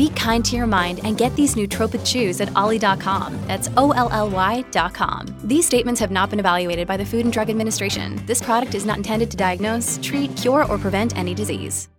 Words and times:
Be 0.00 0.08
kind 0.08 0.42
to 0.46 0.56
your 0.56 0.66
mind 0.66 1.00
and 1.04 1.18
get 1.18 1.36
these 1.36 1.56
nootropic 1.56 2.02
chews 2.06 2.40
at 2.40 2.50
ollie.com. 2.56 3.38
That's 3.46 3.68
O 3.76 3.90
L 3.90 4.08
L 4.10 4.30
Y.com. 4.30 5.26
These 5.44 5.66
statements 5.66 6.00
have 6.00 6.10
not 6.10 6.30
been 6.30 6.40
evaluated 6.40 6.88
by 6.88 6.96
the 6.96 7.04
Food 7.04 7.26
and 7.26 7.30
Drug 7.30 7.50
Administration. 7.50 8.18
This 8.24 8.40
product 8.40 8.74
is 8.74 8.86
not 8.86 8.96
intended 8.96 9.30
to 9.32 9.36
diagnose, 9.36 9.98
treat, 10.02 10.34
cure, 10.38 10.64
or 10.64 10.78
prevent 10.78 11.18
any 11.18 11.34
disease. 11.34 11.90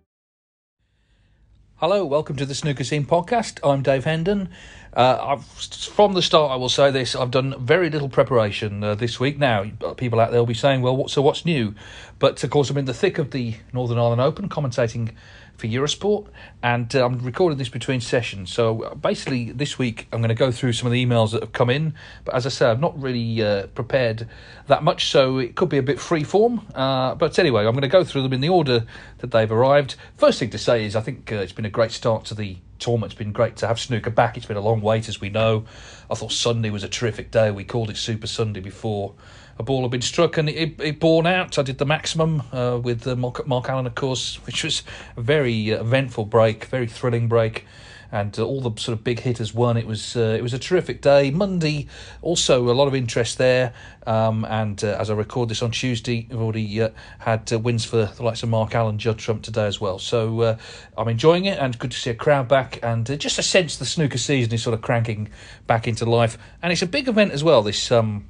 Hello, 1.76 2.04
welcome 2.04 2.34
to 2.34 2.44
the 2.44 2.56
Snooker 2.56 2.82
Scene 2.82 3.04
podcast. 3.04 3.60
I'm 3.62 3.82
Dave 3.82 4.04
Hendon. 4.04 4.48
Uh, 4.94 5.36
from 5.36 6.14
the 6.14 6.22
start, 6.22 6.50
I 6.50 6.56
will 6.56 6.68
say 6.68 6.90
this: 6.90 7.14
I've 7.14 7.30
done 7.30 7.54
very 7.60 7.88
little 7.88 8.08
preparation 8.08 8.82
uh, 8.82 8.96
this 8.96 9.20
week. 9.20 9.38
Now, 9.38 9.70
people 9.96 10.18
out 10.18 10.32
there 10.32 10.40
will 10.40 10.46
be 10.46 10.54
saying, 10.54 10.82
"Well, 10.82 10.96
what, 10.96 11.10
so 11.10 11.22
what's 11.22 11.44
new?" 11.44 11.72
But 12.18 12.42
of 12.42 12.50
course, 12.50 12.68
I'm 12.68 12.78
in 12.78 12.84
the 12.84 12.94
thick 12.94 13.18
of 13.18 13.30
the 13.30 13.54
Northern 13.72 13.98
Ireland 13.98 14.20
Open, 14.20 14.48
commentating 14.48 15.14
for 15.56 15.66
Eurosport, 15.66 16.26
and 16.62 16.94
uh, 16.96 17.04
I'm 17.04 17.18
recording 17.20 17.58
this 17.58 17.68
between 17.68 18.00
sessions. 18.00 18.52
So 18.52 18.82
uh, 18.82 18.94
basically, 18.94 19.52
this 19.52 19.78
week 19.78 20.08
I'm 20.12 20.20
going 20.20 20.28
to 20.28 20.34
go 20.34 20.50
through 20.50 20.72
some 20.72 20.86
of 20.86 20.92
the 20.92 21.04
emails 21.04 21.32
that 21.32 21.42
have 21.42 21.52
come 21.52 21.70
in. 21.70 21.94
But 22.24 22.34
as 22.34 22.46
I 22.46 22.48
said, 22.48 22.70
I've 22.70 22.80
not 22.80 23.00
really 23.00 23.42
uh, 23.42 23.66
prepared 23.68 24.28
that 24.66 24.82
much, 24.82 25.10
so 25.10 25.38
it 25.38 25.54
could 25.54 25.68
be 25.68 25.78
a 25.78 25.82
bit 25.82 26.00
free 26.00 26.24
form. 26.24 26.66
Uh, 26.74 27.14
but 27.14 27.38
anyway, 27.38 27.64
I'm 27.66 27.72
going 27.72 27.82
to 27.82 27.88
go 27.88 28.04
through 28.04 28.22
them 28.22 28.32
in 28.32 28.40
the 28.40 28.48
order 28.48 28.84
that 29.18 29.30
they've 29.30 29.52
arrived. 29.52 29.96
First 30.16 30.38
thing 30.38 30.50
to 30.50 30.58
say 30.58 30.84
is 30.84 30.96
I 30.96 31.00
think 31.00 31.30
uh, 31.30 31.36
it's 31.36 31.52
been 31.52 31.64
a 31.64 31.70
great 31.70 31.92
start 31.92 32.24
to 32.26 32.34
the 32.34 32.56
tournament. 32.78 33.12
It's 33.12 33.18
been 33.18 33.32
great 33.32 33.56
to 33.56 33.68
have 33.68 33.78
snooker 33.78 34.10
back. 34.10 34.36
It's 34.36 34.46
been 34.46 34.56
a 34.56 34.60
long 34.60 34.80
wait, 34.80 35.08
as 35.08 35.20
we 35.20 35.30
know. 35.30 35.64
I 36.10 36.14
thought 36.14 36.32
Sunday 36.32 36.70
was 36.70 36.84
a 36.84 36.88
terrific 36.88 37.30
day. 37.30 37.50
We 37.50 37.64
called 37.64 37.90
it 37.90 37.96
Super 37.96 38.26
Sunday 38.26 38.60
before 38.60 39.14
a 39.58 39.62
ball 39.62 39.82
had 39.82 39.90
been 39.90 40.02
struck 40.02 40.38
and 40.38 40.48
it, 40.48 40.80
it 40.80 41.00
borne 41.00 41.26
out. 41.26 41.58
I 41.58 41.62
did 41.62 41.78
the 41.78 41.86
maximum 41.86 42.42
uh, 42.52 42.80
with 42.82 43.06
uh, 43.06 43.16
Mark, 43.16 43.46
Mark, 43.46 43.68
Allen, 43.68 43.86
of 43.86 43.94
course, 43.94 44.36
which 44.46 44.64
was 44.64 44.82
a 45.16 45.20
very 45.20 45.72
uh, 45.72 45.80
eventful 45.80 46.26
break, 46.26 46.64
very 46.66 46.86
thrilling 46.86 47.28
break. 47.28 47.66
And 48.14 48.38
uh, 48.38 48.44
all 48.44 48.60
the 48.60 48.78
sort 48.78 48.98
of 48.98 49.04
big 49.04 49.20
hitters 49.20 49.54
won. 49.54 49.78
It 49.78 49.86
was 49.86 50.16
uh, 50.16 50.36
it 50.36 50.42
was 50.42 50.52
a 50.52 50.58
terrific 50.58 51.00
day. 51.00 51.30
Monday, 51.30 51.88
also 52.20 52.68
a 52.68 52.74
lot 52.74 52.86
of 52.86 52.94
interest 52.94 53.38
there. 53.38 53.72
Um, 54.06 54.44
and 54.44 54.84
as 54.84 55.08
I 55.08 55.14
record 55.14 55.48
this 55.48 55.62
on 55.62 55.70
Tuesday, 55.70 56.28
I've 56.30 56.38
already 56.38 56.86
had 57.20 57.50
wins 57.52 57.86
for 57.86 58.04
the 58.04 58.22
likes 58.22 58.42
of 58.42 58.50
Mark 58.50 58.74
Allen, 58.74 58.98
Judd 58.98 59.16
Trump 59.16 59.42
today 59.42 59.66
as 59.66 59.80
well. 59.80 59.98
So 59.98 60.58
I'm 60.98 61.08
enjoying 61.08 61.46
it, 61.46 61.58
and 61.58 61.78
good 61.78 61.92
to 61.92 61.96
see 61.96 62.10
a 62.10 62.14
crowd 62.14 62.48
back, 62.48 62.78
and 62.82 63.06
just 63.18 63.38
a 63.38 63.42
sense 63.42 63.78
the 63.78 63.86
snooker 63.86 64.18
season 64.18 64.52
is 64.52 64.62
sort 64.62 64.74
of 64.74 64.82
cranking 64.82 65.30
back 65.66 65.88
into 65.88 66.04
life. 66.04 66.36
And 66.60 66.70
it's 66.70 66.82
a 66.82 66.86
big 66.86 67.08
event 67.08 67.32
as 67.32 67.42
well. 67.42 67.62
This 67.62 67.90
um, 67.90 68.26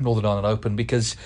Northern 0.00 0.24
Ireland 0.24 0.46
Open 0.46 0.76
because 0.76 1.16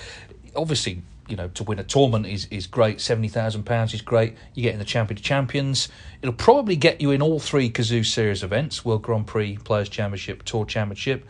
obviously 0.55 1.01
you 1.27 1.35
know 1.35 1.47
to 1.49 1.63
win 1.63 1.79
a 1.79 1.83
tournament 1.83 2.27
is 2.27 2.47
is 2.51 2.67
great. 2.67 3.01
Seventy 3.01 3.27
thousand 3.27 3.63
pounds 3.63 3.93
is 3.93 4.01
great. 4.01 4.35
You 4.53 4.63
get 4.63 4.73
in 4.73 4.79
the 4.79 4.85
Champion 4.85 5.19
Champions. 5.21 5.89
It'll 6.21 6.33
probably 6.33 6.75
get 6.75 7.01
you 7.01 7.11
in 7.11 7.21
all 7.21 7.39
three 7.39 7.69
Cazoo 7.69 8.05
Series 8.05 8.43
events: 8.43 8.85
World 8.85 9.01
Grand 9.01 9.27
Prix, 9.27 9.57
Players 9.57 9.89
Championship, 9.89 10.43
Tour 10.43 10.65
Championship. 10.65 11.25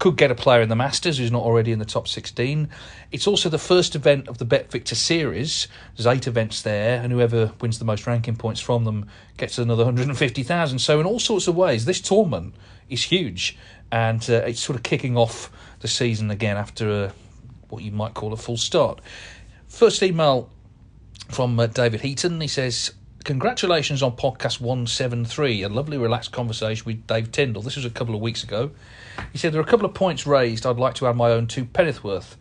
Could 0.00 0.16
get 0.16 0.32
a 0.32 0.34
player 0.34 0.60
in 0.60 0.68
the 0.68 0.74
Masters 0.74 1.18
who's 1.18 1.30
not 1.30 1.44
already 1.44 1.70
in 1.70 1.78
the 1.78 1.84
top 1.84 2.08
16. 2.08 2.68
It's 3.12 3.28
also 3.28 3.48
the 3.48 3.60
first 3.60 3.94
event 3.94 4.26
of 4.26 4.38
the 4.38 4.44
BetVictor 4.44 4.96
Series. 4.96 5.68
There's 5.96 6.08
eight 6.08 6.26
events 6.26 6.62
there, 6.62 7.00
and 7.00 7.12
whoever 7.12 7.52
wins 7.60 7.78
the 7.78 7.84
most 7.84 8.04
ranking 8.04 8.34
points 8.34 8.60
from 8.60 8.84
them 8.84 9.06
gets 9.36 9.56
another 9.56 9.84
150,000. 9.84 10.80
So, 10.80 10.98
in 10.98 11.06
all 11.06 11.20
sorts 11.20 11.46
of 11.46 11.54
ways, 11.54 11.84
this 11.84 12.00
tournament 12.00 12.56
is 12.90 13.04
huge, 13.04 13.56
and 13.92 14.20
uh, 14.28 14.42
it's 14.46 14.60
sort 14.60 14.76
of 14.76 14.82
kicking 14.82 15.16
off 15.16 15.48
the 15.84 15.88
season 15.88 16.30
again 16.30 16.56
after 16.56 16.90
a, 16.90 17.12
what 17.68 17.82
you 17.82 17.92
might 17.92 18.14
call 18.14 18.32
a 18.32 18.38
full 18.38 18.56
start. 18.56 19.02
First 19.68 20.02
email 20.02 20.48
from 21.28 21.60
uh, 21.60 21.66
David 21.66 22.00
Heaton. 22.00 22.40
He 22.40 22.48
says, 22.48 22.94
Congratulations 23.24 24.02
on 24.02 24.16
podcast 24.16 24.62
173, 24.62 25.62
a 25.62 25.68
lovely 25.68 25.98
relaxed 25.98 26.32
conversation 26.32 26.86
with 26.86 27.06
Dave 27.06 27.30
Tyndall. 27.32 27.60
This 27.60 27.76
was 27.76 27.84
a 27.84 27.90
couple 27.90 28.14
of 28.14 28.22
weeks 28.22 28.42
ago. 28.42 28.70
He 29.30 29.36
said, 29.36 29.52
There 29.52 29.60
are 29.60 29.64
a 29.64 29.66
couple 29.66 29.84
of 29.84 29.92
points 29.92 30.26
raised 30.26 30.64
I'd 30.64 30.78
like 30.78 30.94
to 30.94 31.06
add 31.06 31.16
my 31.16 31.30
own 31.30 31.48
to 31.48 31.66
Pennethworth. 31.66 32.36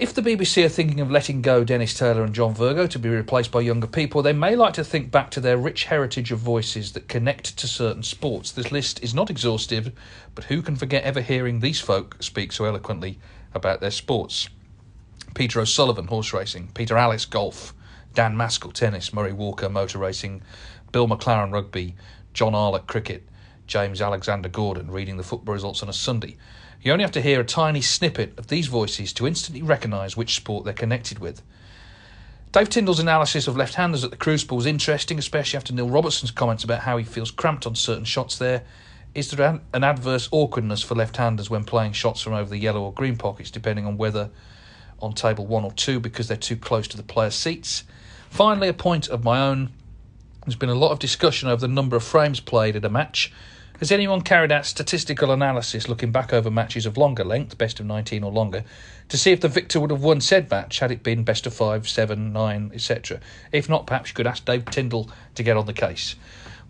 If 0.00 0.14
the 0.14 0.22
BBC 0.22 0.64
are 0.64 0.68
thinking 0.68 1.00
of 1.00 1.10
letting 1.10 1.42
go 1.42 1.64
Dennis 1.64 1.92
Taylor 1.92 2.22
and 2.22 2.32
John 2.32 2.54
Virgo 2.54 2.86
to 2.86 3.00
be 3.00 3.08
replaced 3.08 3.50
by 3.50 3.62
younger 3.62 3.88
people, 3.88 4.22
they 4.22 4.32
may 4.32 4.54
like 4.54 4.74
to 4.74 4.84
think 4.84 5.10
back 5.10 5.28
to 5.32 5.40
their 5.40 5.58
rich 5.58 5.86
heritage 5.86 6.30
of 6.30 6.38
voices 6.38 6.92
that 6.92 7.08
connect 7.08 7.56
to 7.58 7.66
certain 7.66 8.04
sports. 8.04 8.52
This 8.52 8.70
list 8.70 9.02
is 9.02 9.12
not 9.12 9.28
exhaustive, 9.28 9.90
but 10.36 10.44
who 10.44 10.62
can 10.62 10.76
forget 10.76 11.02
ever 11.02 11.20
hearing 11.20 11.58
these 11.58 11.80
folk 11.80 12.16
speak 12.22 12.52
so 12.52 12.64
eloquently 12.64 13.18
about 13.54 13.80
their 13.80 13.90
sports? 13.90 14.48
Peter 15.34 15.58
O'Sullevan, 15.58 16.06
horse 16.06 16.32
racing, 16.32 16.68
Peter 16.74 16.96
Alliss, 16.96 17.28
golf, 17.28 17.74
Dan 18.14 18.36
Maskell, 18.36 18.70
tennis, 18.70 19.12
Murray 19.12 19.32
Walker, 19.32 19.68
motor 19.68 19.98
racing, 19.98 20.42
Bill 20.92 21.08
McLaren, 21.08 21.52
rugby, 21.52 21.96
John 22.34 22.54
Arlott, 22.54 22.86
cricket, 22.86 23.28
James 23.66 24.00
Alexander 24.00 24.48
Gordon, 24.48 24.92
reading 24.92 25.16
the 25.16 25.24
football 25.24 25.54
results 25.54 25.82
on 25.82 25.88
a 25.88 25.92
Sunday. 25.92 26.36
You 26.80 26.92
only 26.92 27.02
have 27.02 27.12
to 27.12 27.22
hear 27.22 27.40
a 27.40 27.44
tiny 27.44 27.80
snippet 27.80 28.38
of 28.38 28.46
these 28.46 28.66
voices 28.66 29.12
to 29.14 29.26
instantly 29.26 29.62
recognise 29.62 30.16
which 30.16 30.36
sport 30.36 30.64
they're 30.64 30.72
connected 30.72 31.18
with. 31.18 31.42
Dave 32.52 32.70
Tyndall's 32.70 33.00
analysis 33.00 33.46
of 33.46 33.56
left 33.56 33.74
handers 33.74 34.04
at 34.04 34.10
the 34.10 34.16
Crucible 34.16 34.56
was 34.56 34.64
interesting, 34.64 35.18
especially 35.18 35.56
after 35.56 35.74
Neil 35.74 35.88
Robertson's 35.88 36.30
comments 36.30 36.64
about 36.64 36.80
how 36.80 36.96
he 36.96 37.04
feels 37.04 37.30
cramped 37.30 37.66
on 37.66 37.74
certain 37.74 38.04
shots 38.04 38.38
there. 38.38 38.62
Is 39.14 39.30
there 39.30 39.60
an 39.74 39.84
adverse 39.84 40.28
awkwardness 40.30 40.82
for 40.82 40.94
left 40.94 41.16
handers 41.16 41.50
when 41.50 41.64
playing 41.64 41.92
shots 41.92 42.22
from 42.22 42.32
over 42.32 42.48
the 42.48 42.58
yellow 42.58 42.82
or 42.82 42.92
green 42.92 43.16
pockets, 43.16 43.50
depending 43.50 43.84
on 43.84 43.98
whether 43.98 44.30
on 45.00 45.12
table 45.12 45.46
one 45.46 45.64
or 45.64 45.72
two 45.72 46.00
because 46.00 46.28
they're 46.28 46.36
too 46.36 46.56
close 46.56 46.88
to 46.88 46.96
the 46.96 47.02
player's 47.02 47.34
seats? 47.34 47.84
Finally, 48.30 48.68
a 48.68 48.74
point 48.74 49.08
of 49.08 49.24
my 49.24 49.40
own. 49.40 49.70
There's 50.44 50.56
been 50.56 50.68
a 50.68 50.74
lot 50.74 50.92
of 50.92 50.98
discussion 50.98 51.48
over 51.48 51.60
the 51.60 51.68
number 51.68 51.96
of 51.96 52.04
frames 52.04 52.40
played 52.40 52.76
in 52.76 52.84
a 52.84 52.88
match 52.88 53.32
has 53.78 53.92
anyone 53.92 54.20
carried 54.20 54.50
out 54.50 54.66
statistical 54.66 55.30
analysis 55.30 55.88
looking 55.88 56.10
back 56.10 56.32
over 56.32 56.50
matches 56.50 56.86
of 56.86 56.96
longer 56.96 57.24
length, 57.24 57.56
best 57.58 57.78
of 57.80 57.86
19 57.86 58.24
or 58.24 58.32
longer, 58.32 58.64
to 59.08 59.16
see 59.16 59.32
if 59.32 59.40
the 59.40 59.48
victor 59.48 59.80
would 59.80 59.90
have 59.90 60.02
won 60.02 60.20
said 60.20 60.50
match 60.50 60.80
had 60.80 60.90
it 60.90 61.02
been 61.02 61.24
best 61.24 61.46
of 61.46 61.54
5, 61.54 61.88
7, 61.88 62.32
9, 62.32 62.70
etc.? 62.74 63.20
If 63.52 63.68
not, 63.68 63.86
perhaps 63.86 64.10
you 64.10 64.14
could 64.14 64.26
ask 64.26 64.44
Dave 64.44 64.64
Tyndall 64.66 65.10
to 65.36 65.42
get 65.42 65.56
on 65.56 65.66
the 65.66 65.72
case. 65.72 66.16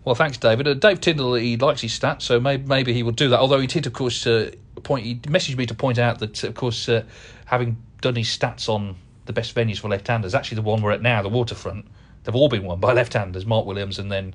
Well, 0.05 0.15
thanks, 0.15 0.37
David. 0.37 0.67
Uh, 0.67 0.75
Dave 0.75 1.01
Tyndall, 1.01 1.33
he 1.35 1.57
likes 1.57 1.81
his 1.81 1.97
stats, 1.97 2.21
so 2.21 2.39
maybe, 2.39 2.65
maybe 2.65 2.93
he 2.93 3.03
will 3.03 3.11
do 3.11 3.29
that. 3.29 3.39
Although 3.39 3.59
he 3.59 3.67
did, 3.67 3.85
of 3.85 3.93
course, 3.93 4.25
uh, 4.25 4.51
point. 4.83 5.05
He 5.05 5.15
messaged 5.15 5.57
me 5.57 5.65
to 5.65 5.73
point 5.73 5.99
out 5.99 6.19
that, 6.19 6.43
of 6.43 6.55
course, 6.55 6.87
uh, 6.87 7.03
having 7.45 7.77
done 8.01 8.15
his 8.15 8.27
stats 8.27 8.69
on 8.69 8.95
the 9.25 9.33
best 9.33 9.53
venues 9.53 9.79
for 9.79 9.89
left-handers, 9.89 10.33
actually 10.33 10.55
the 10.55 10.61
one 10.61 10.81
we're 10.81 10.91
at 10.91 11.01
now, 11.01 11.21
the 11.21 11.29
Waterfront, 11.29 11.85
they've 12.23 12.35
all 12.35 12.49
been 12.49 12.63
won 12.63 12.79
by 12.79 12.93
left-handers. 12.93 13.45
Mark 13.45 13.65
Williams 13.65 13.99
and 13.99 14.11
then 14.11 14.33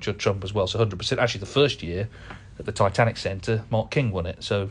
Judd 0.00 0.18
Trump 0.18 0.44
as 0.44 0.52
well. 0.52 0.66
So 0.66 0.84
100%. 0.84 1.18
Actually, 1.18 1.40
the 1.40 1.46
first 1.46 1.82
year 1.82 2.08
at 2.58 2.66
the 2.66 2.72
Titanic 2.72 3.16
Centre, 3.16 3.64
Mark 3.70 3.90
King 3.90 4.10
won 4.10 4.26
it. 4.26 4.42
So 4.42 4.70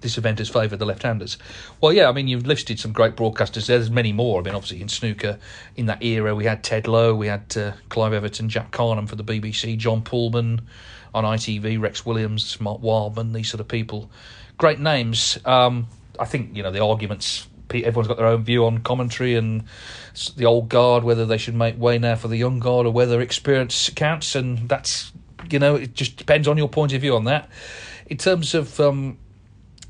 this 0.00 0.18
event 0.18 0.38
has 0.38 0.48
favoured 0.48 0.78
the 0.78 0.86
left-handers. 0.86 1.38
Well, 1.80 1.92
yeah, 1.92 2.08
I 2.08 2.12
mean, 2.12 2.28
you've 2.28 2.46
listed 2.46 2.78
some 2.78 2.92
great 2.92 3.16
broadcasters. 3.16 3.66
There's 3.66 3.90
many 3.90 4.12
more. 4.12 4.40
I 4.40 4.44
mean, 4.44 4.54
obviously 4.54 4.80
in 4.80 4.88
snooker, 4.88 5.38
in 5.76 5.86
that 5.86 6.02
era, 6.02 6.34
we 6.34 6.44
had 6.44 6.62
Ted 6.62 6.86
Lowe, 6.86 7.14
we 7.14 7.26
had 7.26 7.56
uh, 7.56 7.72
Clive 7.88 8.12
Everton, 8.12 8.48
Jack 8.48 8.70
Karnehm 8.70 9.08
for 9.08 9.16
the 9.16 9.24
BBC, 9.24 9.76
John 9.76 10.02
Pulman 10.02 10.60
on 11.14 11.24
ITV, 11.24 11.80
Rex 11.80 12.04
Williams, 12.04 12.60
Mark 12.60 12.80
Wildman, 12.82 13.32
these 13.32 13.50
sort 13.50 13.60
of 13.60 13.68
people. 13.68 14.10
Great 14.58 14.78
names. 14.78 15.38
Um, 15.44 15.88
I 16.18 16.24
think 16.24 16.56
you 16.56 16.62
know 16.62 16.70
the 16.70 16.84
arguments. 16.84 17.46
Everyone's 17.72 18.08
got 18.08 18.16
their 18.16 18.26
own 18.26 18.44
view 18.44 18.66
on 18.66 18.78
commentary 18.78 19.34
and 19.34 19.64
the 20.36 20.46
old 20.46 20.68
guard, 20.68 21.04
whether 21.04 21.26
they 21.26 21.38
should 21.38 21.54
make 21.54 21.78
way 21.78 21.98
now 21.98 22.14
for 22.14 22.28
the 22.28 22.36
young 22.36 22.58
guard 22.58 22.86
or 22.86 22.92
whether 22.92 23.20
experience 23.20 23.90
counts, 23.90 24.34
and 24.34 24.68
that's 24.68 25.12
you 25.50 25.58
know 25.58 25.74
it 25.76 25.94
just 25.94 26.16
depends 26.16 26.48
on 26.48 26.56
your 26.56 26.68
point 26.68 26.92
of 26.92 27.00
view 27.00 27.16
on 27.16 27.24
that. 27.24 27.48
In 28.06 28.16
terms 28.16 28.54
of 28.54 28.78
um, 28.80 29.18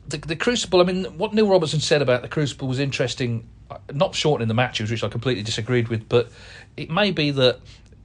the, 0.09 0.19
the 0.19 0.37
Crucible, 0.37 0.81
I 0.81 0.85
mean, 0.85 1.05
what 1.19 1.35
Neil 1.35 1.49
Robertson 1.49 1.81
said 1.81 2.03
about 2.03 2.23
the 2.23 2.29
Crucible 2.29 2.69
was 2.69 2.79
interesting. 2.79 3.49
Not 3.93 4.15
shortening 4.15 4.47
the 4.49 4.55
matches, 4.55 4.91
which 4.91 5.03
I 5.03 5.09
completely 5.09 5.43
disagreed 5.43 5.89
with, 5.89 6.09
but 6.09 6.31
it 6.77 6.89
may 6.89 7.11
be 7.11 7.33
that 7.33 7.59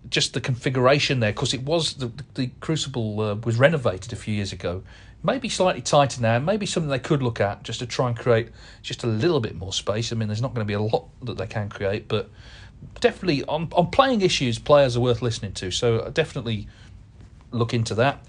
just 0.09 0.33
the 0.33 0.41
configuration 0.41 1.19
there, 1.19 1.31
because 1.31 1.53
it 1.53 1.61
was 1.61 1.93
the, 1.95 2.11
the 2.33 2.49
Crucible 2.59 3.21
uh, 3.21 3.35
was 3.35 3.57
renovated 3.57 4.11
a 4.11 4.15
few 4.15 4.33
years 4.33 4.51
ago. 4.51 4.83
Maybe 5.23 5.49
slightly 5.49 5.81
tighter 5.81 6.21
now. 6.21 6.39
Maybe 6.39 6.65
something 6.65 6.89
they 6.89 6.99
could 6.99 7.21
look 7.21 7.39
at 7.39 7.63
just 7.63 7.79
to 7.79 7.85
try 7.85 8.07
and 8.07 8.17
create 8.17 8.49
just 8.81 9.03
a 9.03 9.07
little 9.07 9.39
bit 9.39 9.55
more 9.55 9.71
space. 9.71 10.11
I 10.11 10.15
mean, 10.15 10.27
there's 10.27 10.41
not 10.41 10.53
going 10.53 10.65
to 10.65 10.67
be 10.67 10.73
a 10.73 10.81
lot 10.81 11.07
that 11.23 11.37
they 11.37 11.47
can 11.47 11.69
create, 11.69 12.07
but 12.07 12.29
definitely 12.99 13.43
on 13.45 13.69
on 13.73 13.87
playing 13.91 14.21
issues, 14.21 14.59
players 14.59 14.97
are 14.97 14.99
worth 14.99 15.21
listening 15.21 15.53
to. 15.53 15.71
So 15.71 16.09
definitely 16.09 16.67
look 17.51 17.73
into 17.73 17.95
that. 17.95 18.25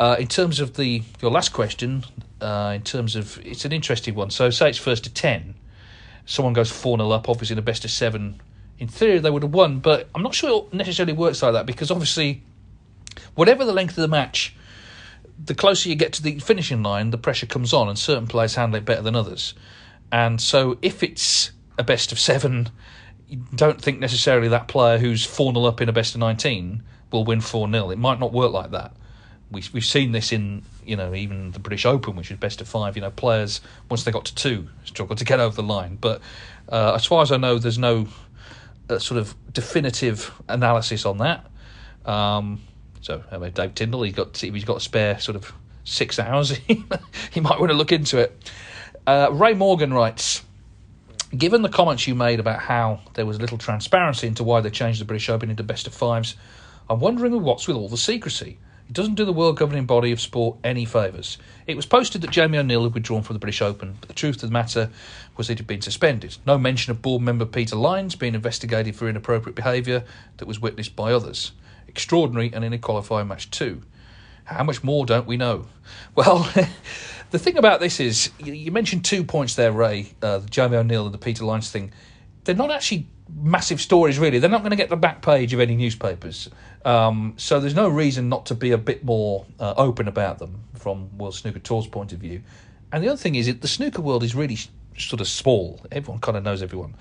Uh, 0.00 0.16
in 0.18 0.26
terms 0.26 0.60
of 0.60 0.76
the 0.76 1.02
your 1.20 1.30
last 1.30 1.52
question, 1.52 2.04
uh, 2.40 2.72
in 2.74 2.82
terms 2.82 3.16
of 3.16 3.38
it's 3.44 3.64
an 3.64 3.72
interesting 3.72 4.14
one. 4.14 4.30
So 4.30 4.50
say 4.50 4.70
it's 4.70 4.78
first 4.78 5.04
to 5.04 5.12
ten, 5.12 5.54
someone 6.26 6.52
goes 6.52 6.70
four 6.70 6.96
0 6.96 7.10
up. 7.10 7.28
Obviously, 7.28 7.54
in 7.54 7.58
a 7.58 7.62
best 7.62 7.84
of 7.84 7.90
seven, 7.90 8.40
in 8.78 8.88
theory 8.88 9.18
they 9.18 9.30
would 9.30 9.42
have 9.42 9.54
won, 9.54 9.78
but 9.78 10.08
I'm 10.14 10.22
not 10.22 10.34
sure 10.34 10.66
it 10.66 10.74
necessarily 10.74 11.12
works 11.12 11.42
like 11.42 11.52
that 11.52 11.66
because 11.66 11.90
obviously, 11.90 12.42
whatever 13.34 13.64
the 13.64 13.72
length 13.72 13.92
of 13.92 14.02
the 14.02 14.08
match, 14.08 14.54
the 15.42 15.54
closer 15.54 15.88
you 15.88 15.94
get 15.94 16.12
to 16.14 16.22
the 16.22 16.38
finishing 16.38 16.82
line, 16.82 17.10
the 17.10 17.18
pressure 17.18 17.46
comes 17.46 17.72
on, 17.72 17.88
and 17.88 17.98
certain 17.98 18.26
players 18.26 18.54
handle 18.54 18.78
it 18.78 18.84
better 18.84 19.02
than 19.02 19.16
others. 19.16 19.54
And 20.12 20.40
so, 20.40 20.78
if 20.82 21.02
it's 21.02 21.52
a 21.78 21.82
best 21.82 22.12
of 22.12 22.18
seven, 22.18 22.70
you 23.28 23.44
don't 23.54 23.80
think 23.80 23.98
necessarily 23.98 24.48
that 24.48 24.68
player 24.68 24.98
who's 24.98 25.24
4 25.24 25.52
0 25.52 25.64
up 25.64 25.80
in 25.80 25.88
a 25.88 25.92
best 25.92 26.14
of 26.14 26.20
19 26.20 26.82
will 27.10 27.24
win 27.24 27.40
4 27.40 27.70
0. 27.70 27.90
It 27.90 27.98
might 27.98 28.20
not 28.20 28.32
work 28.32 28.52
like 28.52 28.70
that 28.72 28.94
we, 29.54 29.62
we've 29.72 29.84
seen 29.84 30.12
this 30.12 30.32
in 30.32 30.62
you 30.84 30.96
know 30.96 31.14
even 31.14 31.52
the 31.52 31.58
British 31.58 31.86
Open, 31.86 32.16
which 32.16 32.30
is 32.30 32.36
best 32.36 32.60
of 32.60 32.68
five. 32.68 32.96
You 32.96 33.02
know, 33.02 33.10
players 33.10 33.60
once 33.88 34.04
they 34.04 34.10
got 34.10 34.26
to 34.26 34.34
two 34.34 34.68
struggled 34.84 35.18
to 35.18 35.24
get 35.24 35.40
over 35.40 35.54
the 35.54 35.62
line. 35.62 35.96
But 36.00 36.20
uh, 36.68 36.94
as 36.94 37.06
far 37.06 37.22
as 37.22 37.32
I 37.32 37.36
know, 37.36 37.58
there's 37.58 37.78
no 37.78 38.08
uh, 38.90 38.98
sort 38.98 39.18
of 39.18 39.34
definitive 39.52 40.30
analysis 40.48 41.06
on 41.06 41.18
that. 41.18 41.46
Um, 42.04 42.60
so 43.04 43.22
Dave 43.52 43.74
Tyndall, 43.74 44.02
he's 44.02 44.14
got 44.14 44.34
he's 44.38 44.64
got 44.64 44.78
a 44.78 44.80
spare 44.80 45.20
sort 45.20 45.36
of 45.36 45.52
six 45.84 46.18
hours, 46.18 46.50
he 47.30 47.40
might 47.40 47.60
want 47.60 47.70
to 47.70 47.76
look 47.76 47.92
into 47.92 48.18
it. 48.18 48.50
Uh, 49.06 49.28
Ray 49.30 49.52
Morgan 49.52 49.92
writes. 49.92 50.42
Given 51.36 51.62
the 51.62 51.68
comments 51.68 52.06
you 52.06 52.14
made 52.14 52.38
about 52.38 52.60
how 52.60 53.00
there 53.14 53.26
was 53.26 53.40
little 53.40 53.58
transparency 53.58 54.28
into 54.28 54.44
why 54.44 54.60
they 54.60 54.70
changed 54.70 55.00
the 55.00 55.04
British 55.04 55.28
Open 55.28 55.50
into 55.50 55.64
best 55.64 55.88
of 55.88 55.92
fives, 55.92 56.36
I'm 56.88 57.00
wondering 57.00 57.42
what's 57.42 57.66
with 57.66 57.76
all 57.76 57.88
the 57.88 57.96
secrecy. 57.96 58.56
It 58.88 58.92
doesn't 58.92 59.16
do 59.16 59.24
the 59.24 59.32
world 59.32 59.56
governing 59.56 59.84
body 59.84 60.12
of 60.12 60.20
sport 60.20 60.58
any 60.62 60.84
favours. 60.84 61.36
It 61.66 61.74
was 61.74 61.86
posted 61.86 62.22
that 62.22 62.30
Jamie 62.30 62.58
O'Neill 62.58 62.84
had 62.84 62.94
withdrawn 62.94 63.22
from 63.22 63.34
the 63.34 63.40
British 63.40 63.60
Open, 63.62 63.96
but 63.98 64.08
the 64.08 64.14
truth 64.14 64.36
of 64.36 64.48
the 64.48 64.52
matter 64.52 64.90
was 65.36 65.48
that 65.48 65.58
he'd 65.58 65.66
been 65.66 65.80
suspended. 65.80 66.36
No 66.46 66.56
mention 66.56 66.92
of 66.92 67.02
board 67.02 67.20
member 67.20 67.46
Peter 67.46 67.74
Lines 67.74 68.14
being 68.14 68.36
investigated 68.36 68.94
for 68.94 69.08
inappropriate 69.08 69.56
behaviour 69.56 70.04
that 70.36 70.46
was 70.46 70.60
witnessed 70.60 70.94
by 70.94 71.12
others. 71.12 71.50
Extraordinary 71.94 72.50
and 72.52 72.64
in 72.64 72.72
a 72.72 72.78
qualifying 72.78 73.28
match 73.28 73.48
too. 73.52 73.80
How 74.42 74.64
much 74.64 74.82
more 74.82 75.06
don't 75.06 75.26
we 75.26 75.36
know? 75.36 75.66
Well, 76.16 76.50
the 77.30 77.38
thing 77.38 77.56
about 77.56 77.78
this 77.78 78.00
is, 78.00 78.30
you 78.38 78.72
mentioned 78.72 79.04
two 79.04 79.22
points 79.22 79.54
there, 79.54 79.70
Ray, 79.70 80.12
uh, 80.22 80.38
the 80.38 80.48
Jamie 80.48 80.76
O'Neill 80.76 81.04
and 81.04 81.14
the 81.14 81.18
Peter 81.18 81.44
Lines 81.44 81.70
thing. 81.70 81.92
They're 82.44 82.54
not 82.54 82.70
actually 82.70 83.06
massive 83.32 83.80
stories, 83.80 84.18
really. 84.18 84.38
They're 84.38 84.50
not 84.50 84.62
going 84.62 84.70
to 84.70 84.76
get 84.76 84.88
the 84.88 84.96
back 84.96 85.22
page 85.22 85.52
of 85.52 85.60
any 85.60 85.76
newspapers. 85.76 86.48
Um, 86.84 87.34
so 87.36 87.60
there's 87.60 87.74
no 87.74 87.88
reason 87.88 88.28
not 88.28 88.46
to 88.46 88.54
be 88.54 88.70
a 88.70 88.78
bit 88.78 89.04
more 89.04 89.44
uh, 89.60 89.74
open 89.76 90.08
about 90.08 90.38
them 90.38 90.60
from 90.74 91.16
World 91.18 91.34
Snooker 91.34 91.58
Tour's 91.58 91.86
point 91.86 92.12
of 92.12 92.18
view. 92.18 92.42
And 92.92 93.02
the 93.02 93.08
other 93.08 93.18
thing 93.18 93.34
is, 93.34 93.54
the 93.58 93.68
snooker 93.68 94.02
world 94.02 94.22
is 94.22 94.34
really 94.34 94.58
sort 94.96 95.20
of 95.20 95.28
small. 95.28 95.80
Everyone 95.90 96.20
kind 96.20 96.36
of 96.36 96.44
knows 96.44 96.62
everyone. 96.62 96.94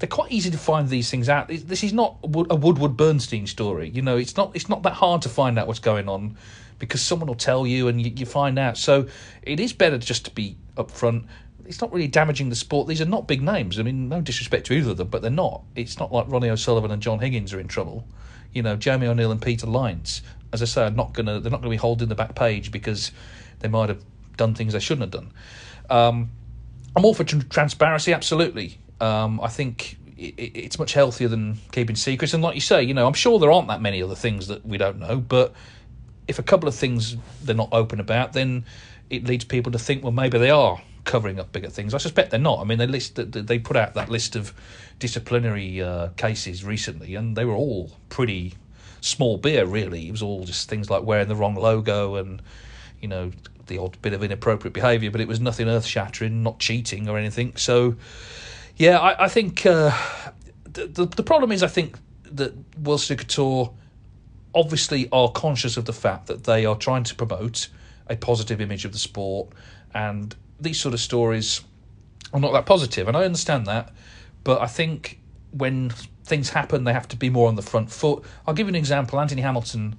They're 0.00 0.08
quite 0.08 0.32
easy 0.32 0.50
to 0.50 0.58
find 0.58 0.88
these 0.88 1.10
things 1.10 1.28
out. 1.28 1.48
This 1.48 1.84
is 1.84 1.92
not 1.92 2.16
a 2.24 2.56
Woodward 2.56 2.96
Bernstein 2.96 3.46
story. 3.46 3.90
You 3.90 4.02
know, 4.02 4.16
it's 4.16 4.36
not 4.36 4.50
it's 4.54 4.68
not 4.68 4.82
that 4.82 4.94
hard 4.94 5.22
to 5.22 5.28
find 5.28 5.58
out 5.58 5.66
what's 5.66 5.78
going 5.78 6.08
on 6.08 6.36
because 6.80 7.02
someone 7.02 7.28
will 7.28 7.34
tell 7.34 7.66
you 7.66 7.88
and 7.88 8.00
you, 8.00 8.10
you 8.16 8.26
find 8.26 8.58
out. 8.58 8.78
So 8.78 9.06
it 9.42 9.60
is 9.60 9.72
better 9.72 9.98
just 9.98 10.24
to 10.24 10.30
be 10.30 10.56
upfront 10.76 11.26
it's 11.70 11.80
not 11.80 11.92
really 11.92 12.08
damaging 12.08 12.48
the 12.48 12.56
sport. 12.56 12.88
These 12.88 13.00
are 13.00 13.04
not 13.06 13.28
big 13.28 13.42
names. 13.42 13.78
I 13.78 13.84
mean, 13.84 14.08
no 14.08 14.20
disrespect 14.20 14.66
to 14.66 14.72
either 14.72 14.90
of 14.90 14.96
them, 14.96 15.06
but 15.06 15.22
they're 15.22 15.30
not. 15.30 15.62
It's 15.76 16.00
not 16.00 16.12
like 16.12 16.26
Ronnie 16.26 16.50
O'Sullivan 16.50 16.90
and 16.90 17.00
John 17.00 17.20
Higgins 17.20 17.52
are 17.54 17.60
in 17.60 17.68
trouble. 17.68 18.08
You 18.52 18.62
know, 18.62 18.74
Jamie 18.74 19.06
O'Neill 19.06 19.30
and 19.30 19.40
Peter 19.40 19.68
Lines, 19.68 20.22
as 20.52 20.62
I 20.62 20.64
say, 20.64 20.82
are 20.82 20.90
not 20.90 21.12
gonna 21.12 21.38
they're 21.38 21.52
not 21.52 21.60
gonna 21.60 21.70
be 21.70 21.76
holding 21.76 22.08
the 22.08 22.16
back 22.16 22.34
page 22.34 22.72
because 22.72 23.12
they 23.60 23.68
might 23.68 23.88
have 23.88 24.02
done 24.36 24.56
things 24.56 24.72
they 24.72 24.80
shouldn't 24.80 25.12
have 25.14 25.22
done. 25.22 25.32
Um, 25.88 26.30
I'm 26.96 27.04
all 27.04 27.14
for 27.14 27.22
tr- 27.22 27.46
transparency, 27.48 28.12
absolutely. 28.12 28.78
Um, 29.00 29.40
I 29.40 29.48
think 29.48 29.96
it, 30.16 30.34
it's 30.38 30.78
much 30.78 30.92
healthier 30.92 31.28
than 31.28 31.58
keeping 31.72 31.96
secrets. 31.96 32.34
And 32.34 32.42
like 32.42 32.54
you 32.54 32.60
say, 32.60 32.82
you 32.82 32.94
know, 32.94 33.06
I'm 33.06 33.14
sure 33.14 33.38
there 33.38 33.52
aren't 33.52 33.68
that 33.68 33.80
many 33.80 34.02
other 34.02 34.14
things 34.14 34.48
that 34.48 34.64
we 34.64 34.78
don't 34.78 34.98
know, 34.98 35.16
but 35.16 35.54
if 36.28 36.38
a 36.38 36.42
couple 36.42 36.68
of 36.68 36.74
things 36.74 37.16
they're 37.42 37.54
not 37.54 37.70
open 37.72 37.98
about, 38.00 38.32
then 38.32 38.64
it 39.08 39.24
leads 39.24 39.44
people 39.44 39.72
to 39.72 39.78
think, 39.78 40.02
well, 40.02 40.12
maybe 40.12 40.38
they 40.38 40.50
are 40.50 40.80
covering 41.04 41.40
up 41.40 41.50
bigger 41.52 41.68
things. 41.68 41.94
I 41.94 41.98
suspect 41.98 42.30
they're 42.30 42.38
not. 42.38 42.60
I 42.60 42.64
mean, 42.64 42.78
they 42.78 42.86
list 42.86 43.16
they 43.16 43.58
put 43.58 43.76
out 43.76 43.94
that 43.94 44.08
list 44.08 44.36
of 44.36 44.54
disciplinary 44.98 45.82
uh, 45.82 46.08
cases 46.16 46.64
recently, 46.64 47.14
and 47.14 47.36
they 47.36 47.44
were 47.44 47.54
all 47.54 47.90
pretty 48.08 48.54
small 49.00 49.38
beer. 49.38 49.66
Really, 49.66 50.08
it 50.08 50.12
was 50.12 50.22
all 50.22 50.44
just 50.44 50.68
things 50.68 50.88
like 50.90 51.02
wearing 51.02 51.28
the 51.28 51.36
wrong 51.36 51.54
logo 51.54 52.16
and 52.16 52.40
you 53.00 53.08
know 53.08 53.32
the 53.66 53.78
odd 53.78 54.00
bit 54.02 54.12
of 54.12 54.22
inappropriate 54.22 54.74
behaviour, 54.74 55.10
but 55.10 55.20
it 55.20 55.28
was 55.28 55.40
nothing 55.40 55.68
earth 55.68 55.86
shattering, 55.86 56.42
not 56.42 56.58
cheating 56.58 57.08
or 57.08 57.18
anything. 57.18 57.56
So, 57.56 57.96
yeah, 58.80 58.98
I, 58.98 59.24
I 59.24 59.28
think 59.28 59.66
uh, 59.66 59.94
the, 60.64 60.86
the, 60.86 61.04
the 61.04 61.22
problem 61.22 61.52
is 61.52 61.62
I 61.62 61.66
think 61.66 61.98
that 62.32 62.54
Snooker 62.98 63.24
Tour 63.24 63.74
obviously 64.54 65.06
are 65.12 65.30
conscious 65.30 65.76
of 65.76 65.84
the 65.84 65.92
fact 65.92 66.28
that 66.28 66.44
they 66.44 66.64
are 66.64 66.76
trying 66.76 67.04
to 67.04 67.14
promote 67.14 67.68
a 68.08 68.16
positive 68.16 68.58
image 68.58 68.86
of 68.86 68.92
the 68.92 68.98
sport 68.98 69.48
and 69.92 70.34
these 70.58 70.80
sort 70.80 70.94
of 70.94 71.00
stories 71.00 71.60
are 72.32 72.40
not 72.40 72.54
that 72.54 72.64
positive, 72.64 73.06
and 73.06 73.18
I 73.18 73.24
understand 73.24 73.66
that. 73.66 73.92
But 74.44 74.62
I 74.62 74.66
think 74.66 75.20
when 75.50 75.90
things 76.24 76.48
happen, 76.48 76.84
they 76.84 76.94
have 76.94 77.08
to 77.08 77.16
be 77.16 77.28
more 77.28 77.48
on 77.48 77.56
the 77.56 77.62
front 77.62 77.92
foot. 77.92 78.24
I'll 78.46 78.54
give 78.54 78.66
you 78.66 78.70
an 78.70 78.76
example. 78.76 79.20
Anthony 79.20 79.42
Hamilton 79.42 79.98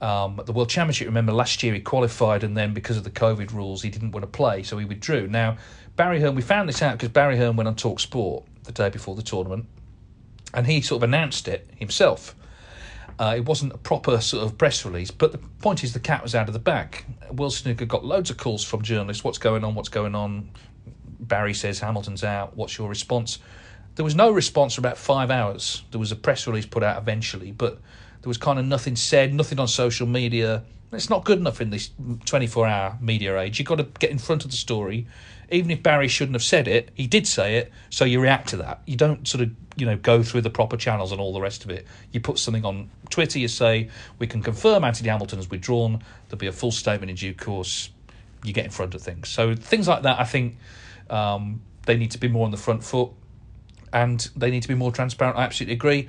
um, 0.00 0.40
the 0.44 0.52
World 0.52 0.68
Championship. 0.68 1.06
Remember 1.06 1.32
last 1.32 1.62
year 1.62 1.74
he 1.74 1.80
qualified, 1.80 2.44
and 2.44 2.56
then 2.56 2.74
because 2.74 2.96
of 2.96 3.04
the 3.04 3.10
COVID 3.10 3.52
rules, 3.52 3.82
he 3.82 3.90
didn't 3.90 4.12
want 4.12 4.22
to 4.22 4.28
play, 4.28 4.62
so 4.62 4.78
he 4.78 4.84
withdrew. 4.84 5.26
Now 5.26 5.56
Barry 5.96 6.20
Hearn, 6.20 6.34
we 6.34 6.42
found 6.42 6.68
this 6.68 6.82
out 6.82 6.92
because 6.92 7.08
Barry 7.08 7.38
Hearn 7.38 7.56
went 7.56 7.68
on 7.68 7.74
Talk 7.74 8.00
Sport 8.00 8.44
the 8.64 8.72
day 8.72 8.90
before 8.90 9.16
the 9.16 9.22
tournament, 9.22 9.66
and 10.52 10.66
he 10.66 10.82
sort 10.82 11.00
of 11.00 11.08
announced 11.08 11.48
it 11.48 11.68
himself. 11.76 12.34
Uh, 13.18 13.34
it 13.34 13.46
wasn't 13.46 13.72
a 13.72 13.78
proper 13.78 14.20
sort 14.20 14.44
of 14.44 14.58
press 14.58 14.84
release, 14.84 15.10
but 15.10 15.32
the 15.32 15.38
point 15.38 15.82
is 15.82 15.94
the 15.94 16.00
cat 16.00 16.22
was 16.22 16.34
out 16.34 16.48
of 16.48 16.52
the 16.52 16.60
bag. 16.60 17.02
World 17.32 17.54
Snooker 17.54 17.86
got 17.86 18.04
loads 18.04 18.28
of 18.28 18.36
calls 18.36 18.62
from 18.62 18.82
journalists. 18.82 19.24
What's 19.24 19.38
going 19.38 19.64
on? 19.64 19.74
What's 19.74 19.88
going 19.88 20.14
on? 20.14 20.50
Barry 21.18 21.54
says 21.54 21.78
Hamilton's 21.80 22.22
out. 22.22 22.54
What's 22.56 22.76
your 22.76 22.90
response? 22.90 23.38
There 23.94 24.04
was 24.04 24.14
no 24.14 24.30
response 24.30 24.74
for 24.74 24.82
about 24.82 24.98
five 24.98 25.30
hours. 25.30 25.82
There 25.92 25.98
was 25.98 26.12
a 26.12 26.16
press 26.16 26.46
release 26.46 26.66
put 26.66 26.82
out 26.82 26.98
eventually, 26.98 27.52
but 27.52 27.80
there 28.26 28.30
was 28.30 28.38
kind 28.38 28.58
of 28.58 28.64
nothing 28.64 28.96
said, 28.96 29.32
nothing 29.32 29.60
on 29.60 29.68
social 29.68 30.04
media. 30.04 30.64
It's 30.90 31.08
not 31.08 31.24
good 31.24 31.38
enough 31.38 31.60
in 31.60 31.70
this 31.70 31.90
24 32.24 32.66
hour 32.66 32.98
media 33.00 33.38
age. 33.38 33.60
You've 33.60 33.68
got 33.68 33.76
to 33.76 33.84
get 34.00 34.10
in 34.10 34.18
front 34.18 34.44
of 34.44 34.50
the 34.50 34.56
story. 34.56 35.06
Even 35.48 35.70
if 35.70 35.80
Barry 35.80 36.08
shouldn't 36.08 36.34
have 36.34 36.42
said 36.42 36.66
it, 36.66 36.90
he 36.94 37.06
did 37.06 37.28
say 37.28 37.58
it, 37.58 37.72
so 37.88 38.04
you 38.04 38.18
react 38.18 38.48
to 38.48 38.56
that. 38.56 38.82
You 38.84 38.96
don't 38.96 39.28
sort 39.28 39.42
of 39.42 39.52
you 39.76 39.86
know 39.86 39.96
go 39.96 40.24
through 40.24 40.40
the 40.40 40.50
proper 40.50 40.76
channels 40.76 41.12
and 41.12 41.20
all 41.20 41.32
the 41.32 41.40
rest 41.40 41.62
of 41.62 41.70
it. 41.70 41.86
You 42.10 42.18
put 42.18 42.40
something 42.40 42.64
on 42.64 42.90
Twitter, 43.10 43.38
you 43.38 43.46
say 43.46 43.90
we 44.18 44.26
can 44.26 44.42
confirm 44.42 44.82
Anthony 44.82 45.08
Hamilton 45.08 45.38
has 45.38 45.48
withdrawn. 45.48 46.02
There'll 46.28 46.40
be 46.40 46.48
a 46.48 46.52
full 46.52 46.72
statement 46.72 47.10
in 47.10 47.14
due 47.14 47.32
course. 47.32 47.90
You 48.42 48.52
get 48.52 48.64
in 48.64 48.72
front 48.72 48.96
of 48.96 49.02
things. 49.02 49.28
So 49.28 49.54
things 49.54 49.86
like 49.86 50.02
that, 50.02 50.18
I 50.18 50.24
think 50.24 50.56
um, 51.10 51.60
they 51.84 51.96
need 51.96 52.10
to 52.10 52.18
be 52.18 52.26
more 52.26 52.44
on 52.44 52.50
the 52.50 52.56
front 52.56 52.82
foot, 52.82 53.10
and 53.92 54.28
they 54.34 54.50
need 54.50 54.62
to 54.62 54.68
be 54.68 54.74
more 54.74 54.90
transparent. 54.90 55.38
I 55.38 55.44
absolutely 55.44 55.74
agree. 55.74 56.08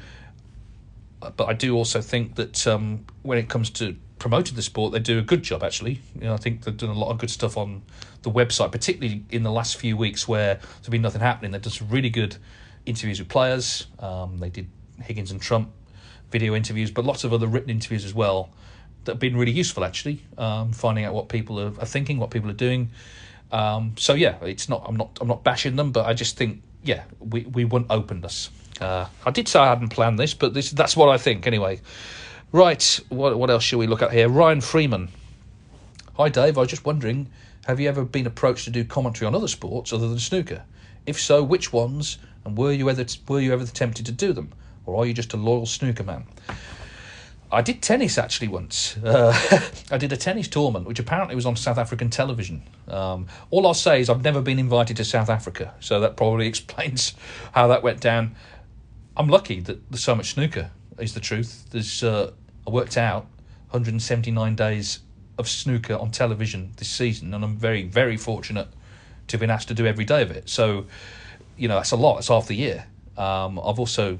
But 1.19 1.45
I 1.45 1.53
do 1.53 1.75
also 1.75 2.01
think 2.01 2.35
that 2.35 2.67
um, 2.67 3.05
when 3.23 3.37
it 3.37 3.49
comes 3.49 3.69
to 3.71 3.95
promoting 4.19 4.55
the 4.55 4.61
sport, 4.61 4.93
they 4.93 4.99
do 4.99 5.17
a 5.17 5.21
good 5.21 5.43
job 5.43 5.63
actually. 5.63 6.01
You 6.15 6.25
know, 6.25 6.33
I 6.33 6.37
think 6.37 6.63
they've 6.63 6.77
done 6.77 6.89
a 6.89 6.97
lot 6.97 7.09
of 7.11 7.17
good 7.17 7.29
stuff 7.29 7.57
on 7.57 7.81
the 8.21 8.31
website, 8.31 8.71
particularly 8.71 9.23
in 9.29 9.43
the 9.43 9.51
last 9.51 9.77
few 9.77 9.97
weeks 9.97 10.27
where 10.27 10.55
there's 10.55 10.89
been 10.89 11.01
nothing 11.01 11.21
happening. 11.21 11.51
They've 11.51 11.61
done 11.61 11.73
some 11.73 11.89
really 11.89 12.09
good 12.09 12.37
interviews 12.85 13.19
with 13.19 13.29
players. 13.29 13.87
Um, 13.99 14.37
they 14.39 14.49
did 14.49 14.69
Higgins 15.01 15.31
and 15.31 15.41
Trump 15.41 15.71
video 16.31 16.55
interviews, 16.55 16.91
but 16.91 17.05
lots 17.05 17.23
of 17.23 17.33
other 17.33 17.47
written 17.47 17.69
interviews 17.69 18.03
as 18.03 18.13
well 18.13 18.49
that 19.05 19.13
have 19.13 19.19
been 19.19 19.37
really 19.37 19.51
useful 19.51 19.83
actually. 19.83 20.23
Um, 20.37 20.73
finding 20.73 21.05
out 21.05 21.13
what 21.13 21.29
people 21.29 21.59
are, 21.59 21.73
are, 21.79 21.85
thinking, 21.85 22.17
what 22.17 22.29
people 22.29 22.49
are 22.49 22.53
doing. 22.53 22.89
Um, 23.51 23.95
so 23.97 24.13
yeah, 24.13 24.37
it's 24.43 24.67
not. 24.67 24.83
I'm 24.85 24.97
not. 24.97 25.17
I'm 25.21 25.27
not 25.27 25.43
bashing 25.43 25.77
them, 25.77 25.91
but 25.91 26.05
I 26.05 26.13
just 26.13 26.37
think 26.37 26.61
yeah, 26.83 27.03
we 27.19 27.41
we 27.45 27.65
wouldn't 27.65 27.91
open 27.91 28.21
this. 28.21 28.49
Uh, 28.79 29.07
I 29.25 29.31
did 29.31 29.47
say 29.47 29.59
I 29.59 29.67
hadn't 29.67 29.89
planned 29.89 30.19
this, 30.19 30.33
but 30.33 30.53
this 30.53 30.71
that's 30.71 30.95
what 30.95 31.09
I 31.09 31.17
think 31.17 31.47
anyway. 31.47 31.81
Right, 32.51 32.99
what 33.09 33.37
what 33.37 33.49
else 33.49 33.63
should 33.63 33.79
we 33.79 33.87
look 33.87 34.01
at 34.01 34.11
here? 34.11 34.29
Ryan 34.29 34.61
Freeman. 34.61 35.09
Hi 36.15 36.29
Dave, 36.29 36.57
I 36.57 36.61
was 36.61 36.69
just 36.69 36.85
wondering, 36.85 37.29
have 37.65 37.79
you 37.79 37.89
ever 37.89 38.03
been 38.03 38.25
approached 38.25 38.65
to 38.65 38.71
do 38.71 38.83
commentary 38.83 39.27
on 39.27 39.35
other 39.35 39.47
sports 39.47 39.93
other 39.93 40.07
than 40.07 40.19
snooker? 40.19 40.63
If 41.05 41.19
so, 41.19 41.43
which 41.43 41.71
ones? 41.71 42.17
And 42.45 42.57
were 42.57 42.71
you 42.71 42.89
ever 42.89 43.05
were 43.27 43.41
you 43.41 43.53
ever 43.53 43.65
tempted 43.65 44.05
to 44.05 44.11
do 44.11 44.33
them, 44.33 44.53
or 44.85 45.01
are 45.01 45.05
you 45.05 45.13
just 45.13 45.33
a 45.33 45.37
loyal 45.37 45.65
snooker 45.65 46.03
man? 46.03 46.25
I 47.51 47.61
did 47.61 47.81
tennis 47.81 48.17
actually 48.17 48.49
once. 48.49 48.97
Uh, 48.97 49.33
I 49.91 49.97
did 49.97 50.11
a 50.11 50.17
tennis 50.17 50.47
tournament, 50.47 50.85
which 50.85 50.99
apparently 50.99 51.35
was 51.35 51.45
on 51.45 51.55
South 51.55 51.77
African 51.77 52.09
television. 52.09 52.63
Um, 52.89 53.27
all 53.51 53.65
I'll 53.65 53.73
say 53.73 54.01
is 54.01 54.09
I've 54.09 54.23
never 54.23 54.41
been 54.41 54.59
invited 54.59 54.97
to 54.97 55.05
South 55.05 55.29
Africa, 55.29 55.73
so 55.79 55.99
that 56.01 56.17
probably 56.17 56.47
explains 56.53 57.13
how 57.53 57.67
that 57.67 57.83
went 57.83 58.01
down. 58.01 58.35
I'm 59.17 59.27
lucky 59.27 59.59
that 59.61 59.89
there's 59.89 60.03
so 60.03 60.13
much 60.13 60.33
snooker. 60.33 60.69
Is 60.99 61.15
the 61.15 61.19
truth? 61.19 61.65
There's 61.71 62.03
uh, 62.03 62.31
I 62.67 62.69
worked 62.69 62.97
out 62.97 63.23
179 63.71 64.55
days 64.55 64.99
of 65.39 65.49
snooker 65.49 65.95
on 65.95 66.11
television 66.11 66.71
this 66.77 66.87
season, 66.87 67.33
and 67.33 67.43
I'm 67.43 67.57
very 67.57 67.83
very 67.83 68.15
fortunate 68.15 68.67
to 69.27 69.33
have 69.33 69.41
been 69.41 69.49
asked 69.49 69.69
to 69.69 69.73
do 69.73 69.87
every 69.87 70.05
day 70.05 70.21
of 70.21 70.29
it. 70.29 70.47
So, 70.47 70.85
you 71.57 71.67
know, 71.67 71.75
that's 71.75 71.91
a 71.91 71.95
lot. 71.95 72.15
That's 72.15 72.27
half 72.27 72.47
the 72.47 72.55
year. 72.55 72.85
Um, 73.17 73.59
I've 73.59 73.79
also 73.79 74.19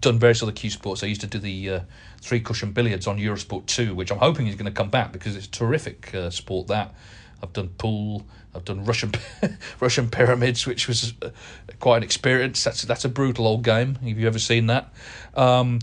done 0.00 0.18
various 0.18 0.42
other 0.42 0.52
cue 0.52 0.70
sports. 0.70 1.02
I 1.02 1.06
used 1.06 1.20
to 1.22 1.26
do 1.28 1.38
the 1.38 1.70
uh, 1.70 1.80
three 2.20 2.40
cushion 2.40 2.72
billiards 2.72 3.06
on 3.06 3.16
Eurosport 3.18 3.66
2, 3.66 3.94
which 3.94 4.10
I'm 4.10 4.18
hoping 4.18 4.46
is 4.48 4.56
going 4.56 4.66
to 4.66 4.72
come 4.72 4.90
back 4.90 5.12
because 5.12 5.36
it's 5.36 5.46
a 5.46 5.50
terrific 5.50 6.14
uh, 6.14 6.30
sport 6.30 6.66
that. 6.66 6.94
I've 7.42 7.52
done 7.54 7.68
pool, 7.78 8.26
I've 8.54 8.64
done 8.64 8.84
Russian 8.84 9.12
Russian 9.80 10.08
pyramids, 10.10 10.66
which 10.66 10.88
was 10.88 11.14
uh, 11.22 11.30
quite 11.78 11.98
an 11.98 12.02
experience. 12.02 12.64
That's 12.64 12.82
that's 12.82 13.04
a 13.04 13.08
brutal 13.08 13.46
old 13.46 13.62
game. 13.62 13.96
Have 13.96 14.18
you 14.18 14.26
ever 14.26 14.38
seen 14.38 14.66
that? 14.66 14.92
Um, 15.34 15.80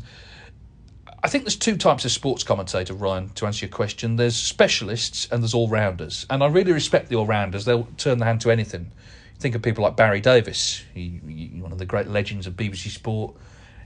I 1.24 1.30
think 1.30 1.44
there's 1.46 1.56
two 1.56 1.78
types 1.78 2.06
of 2.06 2.12
sports 2.12 2.44
commentator, 2.44 2.94
Ryan. 2.94 3.30
To 3.30 3.48
answer 3.48 3.66
your 3.66 3.74
question, 3.74 4.16
there's 4.16 4.36
specialists 4.36 5.28
and 5.32 5.42
there's 5.42 5.54
all 5.54 5.68
rounders, 5.68 6.26
and 6.30 6.44
I 6.44 6.48
really 6.48 6.74
respect 6.74 7.10
the 7.10 7.16
all 7.16 7.26
rounders. 7.26 7.66
They'll 7.66 7.88
turn 7.98 8.20
their 8.20 8.28
hand 8.28 8.42
to 8.42 8.52
anything. 8.52 8.92
Think 9.40 9.56
of 9.56 9.62
people 9.62 9.84
like 9.84 9.96
Barry 9.96 10.20
Davies, 10.20 10.84
he, 10.96 11.22
he, 11.28 11.62
one 11.62 11.72
of 11.72 11.78
the 11.78 11.86
great 11.86 12.08
legends 12.08 12.48
of 12.48 12.54
BBC 12.54 12.90
Sport 12.90 13.36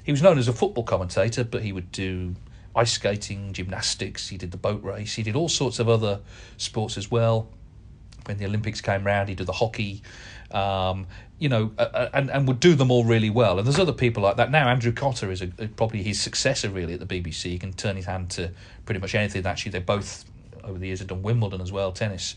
he 0.04 0.12
was 0.12 0.22
known 0.22 0.38
as 0.38 0.48
a 0.48 0.54
football 0.54 0.84
commentator, 0.84 1.44
but 1.44 1.62
he 1.62 1.72
would 1.72 1.92
do 1.92 2.36
ice 2.76 2.94
skating, 2.94 3.54
gymnastics. 3.54 4.30
He 4.30 4.38
did 4.38 4.52
the 4.52 4.58
boat 4.58 4.84
race. 4.84 5.16
He 5.16 5.24
did 5.24 5.36
all 5.36 5.50
sorts 5.50 5.80
of 5.80 5.90
other 5.90 6.22
sports 6.58 6.98
as 6.98 7.12
well. 7.12 7.48
When 8.26 8.38
the 8.38 8.46
Olympics 8.46 8.82
came 8.82 9.04
round, 9.04 9.30
he 9.30 9.36
did 9.36 9.48
the 9.48 9.54
hockey. 9.54 10.02
Um, 10.52 11.08
you 11.40 11.50
know, 11.50 11.72
uh, 11.78 12.10
and 12.14 12.30
and 12.30 12.48
would 12.48 12.60
do 12.60 12.76
them 12.76 12.92
all 12.92 13.04
really 13.04 13.30
well. 13.30 13.58
And 13.58 13.66
there's 13.66 13.80
other 13.80 13.94
people 13.94 14.22
like 14.22 14.38
that 14.38 14.52
now. 14.52 14.68
Andrew 14.68 14.92
Cotter 14.92 15.32
is 15.32 15.42
a, 15.42 15.48
probably 15.48 16.04
his 16.04 16.20
successor 16.22 16.70
really 16.70 16.94
at 16.94 17.00
the 17.00 17.22
BBC. 17.22 17.44
He 17.44 17.58
can 17.58 17.74
turn 17.74 17.96
his 17.96 18.06
hand 18.06 18.30
to 18.32 18.52
pretty 18.86 19.00
much 19.00 19.16
anything. 19.16 19.46
Actually, 19.46 19.72
they 19.72 19.80
both 19.80 20.26
over 20.64 20.78
the 20.78 20.88
years 20.88 21.00
have 21.00 21.08
done 21.08 21.24
Wimbledon 21.24 21.62
as 21.62 21.72
well, 21.72 21.92
tennis. 21.92 22.36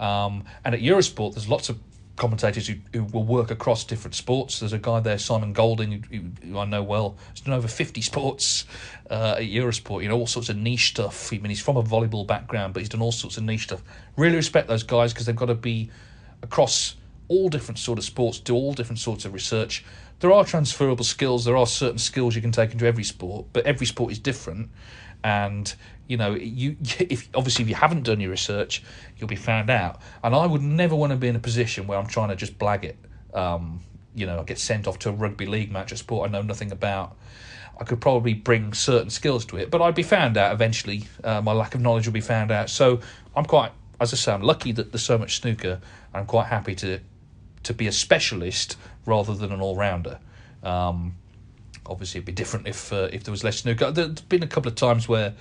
Um, 0.00 0.44
and 0.64 0.74
at 0.74 0.80
Eurosport, 0.80 1.34
there's 1.34 1.48
lots 1.48 1.68
of 1.68 1.78
commentators 2.16 2.66
who, 2.66 2.74
who 2.92 3.04
will 3.04 3.24
work 3.24 3.50
across 3.50 3.84
different 3.84 4.14
sports. 4.14 4.60
There's 4.60 4.72
a 4.72 4.78
guy 4.78 5.00
there, 5.00 5.18
Simon 5.18 5.52
Golding, 5.52 6.02
who, 6.10 6.48
who 6.48 6.58
I 6.58 6.64
know 6.64 6.82
well. 6.82 7.16
He's 7.32 7.42
done 7.42 7.54
over 7.54 7.68
50 7.68 8.00
sports 8.00 8.64
uh, 9.10 9.36
at 9.38 9.44
Eurosport, 9.44 10.02
you 10.02 10.08
know, 10.08 10.16
all 10.16 10.26
sorts 10.26 10.48
of 10.48 10.56
niche 10.56 10.88
stuff. 10.88 11.32
I 11.32 11.38
mean, 11.38 11.50
he's 11.50 11.60
from 11.60 11.76
a 11.76 11.82
volleyball 11.82 12.26
background, 12.26 12.74
but 12.74 12.80
he's 12.80 12.88
done 12.88 13.02
all 13.02 13.12
sorts 13.12 13.36
of 13.36 13.44
niche 13.44 13.64
stuff. 13.64 13.82
Really 14.16 14.36
respect 14.36 14.68
those 14.68 14.82
guys 14.82 15.12
because 15.12 15.26
they've 15.26 15.36
got 15.36 15.46
to 15.46 15.54
be 15.54 15.90
across 16.42 16.96
all 17.28 17.48
different 17.48 17.78
sort 17.78 17.98
of 17.98 18.04
sports, 18.04 18.38
do 18.38 18.54
all 18.54 18.72
different 18.72 18.98
sorts 18.98 19.24
of 19.24 19.34
research. 19.34 19.84
There 20.20 20.32
are 20.32 20.44
transferable 20.44 21.04
skills. 21.04 21.44
There 21.44 21.56
are 21.56 21.66
certain 21.66 21.98
skills 21.98 22.34
you 22.34 22.40
can 22.40 22.52
take 22.52 22.72
into 22.72 22.86
every 22.86 23.04
sport, 23.04 23.46
but 23.52 23.66
every 23.66 23.86
sport 23.86 24.12
is 24.12 24.18
different. 24.18 24.70
And 25.22 25.74
you 26.06 26.16
know, 26.16 26.34
you 26.34 26.76
if 26.98 27.28
obviously 27.34 27.64
if 27.64 27.68
you 27.68 27.74
haven't 27.74 28.04
done 28.04 28.20
your 28.20 28.30
research, 28.30 28.82
you'll 29.16 29.28
be 29.28 29.36
found 29.36 29.70
out. 29.70 30.00
And 30.22 30.34
I 30.34 30.46
would 30.46 30.62
never 30.62 30.94
want 30.94 31.10
to 31.10 31.16
be 31.16 31.28
in 31.28 31.36
a 31.36 31.40
position 31.40 31.86
where 31.86 31.98
I'm 31.98 32.06
trying 32.06 32.28
to 32.28 32.36
just 32.36 32.58
blag 32.58 32.84
it. 32.84 32.96
Um, 33.34 33.80
you 34.14 34.26
know, 34.26 34.40
I 34.40 34.44
get 34.44 34.58
sent 34.58 34.86
off 34.86 34.98
to 35.00 35.10
a 35.10 35.12
rugby 35.12 35.46
league 35.46 35.70
match, 35.70 35.92
a 35.92 35.96
sport 35.96 36.28
I 36.28 36.32
know 36.32 36.42
nothing 36.42 36.72
about. 36.72 37.16
I 37.78 37.84
could 37.84 38.00
probably 38.00 38.32
bring 38.32 38.72
certain 38.72 39.10
skills 39.10 39.44
to 39.46 39.58
it, 39.58 39.70
but 39.70 39.82
I'd 39.82 39.94
be 39.94 40.02
found 40.02 40.38
out 40.38 40.52
eventually. 40.52 41.04
Uh, 41.22 41.42
my 41.42 41.52
lack 41.52 41.74
of 41.74 41.82
knowledge 41.82 42.06
will 42.06 42.14
be 42.14 42.22
found 42.22 42.50
out. 42.50 42.70
So 42.70 43.00
I'm 43.34 43.44
quite, 43.44 43.72
as 44.00 44.14
I 44.14 44.16
say, 44.16 44.32
I'm 44.32 44.40
lucky 44.40 44.72
that 44.72 44.92
there's 44.92 45.04
so 45.04 45.18
much 45.18 45.40
snooker. 45.40 45.80
I'm 46.14 46.26
quite 46.26 46.46
happy 46.46 46.74
to 46.76 47.00
to 47.64 47.74
be 47.74 47.88
a 47.88 47.92
specialist 47.92 48.76
rather 49.06 49.34
than 49.34 49.50
an 49.50 49.60
all 49.60 49.74
rounder. 49.74 50.20
Um, 50.62 51.16
obviously, 51.88 52.18
it'd 52.18 52.26
be 52.26 52.32
different 52.32 52.66
if 52.66 52.92
uh, 52.92 53.08
if 53.12 53.24
there 53.24 53.32
was 53.32 53.44
less 53.44 53.58
snooker. 53.58 53.90
There's 53.90 54.20
been 54.22 54.42
a 54.42 54.46
couple 54.46 54.68
of 54.68 54.76
times 54.76 55.08
where 55.08 55.34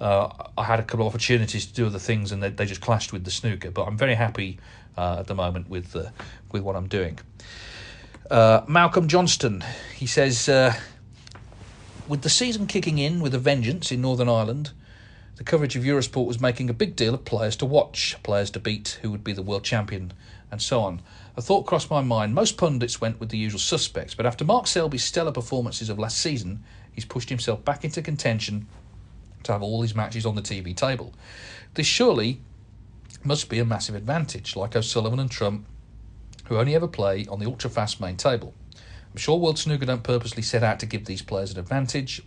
uh, 0.00 0.28
I 0.56 0.64
had 0.64 0.80
a 0.80 0.82
couple 0.82 1.06
of 1.06 1.12
opportunities 1.12 1.66
to 1.66 1.74
do 1.74 1.86
other 1.86 1.98
things, 1.98 2.32
and 2.32 2.42
they, 2.42 2.50
they 2.50 2.66
just 2.66 2.80
clashed 2.80 3.12
with 3.12 3.24
the 3.24 3.30
snooker. 3.30 3.70
But 3.70 3.86
I'm 3.86 3.96
very 3.96 4.14
happy 4.14 4.58
uh, 4.96 5.16
at 5.20 5.26
the 5.26 5.34
moment 5.34 5.68
with 5.68 5.94
uh, 5.94 6.10
with 6.52 6.62
what 6.62 6.76
I'm 6.76 6.88
doing. 6.88 7.18
Uh, 8.30 8.62
Malcolm 8.68 9.08
Johnston, 9.08 9.64
he 9.96 10.06
says, 10.06 10.50
uh, 10.50 10.74
with 12.06 12.20
the 12.22 12.28
season 12.28 12.66
kicking 12.66 12.98
in 12.98 13.20
with 13.20 13.34
a 13.34 13.38
vengeance 13.38 13.90
in 13.90 14.02
Northern 14.02 14.28
Ireland, 14.28 14.72
the 15.36 15.44
coverage 15.44 15.76
of 15.76 15.82
Eurosport 15.82 16.26
was 16.26 16.40
making 16.40 16.68
a 16.68 16.74
big 16.74 16.94
deal 16.94 17.14
of 17.14 17.24
players 17.24 17.56
to 17.56 17.64
watch, 17.64 18.16
players 18.22 18.50
to 18.50 18.60
beat, 18.60 18.98
who 19.00 19.10
would 19.10 19.24
be 19.24 19.32
the 19.32 19.42
world 19.42 19.64
champion, 19.64 20.12
and 20.50 20.60
so 20.60 20.80
on. 20.80 21.00
A 21.38 21.40
thought 21.40 21.66
crossed 21.66 21.88
my 21.88 22.00
mind. 22.00 22.34
Most 22.34 22.56
pundits 22.56 23.00
went 23.00 23.20
with 23.20 23.28
the 23.28 23.38
usual 23.38 23.60
suspects, 23.60 24.12
but 24.12 24.26
after 24.26 24.44
Mark 24.44 24.66
Selby's 24.66 25.04
stellar 25.04 25.30
performances 25.30 25.88
of 25.88 25.96
last 25.96 26.18
season, 26.18 26.64
he's 26.90 27.04
pushed 27.04 27.28
himself 27.28 27.64
back 27.64 27.84
into 27.84 28.02
contention 28.02 28.66
to 29.44 29.52
have 29.52 29.62
all 29.62 29.82
his 29.82 29.94
matches 29.94 30.26
on 30.26 30.34
the 30.34 30.42
TV 30.42 30.74
table. 30.74 31.14
This 31.74 31.86
surely 31.86 32.40
must 33.22 33.48
be 33.48 33.60
a 33.60 33.64
massive 33.64 33.94
advantage, 33.94 34.56
like 34.56 34.74
O'Sullivan 34.74 35.20
and 35.20 35.30
Trump, 35.30 35.64
who 36.46 36.58
only 36.58 36.74
ever 36.74 36.88
play 36.88 37.24
on 37.26 37.38
the 37.38 37.46
ultra 37.46 37.70
fast 37.70 38.00
main 38.00 38.16
table. 38.16 38.52
I'm 38.74 39.18
sure 39.18 39.38
World 39.38 39.60
Snooker 39.60 39.86
don't 39.86 40.02
purposely 40.02 40.42
set 40.42 40.64
out 40.64 40.80
to 40.80 40.86
give 40.86 41.04
these 41.04 41.22
players 41.22 41.52
an 41.52 41.60
advantage, 41.60 42.20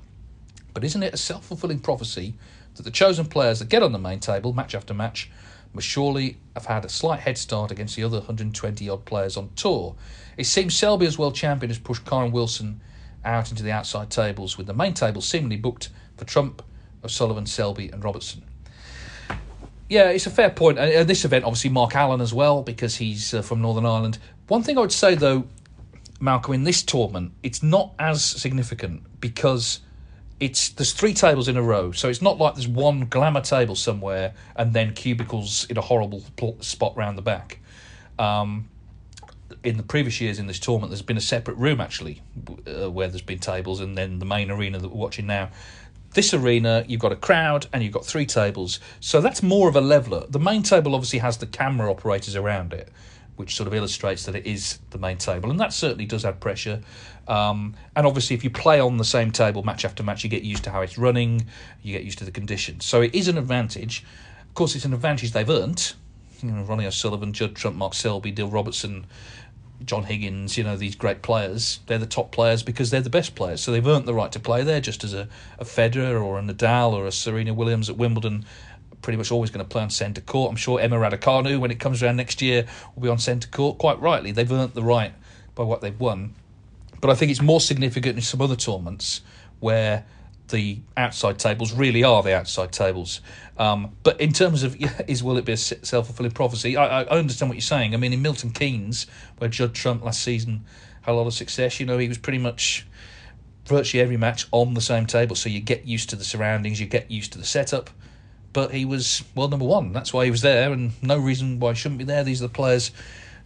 but 0.74 0.86
isn't 0.86 1.04
it 1.04 1.14
a 1.14 1.18
self 1.18 1.44
fulfilling 1.44 1.82
prophecy 1.82 2.36
that 2.76 2.84
the 2.84 2.92
chosen 2.92 3.26
players 3.26 3.60
that 3.60 3.68
get 3.68 3.84
on 3.84 3.92
the 3.92 4.00
main 4.00 4.22
table 4.22 4.54
match 4.54 4.74
after 4.74 4.94
match 4.94 5.30
must 5.74 5.88
surely 5.88 6.38
have 6.54 6.66
had 6.66 6.86
a 6.86 6.90
slight 6.90 7.22
head 7.22 7.38
start 7.38 7.72
against 7.72 7.96
the 7.96 8.04
other 8.04 8.18
120 8.18 8.90
odd 8.90 9.06
players 9.06 9.38
on 9.38 9.50
tour? 9.56 9.96
It 10.38 10.46
seems 10.46 10.76
Selby 10.76 11.06
as 11.06 11.18
world 11.18 11.36
champion 11.36 11.70
has 11.70 11.80
pushed 11.80 12.06
Kyren 12.06 12.32
Wilson 12.32 12.82
out 13.24 13.52
into 13.52 13.64
the 13.64 13.72
outside 13.72 14.10
tables, 14.10 14.58
with 14.58 14.68
the 14.68 14.74
main 14.74 14.94
table 14.94 15.22
seemingly 15.22 15.58
booked 15.58 15.90
for 16.18 16.26
Trump, 16.26 16.62
O'Sullivan, 17.04 17.46
Selby, 17.46 17.90
and 17.90 18.04
Robertson. 18.04 18.44
Yeah, 19.90 20.10
it's 20.10 20.26
a 20.26 20.32
fair 20.32 20.50
point. 20.50 20.80
And 20.80 21.08
this 21.08 21.26
event, 21.26 21.44
obviously, 21.44 21.70
Mark 21.70 21.96
Allen 21.96 22.22
as 22.22 22.34
well, 22.34 22.64
because 22.64 22.96
he's 22.96 23.34
uh, 23.34 23.42
from 23.42 23.62
Northern 23.62 23.86
Ireland. 23.86 24.20
One 24.48 24.64
thing 24.64 24.78
I 24.78 24.82
would 24.82 24.92
say, 24.92 25.16
though, 25.16 25.46
Malcolm, 26.20 26.54
in 26.54 26.64
this 26.64 26.82
tournament, 26.82 27.34
it's 27.44 27.62
not 27.62 27.94
as 28.00 28.24
significant 28.24 29.04
because 29.20 29.82
it's 30.42 30.70
there's 30.70 30.92
three 30.92 31.14
tables 31.14 31.48
in 31.48 31.56
a 31.56 31.62
row, 31.62 31.92
so 31.92 32.10
it's 32.10 32.22
not 32.22 32.40
like 32.40 32.56
there's 32.56 32.68
one 32.68 33.06
glamour 33.06 33.42
table 33.42 33.76
somewhere 33.76 34.34
and 34.56 34.74
then 34.74 34.94
cubicles 34.94 35.66
in 35.70 35.78
a 35.78 35.82
horrible 35.82 36.24
spot 36.60 36.98
round 36.98 37.18
the 37.18 37.22
back. 37.22 37.60
Um, 38.20 38.68
in 39.64 39.78
the 39.78 39.84
previous 39.84 40.20
years 40.20 40.40
in 40.40 40.48
this 40.48 40.58
tournament, 40.58 40.90
there's 40.90 41.04
been 41.04 41.18
a 41.18 41.22
separate 41.22 41.56
room 41.58 41.80
actually 41.80 42.24
uh, 42.68 42.90
where 42.90 43.08
there's 43.08 43.22
been 43.22 43.40
tables, 43.40 43.80
and 43.80 43.96
then 43.96 44.20
the 44.20 44.26
main 44.26 44.50
arena 44.50 44.80
that 44.80 44.90
we're 44.90 45.00
watching 45.00 45.28
now 45.28 45.52
this 46.14 46.34
arena, 46.34 46.84
you've 46.88 47.00
got 47.00 47.12
a 47.12 47.16
crowd 47.16 47.68
and 47.72 47.84
you've 47.84 47.94
got 47.94 48.06
three 48.06 48.26
tables. 48.26 48.80
So 49.00 49.22
that's 49.22 49.42
more 49.42 49.70
of 49.70 49.76
a 49.76 49.82
leveler. 49.82 50.26
The 50.30 50.40
main 50.40 50.64
table 50.64 50.94
obviously 50.94 51.20
has 51.20 51.38
the 51.38 51.46
camera 51.46 51.90
operators 51.90 52.36
around 52.36 52.74
it, 52.74 52.90
which 53.42 53.56
sort 53.56 53.68
of 53.68 53.74
illustrates 53.74 54.26
that 54.26 54.36
it 54.36 54.46
is 54.46 54.78
the 54.92 55.00
main 55.00 55.18
table. 55.18 55.50
And 55.50 55.60
that 55.60 55.74
certainly 55.74 56.06
does 56.06 56.24
add 56.24 56.40
pressure. 56.40 56.80
Um, 57.28 57.76
and 57.96 58.06
obviously, 58.06 58.36
if 58.36 58.44
you 58.44 58.52
play 58.52 58.80
on 58.80 58.98
the 58.98 59.04
same 59.04 59.32
table 59.32 59.64
match 59.64 59.84
after 59.84 60.04
match, 60.04 60.24
you 60.24 60.30
get 60.30 60.44
used 60.44 60.64
to 60.66 60.70
how 60.70 60.82
it's 60.82 60.98
running, 60.98 61.48
you 61.82 61.92
get 61.92 62.04
used 62.04 62.20
to 62.20 62.26
the 62.26 62.32
conditions. 62.32 62.86
So 62.86 63.02
it 63.02 63.16
is 63.16 63.28
an 63.28 63.40
advantage. 63.40 64.06
Of 64.48 64.54
course, 64.54 64.76
it's 64.76 64.86
an 64.86 64.94
advantage 64.94 65.32
they've 65.32 65.50
earned. 65.50 65.94
You 66.44 66.52
know, 66.52 66.64
Ronnie 66.64 66.86
O'Sullivan, 66.86 67.34
Judd 67.34 67.56
Trump, 67.56 67.76
Mark 67.76 67.96
Selby, 67.96 68.32
Dill 68.32 68.48
Robertson, 68.48 69.08
John 69.86 70.04
Higgins, 70.04 70.58
you 70.58 70.64
know, 70.64 70.78
these 70.78 70.96
great 70.96 71.24
players, 71.24 71.80
they're 71.88 71.98
the 71.98 72.06
top 72.06 72.32
players 72.32 72.62
because 72.62 72.92
they're 72.92 73.02
the 73.02 73.10
best 73.10 73.34
players. 73.34 73.62
So 73.62 73.72
they've 73.72 73.88
earned 73.88 74.06
the 74.06 74.14
right 74.14 74.32
to 74.32 74.40
play 74.40 74.64
there, 74.64 74.80
just 74.80 75.04
as 75.04 75.14
a, 75.14 75.28
a 75.58 75.66
Federer 75.66 76.24
or 76.24 76.38
a 76.38 76.42
Nadal 76.42 76.94
or 76.94 77.08
a 77.08 77.12
Serena 77.12 77.54
Williams 77.54 77.90
at 77.90 77.98
Wimbledon 77.98 78.46
pretty 79.02 79.18
much 79.18 79.32
always 79.32 79.50
going 79.50 79.66
to 79.66 79.70
play 79.70 79.82
on 79.82 79.90
centre 79.90 80.22
court. 80.22 80.52
I'm 80.52 80.58
sure 80.58 80.80
Emma 80.80 80.98
Raducanu, 80.98 81.60
when 81.60 81.72
it 81.72 81.80
comes 81.80 82.02
around 82.02 82.18
next 82.18 82.42
year, 82.42 82.66
will 82.96 83.04
be 83.04 83.10
on 83.10 83.18
centre 83.18 83.48
court. 83.48 83.78
Quite 83.78 84.00
rightly, 84.00 84.32
they've 84.32 84.52
earned 84.52 84.74
the 84.74 84.84
right 84.84 85.14
by 85.56 85.64
what 85.64 85.82
they've 85.82 86.00
won. 86.00 86.36
But 87.00 87.10
I 87.10 87.16
think 87.16 87.32
it's 87.32 87.42
more 87.42 87.60
significant 87.60 88.16
in 88.16 88.22
some 88.22 88.42
other 88.42 88.56
tournaments 88.56 89.22
where 89.60 90.06
the 90.50 90.80
outside 90.98 91.40
tables 91.40 91.74
really 91.74 92.04
are 92.04 92.22
the 92.22 92.36
outside 92.36 92.72
tables. 92.72 93.22
Um, 93.58 93.96
but 94.04 94.20
in 94.22 94.34
terms 94.34 94.64
of 94.64 94.76
is 95.08 95.24
will 95.24 95.38
it 95.38 95.46
be 95.46 95.54
a 95.54 95.58
self 95.58 96.08
fulfilling 96.08 96.32
prophecy? 96.32 96.78
I, 96.78 97.02
I, 97.02 97.18
understand 97.18 97.50
what 97.50 97.56
you're 97.56 97.62
saying. 97.62 97.94
I 97.94 97.98
mean, 97.98 98.14
in 98.14 98.22
Milton 98.22 98.52
Keynes, 98.52 99.08
where 99.38 99.50
Judd 99.50 99.74
Trump 99.74 100.04
last 100.04 100.22
season 100.22 100.66
had 101.02 101.14
a 101.14 101.16
lot 101.16 101.28
of 101.28 101.34
success, 101.34 101.80
you 101.80 101.86
know, 101.86 101.98
he 101.98 102.08
was 102.08 102.18
pretty 102.18 102.38
much 102.38 102.86
virtually 103.66 104.02
every 104.02 104.18
match 104.18 104.48
on 104.52 104.74
the 104.74 104.82
same 104.82 105.06
table. 105.06 105.36
So 105.36 105.50
you 105.50 105.60
get 105.60 105.86
used 105.86 106.10
to 106.12 106.16
the 106.16 106.24
surroundings, 106.24 106.80
you 106.80 106.88
get 106.88 107.10
used 107.10 107.32
to 107.34 107.38
the 107.38 107.46
setup 107.46 107.90
but 108.54 108.74
he 108.74 108.86
was 108.86 109.24
world 109.36 109.52
number 109.52 109.66
one. 109.66 109.94
That's 109.94 110.14
why 110.14 110.26
he 110.26 110.32
was 110.32 110.42
there, 110.42 110.72
and 110.72 110.92
no 111.02 111.18
reason 111.18 111.60
why 111.60 111.72
he 111.72 111.76
shouldn't 111.76 112.00
be 112.00 112.04
there. 112.04 112.24
These 112.24 112.42
are 112.42 112.48
the 112.48 112.54
players 112.54 112.92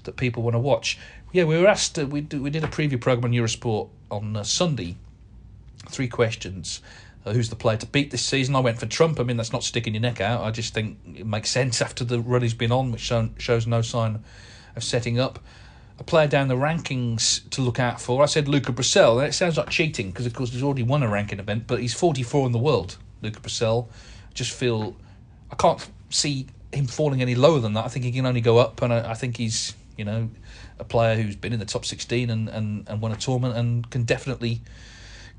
that 0.04 0.16
people 0.16 0.44
want 0.44 0.56
to 0.56 0.60
watch. 0.60 0.98
Yeah, 1.32 1.44
we 1.44 1.60
were 1.60 1.68
asked. 1.68 2.00
Uh, 2.00 2.06
we 2.06 2.22
we 2.22 2.50
did 2.50 2.64
a 2.64 2.68
preview 2.68 3.00
program 3.00 3.26
on 3.26 3.32
Eurosport 3.32 3.90
on 4.10 4.36
uh, 4.36 4.44
Sunday. 4.44 4.96
Three 5.90 6.08
questions. 6.08 6.82
Uh, 7.26 7.34
who's 7.34 7.50
the 7.50 7.56
player 7.56 7.78
to 7.78 7.86
beat 7.88 8.12
this 8.12 8.24
season? 8.24 8.56
I 8.56 8.60
went 8.60 8.80
for 8.80 8.86
Trump. 8.86 9.20
I 9.20 9.24
mean, 9.24 9.38
that's 9.38 9.52
not 9.52 9.64
sticking 9.64 9.94
your 9.94 10.02
neck 10.02 10.22
out. 10.22 10.44
I 10.44 10.52
just 10.52 10.74
think 10.74 10.98
it 11.16 11.26
makes 11.26 11.50
sense 11.50 11.82
after 11.82 12.04
the 12.04 12.20
run 12.20 12.44
he's 12.44 12.54
been 12.54 12.72
on, 12.72 12.92
which 12.92 13.02
show, 13.02 13.30
shows 13.38 13.66
no 13.66 13.82
sign 13.82 14.24
of 14.76 14.84
setting 14.84 15.20
up. 15.20 15.40
A 15.98 16.04
player 16.04 16.28
down 16.28 16.50
the 16.50 16.56
rankings 16.56 17.50
to 17.52 17.62
look 17.62 17.80
out 17.80 18.02
for. 18.02 18.22
I 18.22 18.26
said 18.26 18.48
Luca. 18.48 18.72
And 18.72 19.28
it 19.28 19.34
sounds 19.34 19.58
like 19.58 19.70
cheating 19.70 20.12
because, 20.12 20.26
of 20.26 20.34
course, 20.34 20.52
he's 20.52 20.62
already 20.62 20.84
won 20.84 21.04
a 21.04 21.08
ranking 21.08 21.40
event, 21.40 21.66
but 21.68 21.80
he's 21.80 21.94
44 21.94 22.48
in 22.48 22.52
the 22.52 22.60
world. 22.60 22.98
Luca 23.22 23.40
Brecel 23.40 23.88
just 24.36 24.52
feel 24.52 24.96
I 25.52 25.56
can't 25.56 25.86
see 26.10 26.48
him 26.72 26.86
falling 26.86 27.22
any 27.22 27.34
lower 27.34 27.60
than 27.60 27.74
that. 27.74 27.86
I 27.86 27.88
think 27.88 28.06
he 28.06 28.12
can 28.12 28.26
only 28.26 28.42
go 28.42 28.60
up, 28.60 28.82
and 28.82 28.94
I, 28.94 29.12
I 29.12 29.14
think 29.16 29.38
he's 29.38 29.74
you 29.98 30.06
know 30.06 30.30
a 30.78 30.84
player 30.84 31.16
who's 31.16 31.36
been 31.36 31.54
in 31.54 31.60
the 31.60 31.66
top 31.66 31.86
16 31.86 32.30
and, 32.30 32.50
and, 32.50 32.88
and 32.90 33.02
won 33.02 33.14
a 33.14 33.16
tournament 33.16 33.56
and 33.56 33.90
can 33.90 34.04
definitely 34.04 34.62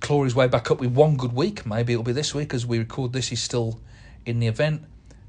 claw 0.00 0.24
his 0.24 0.34
way 0.34 0.48
back 0.48 0.70
up 0.70 0.80
with 0.80 0.92
one 0.92 1.16
good 1.16 1.34
week. 1.34 1.66
Maybe 1.66 1.92
it'll 1.92 2.04
be 2.04 2.12
this 2.12 2.34
week 2.34 2.54
as 2.54 2.64
we 2.64 2.78
record 2.78 3.12
this. 3.12 3.28
He's 3.28 3.42
still 3.42 3.78
in 4.24 4.40
the 4.40 4.46
event. 4.46 4.82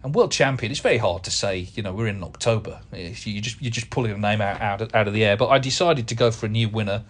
And 0.03 0.15
world 0.15 0.31
champion, 0.31 0.71
it's 0.71 0.79
very 0.79 0.97
hard 0.97 1.23
to 1.23 1.31
say. 1.31 1.67
You 1.73 1.83
know, 1.83 1.91
we're 1.91 2.07
in 2.07 2.23
October. 2.23 2.79
You 2.93 3.41
just 3.41 3.61
you're 3.61 3.71
just 3.71 3.89
pulling 3.89 4.11
a 4.11 4.17
name 4.17 4.41
out 4.41 4.61
out 4.61 4.81
of, 4.81 4.95
out 4.95 5.07
of 5.07 5.13
the 5.13 5.25
air. 5.25 5.35
But 5.35 5.49
I 5.49 5.59
decided 5.59 6.07
to 6.07 6.15
go 6.15 6.31
for 6.31 6.45
a 6.45 6.49
new 6.49 6.69
winner, 6.69 7.03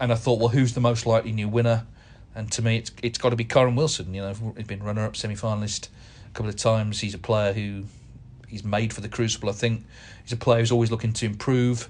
and 0.00 0.10
I 0.10 0.16
thought, 0.16 0.40
well, 0.40 0.48
who's 0.48 0.74
the 0.74 0.80
most 0.80 1.06
likely 1.06 1.32
new 1.32 1.48
winner? 1.48 1.86
And 2.34 2.50
to 2.52 2.62
me, 2.62 2.76
it's 2.78 2.90
it's 3.02 3.18
got 3.18 3.30
to 3.30 3.36
be 3.36 3.44
Kyren 3.44 3.76
Wilson. 3.76 4.12
You 4.12 4.22
know, 4.22 4.54
he's 4.56 4.66
been 4.66 4.82
runner 4.82 5.04
up, 5.04 5.16
semi 5.16 5.34
finalist 5.34 5.88
a 6.26 6.30
couple 6.32 6.48
of 6.48 6.56
times. 6.56 7.00
He's 7.00 7.14
a 7.14 7.18
player 7.18 7.52
who 7.52 7.84
he's 8.48 8.64
made 8.64 8.92
for 8.92 9.00
the 9.00 9.08
Crucible. 9.08 9.48
I 9.48 9.52
think 9.52 9.84
he's 10.22 10.32
a 10.32 10.36
player 10.36 10.60
who's 10.60 10.72
always 10.72 10.90
looking 10.90 11.12
to 11.14 11.26
improve, 11.26 11.88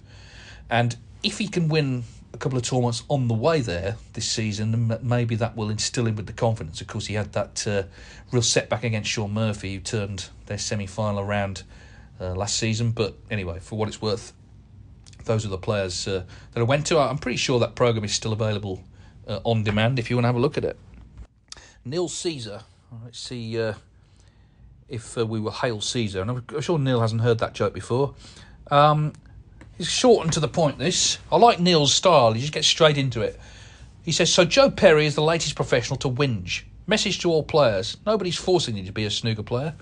and 0.69 0.97
if 1.23 1.39
he 1.39 1.49
can 1.49 1.69
win 1.69 2.05
a 2.35 2.37
couple 2.37 2.59
of 2.59 2.65
tournaments 2.65 3.05
on 3.09 3.29
the 3.29 3.35
way 3.35 3.61
there 3.61 3.97
this 4.13 4.29
season, 4.29 4.99
maybe 5.03 5.37
that 5.37 5.57
will 5.57 5.71
instill 5.71 6.07
him 6.07 6.17
with 6.17 6.27
the 6.27 6.33
confidence. 6.33 6.81
Of 6.81 6.89
course, 6.89 7.07
he 7.07 7.15
had 7.15 7.33
that 7.33 7.67
uh, 7.67 7.85
real 8.33 8.43
setback 8.43 8.83
against 8.83 9.09
Shaun 9.09 9.33
Murphy, 9.33 9.75
who 9.75 9.81
turned 9.81 10.29
their 10.47 10.59
semi 10.59 10.87
final 10.87 11.21
around 11.21 11.63
uh, 12.21 12.35
last 12.35 12.57
season. 12.57 12.91
But 12.91 13.17
anyway, 13.31 13.61
for 13.61 13.79
what 13.79 13.89
it's 13.89 14.03
worth, 14.03 14.33
those 15.25 15.47
are 15.47 15.49
the 15.49 15.59
players 15.59 16.07
uh, 16.07 16.25
that 16.53 16.61
I 16.61 16.65
went 16.65 16.87
to. 16.87 16.99
I'm 16.99 17.19
pretty 17.19 17.39
sure 17.39 17.61
that 17.61 17.77
program 17.77 18.05
is 18.05 18.13
still 18.13 18.33
available 18.33 18.83
uh, 19.27 19.41
on 19.45 19.63
demand 19.63 19.99
if 19.99 20.11
you 20.11 20.17
want 20.17 20.25
to 20.25 20.29
have 20.29 20.37
a 20.37 20.41
look 20.41 20.59
at 20.59 20.65
it. 20.65 20.77
Neil 21.85 22.09
Caesar. 22.09 22.63
Let's 23.05 23.19
see 23.19 23.61
uh, 23.61 23.75
if 24.89 25.19
uh, 25.19 25.27
we 25.27 25.41
will 25.41 25.51
hail 25.51 25.81
Caesar. 25.81 26.23
And 26.23 26.31
I'm 26.31 26.61
sure 26.61 26.79
Neil 26.79 27.01
hasn't 27.01 27.21
heard 27.21 27.39
that 27.39 27.55
joke 27.55 27.75
before. 27.75 28.15
Um, 28.71 29.13
it's 29.79 29.89
short 29.89 30.25
and 30.25 30.33
to 30.35 30.41
the 30.41 30.49
point, 30.49 30.79
this. 30.79 31.19
I 31.31 31.37
like 31.37 31.59
Neil's 31.59 31.93
style. 31.93 32.33
He 32.33 32.41
just 32.41 32.53
gets 32.53 32.67
straight 32.67 32.97
into 32.97 33.21
it. 33.23 33.39
He 34.05 34.13
says, 34.13 34.33
So 34.33 34.45
Joe 34.45 34.71
Perry 34.71 35.07
is 35.07 35.15
the 35.15 35.23
latest 35.23 35.57
professional 35.57 35.99
to 35.99 36.09
whinge. 36.09 36.63
Message 36.87 37.19
to 37.21 37.31
all 37.31 37.43
players 37.43 37.97
nobody's 38.05 38.37
forcing 38.37 38.77
you 38.77 38.85
to 38.85 38.93
be 38.93 39.05
a 39.05 39.11
snooker 39.11 39.43
player. 39.43 39.75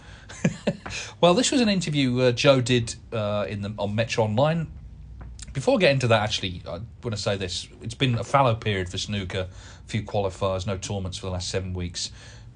well, 1.21 1.35
this 1.35 1.51
was 1.51 1.61
an 1.61 1.69
interview 1.69 2.21
uh, 2.21 2.33
Joe 2.33 2.61
did 2.61 2.95
uh, 3.13 3.45
in 3.49 3.63
the, 3.63 3.75
on 3.77 3.95
Metro 3.95 4.25
Online 4.25 4.69
before 5.53 5.77
I 5.77 5.81
get 5.81 5.93
into 5.93 6.09
that, 6.09 6.23
actually, 6.23 6.63
I 6.67 6.81
want 7.03 7.11
to 7.11 7.17
say 7.17 7.37
this. 7.37 7.69
It's 7.83 7.95
been 7.95 8.15
a 8.17 8.25
fallow 8.25 8.55
period 8.55 8.89
for 8.89 8.99
snooker, 8.99 9.49
a 9.49 9.89
few 9.89 10.03
qualifiers, 10.03 10.67
no 10.67 10.79
tournaments 10.79 11.19
for 11.19 11.27
the 11.27 11.33
last 11.33 11.49
seven 11.49 11.75
weeks. 11.75 12.11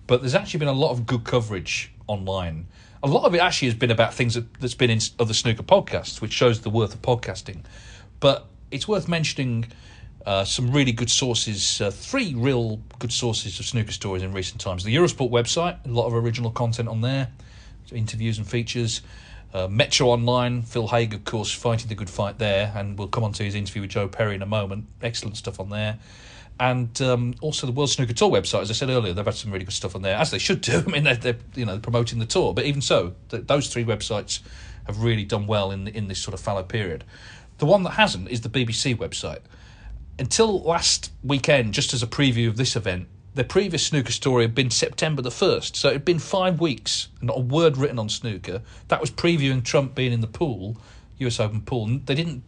But 0.06 0.20
there's 0.20 0.34
actually 0.34 0.58
been 0.58 0.68
a 0.68 0.72
lot 0.72 0.92
of 0.92 1.06
good 1.06 1.24
coverage 1.24 1.92
online. 2.06 2.66
A 3.02 3.08
lot 3.08 3.24
of 3.24 3.34
it 3.34 3.40
actually 3.40 3.68
has 3.68 3.74
been 3.74 3.90
about 3.90 4.14
things 4.14 4.34
that, 4.34 4.52
that's 4.60 4.74
been 4.74 4.90
in 4.90 5.00
other 5.18 5.34
snooker 5.34 5.62
podcasts, 5.62 6.20
which 6.20 6.32
shows 6.32 6.60
the 6.60 6.70
worth 6.70 6.94
of 6.94 7.02
podcasting. 7.02 7.64
But 8.20 8.46
it's 8.70 8.88
worth 8.88 9.08
mentioning 9.08 9.66
uh, 10.24 10.44
some 10.44 10.70
really 10.72 10.92
good 10.92 11.10
sources, 11.10 11.80
uh, 11.80 11.90
three 11.90 12.34
real 12.34 12.80
good 12.98 13.12
sources 13.12 13.58
of 13.60 13.66
snooker 13.66 13.92
stories 13.92 14.22
in 14.22 14.32
recent 14.32 14.60
times. 14.60 14.84
The 14.84 14.94
Eurosport 14.94 15.30
website, 15.30 15.84
a 15.84 15.88
lot 15.88 16.06
of 16.06 16.14
original 16.14 16.50
content 16.50 16.88
on 16.88 17.00
there, 17.00 17.28
interviews 17.92 18.38
and 18.38 18.46
features. 18.46 19.02
Uh, 19.54 19.68
Metro 19.68 20.08
Online, 20.08 20.62
Phil 20.62 20.88
Haigh, 20.88 21.06
of 21.14 21.24
course, 21.24 21.52
fighting 21.52 21.88
the 21.88 21.94
good 21.94 22.10
fight 22.10 22.38
there, 22.38 22.72
and 22.76 22.98
we'll 22.98 23.08
come 23.08 23.24
on 23.24 23.32
to 23.32 23.42
his 23.42 23.54
interview 23.54 23.82
with 23.82 23.90
Joe 23.90 24.08
Perry 24.08 24.34
in 24.34 24.42
a 24.42 24.46
moment. 24.46 24.86
Excellent 25.02 25.36
stuff 25.36 25.60
on 25.60 25.70
there. 25.70 25.98
And 26.58 27.00
um, 27.02 27.34
also 27.40 27.66
the 27.66 27.72
World 27.72 27.90
Snooker 27.90 28.14
Tour 28.14 28.30
website, 28.30 28.62
as 28.62 28.70
I 28.70 28.74
said 28.74 28.88
earlier, 28.88 29.12
they've 29.12 29.24
had 29.24 29.34
some 29.34 29.52
really 29.52 29.64
good 29.64 29.74
stuff 29.74 29.94
on 29.94 30.02
there, 30.02 30.16
as 30.16 30.30
they 30.30 30.38
should 30.38 30.62
do. 30.62 30.82
I 30.86 30.90
mean, 30.90 31.04
they're, 31.04 31.16
they're 31.16 31.38
you 31.54 31.66
know 31.66 31.78
promoting 31.78 32.18
the 32.18 32.26
tour, 32.26 32.54
but 32.54 32.64
even 32.64 32.80
so, 32.80 33.14
those 33.28 33.68
three 33.68 33.84
websites 33.84 34.40
have 34.86 35.02
really 35.02 35.24
done 35.24 35.46
well 35.46 35.70
in 35.70 35.88
in 35.88 36.08
this 36.08 36.20
sort 36.20 36.34
of 36.34 36.40
fallow 36.40 36.62
period. 36.62 37.04
The 37.58 37.66
one 37.66 37.82
that 37.84 37.92
hasn't 37.92 38.28
is 38.28 38.42
the 38.42 38.48
BBC 38.48 38.96
website. 38.96 39.40
Until 40.18 40.62
last 40.62 41.10
weekend, 41.22 41.74
just 41.74 41.92
as 41.92 42.02
a 42.02 42.06
preview 42.06 42.48
of 42.48 42.56
this 42.56 42.74
event, 42.74 43.08
the 43.36 43.44
previous 43.44 43.84
snooker 43.84 44.12
story 44.12 44.44
had 44.44 44.54
been 44.54 44.70
September 44.70 45.20
the 45.20 45.28
1st. 45.28 45.76
So 45.76 45.90
it 45.90 45.92
had 45.92 46.04
been 46.06 46.18
five 46.18 46.58
weeks, 46.58 47.08
not 47.20 47.36
a 47.36 47.40
word 47.40 47.76
written 47.76 47.98
on 47.98 48.08
snooker. 48.08 48.62
That 48.88 48.98
was 48.98 49.10
previewing 49.10 49.62
Trump 49.62 49.94
being 49.94 50.12
in 50.12 50.22
the 50.22 50.26
pool, 50.26 50.78
US 51.18 51.38
Open 51.38 51.60
pool. 51.60 51.86
They 51.86 52.14
didn't 52.14 52.42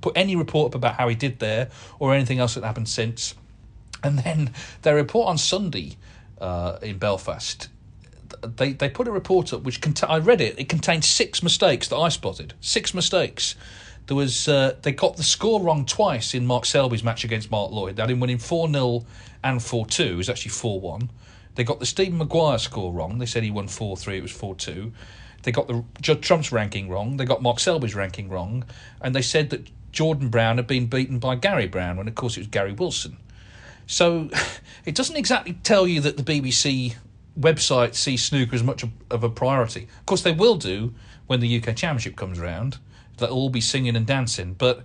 put 0.00 0.16
any 0.16 0.34
report 0.34 0.72
up 0.72 0.74
about 0.74 0.94
how 0.96 1.06
he 1.06 1.14
did 1.14 1.38
there 1.38 1.70
or 2.00 2.12
anything 2.12 2.40
else 2.40 2.54
that 2.54 2.64
happened 2.64 2.88
since. 2.88 3.36
And 4.02 4.18
then 4.18 4.52
their 4.82 4.96
report 4.96 5.28
on 5.28 5.38
Sunday 5.38 5.96
uh, 6.40 6.78
in 6.82 6.98
Belfast, 6.98 7.68
they, 8.42 8.72
they 8.72 8.88
put 8.88 9.06
a 9.06 9.12
report 9.12 9.52
up 9.52 9.62
which 9.62 9.80
cont- 9.80 10.02
I 10.02 10.18
read 10.18 10.40
it. 10.40 10.58
It 10.58 10.68
contained 10.68 11.04
six 11.04 11.44
mistakes 11.44 11.86
that 11.88 11.96
I 11.96 12.08
spotted. 12.08 12.54
Six 12.60 12.92
mistakes. 12.92 13.54
There 14.06 14.16
was 14.16 14.48
uh, 14.48 14.76
they 14.82 14.92
got 14.92 15.16
the 15.16 15.22
score 15.22 15.62
wrong 15.62 15.86
twice 15.86 16.34
in 16.34 16.46
Mark 16.46 16.66
Selby's 16.66 17.02
match 17.02 17.24
against 17.24 17.50
Mark 17.50 17.70
Lloyd. 17.70 17.96
They 17.96 18.02
had 18.02 18.10
him 18.10 18.20
winning 18.20 18.38
four 18.38 18.70
0 18.70 19.04
and 19.42 19.62
4 19.62 19.86
2. 19.86 20.02
It 20.02 20.14
was 20.16 20.28
actually 20.28 20.50
4 20.50 20.80
1. 20.80 21.10
They 21.54 21.64
got 21.64 21.78
the 21.78 21.86
Stephen 21.86 22.18
Maguire 22.18 22.58
score 22.58 22.92
wrong. 22.92 23.18
They 23.18 23.26
said 23.26 23.42
he 23.42 23.50
won 23.50 23.68
4 23.68 23.96
3. 23.96 24.18
It 24.18 24.22
was 24.22 24.32
4 24.32 24.54
2. 24.56 24.92
They 25.42 25.52
got 25.52 25.68
the 25.68 25.84
Judd 26.00 26.22
Trump's 26.22 26.50
ranking 26.50 26.88
wrong. 26.88 27.16
They 27.18 27.24
got 27.24 27.42
Mark 27.42 27.60
Selby's 27.60 27.94
ranking 27.94 28.28
wrong. 28.28 28.64
And 29.00 29.14
they 29.14 29.22
said 29.22 29.50
that 29.50 29.68
Jordan 29.92 30.28
Brown 30.28 30.56
had 30.56 30.66
been 30.66 30.86
beaten 30.86 31.18
by 31.18 31.36
Gary 31.36 31.68
Brown 31.68 31.96
when, 31.96 32.08
of 32.08 32.14
course, 32.14 32.36
it 32.36 32.40
was 32.40 32.46
Gary 32.48 32.72
Wilson. 32.72 33.18
So 33.86 34.30
it 34.84 34.94
doesn't 34.94 35.16
exactly 35.16 35.54
tell 35.62 35.86
you 35.86 36.00
that 36.00 36.16
the 36.16 36.22
BBC 36.22 36.96
website 37.38 37.94
sees 37.94 38.24
snooker 38.24 38.54
as 38.54 38.62
much 38.62 38.84
of 39.10 39.24
a 39.24 39.28
priority. 39.28 39.86
Of 40.00 40.06
course, 40.06 40.22
they 40.22 40.32
will 40.32 40.56
do 40.56 40.94
when 41.26 41.40
the 41.40 41.58
UK 41.58 41.76
Championship 41.76 42.16
comes 42.16 42.38
around. 42.38 42.78
They'll 43.18 43.30
all 43.30 43.50
be 43.50 43.60
singing 43.60 43.96
and 43.96 44.06
dancing. 44.06 44.54
But 44.54 44.84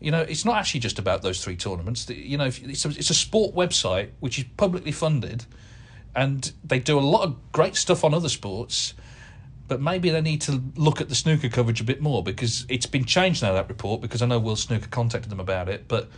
you 0.00 0.10
know, 0.10 0.20
it's 0.20 0.44
not 0.44 0.56
actually 0.56 0.80
just 0.80 0.98
about 0.98 1.22
those 1.22 1.42
three 1.42 1.56
tournaments. 1.56 2.08
You 2.08 2.38
know, 2.38 2.46
it's 2.46 2.84
a, 2.84 2.88
it's 2.88 3.10
a 3.10 3.14
sport 3.14 3.54
website 3.54 4.10
which 4.20 4.38
is 4.38 4.44
publicly 4.56 4.92
funded, 4.92 5.44
and 6.14 6.52
they 6.64 6.78
do 6.78 6.98
a 6.98 7.00
lot 7.00 7.22
of 7.22 7.52
great 7.52 7.76
stuff 7.76 8.04
on 8.04 8.14
other 8.14 8.28
sports. 8.28 8.94
But 9.66 9.82
maybe 9.82 10.08
they 10.08 10.22
need 10.22 10.40
to 10.42 10.62
look 10.76 11.02
at 11.02 11.10
the 11.10 11.14
snooker 11.14 11.50
coverage 11.50 11.80
a 11.82 11.84
bit 11.84 12.00
more 12.00 12.22
because 12.22 12.64
it's 12.70 12.86
been 12.86 13.04
changed 13.04 13.42
now 13.42 13.52
that 13.52 13.68
report. 13.68 14.00
Because 14.00 14.22
I 14.22 14.26
know 14.26 14.38
World 14.38 14.58
Snooker 14.58 14.88
contacted 14.88 15.30
them 15.30 15.40
about 15.40 15.68
it, 15.68 15.88
but 15.88 16.08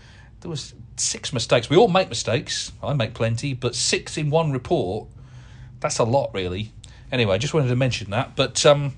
there 0.40 0.50
was 0.50 0.74
six 0.96 1.32
mistakes. 1.32 1.68
We 1.68 1.76
all 1.76 1.88
make 1.88 2.08
mistakes. 2.08 2.72
I 2.82 2.92
make 2.92 3.14
plenty, 3.14 3.54
but 3.54 3.74
six 3.74 4.16
in 4.16 4.30
one 4.30 4.52
report—that's 4.52 5.98
a 5.98 6.04
lot, 6.04 6.32
really. 6.32 6.72
Anyway, 7.10 7.34
I 7.34 7.38
just 7.38 7.54
wanted 7.54 7.68
to 7.68 7.76
mention 7.76 8.10
that. 8.10 8.36
But 8.36 8.64
um, 8.64 8.94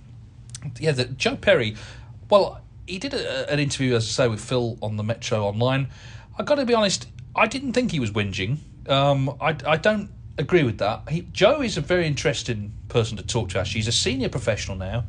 yeah, 0.78 0.92
the, 0.92 1.04
Joe 1.06 1.36
Perry. 1.36 1.76
Well, 2.32 2.62
he 2.86 2.98
did 2.98 3.12
a, 3.12 3.52
an 3.52 3.58
interview, 3.58 3.94
as 3.94 4.04
I 4.04 4.24
say, 4.24 4.28
with 4.28 4.42
Phil 4.42 4.78
on 4.80 4.96
the 4.96 5.02
Metro 5.02 5.44
Online. 5.44 5.88
I've 6.38 6.46
got 6.46 6.54
to 6.54 6.64
be 6.64 6.72
honest, 6.72 7.06
I 7.36 7.46
didn't 7.46 7.74
think 7.74 7.92
he 7.92 8.00
was 8.00 8.10
whinging. 8.10 8.56
Um, 8.88 9.36
I, 9.38 9.54
I 9.66 9.76
don't 9.76 10.08
agree 10.38 10.62
with 10.62 10.78
that. 10.78 11.10
He, 11.10 11.26
Joe 11.32 11.60
is 11.60 11.76
a 11.76 11.82
very 11.82 12.06
interesting 12.06 12.72
person 12.88 13.18
to 13.18 13.22
talk 13.22 13.50
to. 13.50 13.58
Actually, 13.58 13.80
he's 13.80 13.88
a 13.88 13.92
senior 13.92 14.30
professional 14.30 14.78
now. 14.78 15.04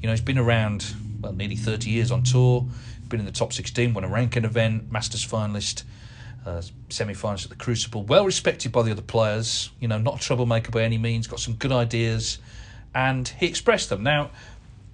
You 0.00 0.08
know, 0.08 0.12
he's 0.12 0.20
been 0.20 0.38
around 0.38 0.92
well 1.20 1.32
nearly 1.32 1.54
thirty 1.54 1.90
years 1.90 2.10
on 2.10 2.24
tour. 2.24 2.66
been 3.08 3.20
in 3.20 3.26
the 3.26 3.30
top 3.32 3.52
16, 3.52 3.94
won 3.94 4.02
a 4.02 4.08
ranking 4.08 4.44
event, 4.44 4.90
Masters 4.90 5.24
finalist, 5.24 5.84
uh, 6.44 6.62
semi-finalist 6.88 7.44
at 7.44 7.50
the 7.50 7.54
Crucible. 7.54 8.02
Well 8.02 8.26
respected 8.26 8.72
by 8.72 8.82
the 8.82 8.90
other 8.90 9.02
players. 9.02 9.70
You 9.78 9.86
know, 9.86 9.98
not 9.98 10.16
a 10.16 10.18
troublemaker 10.18 10.72
by 10.72 10.82
any 10.82 10.98
means. 10.98 11.28
Got 11.28 11.38
some 11.38 11.54
good 11.54 11.70
ideas, 11.70 12.38
and 12.92 13.28
he 13.28 13.46
expressed 13.46 13.88
them. 13.88 14.02
Now, 14.02 14.30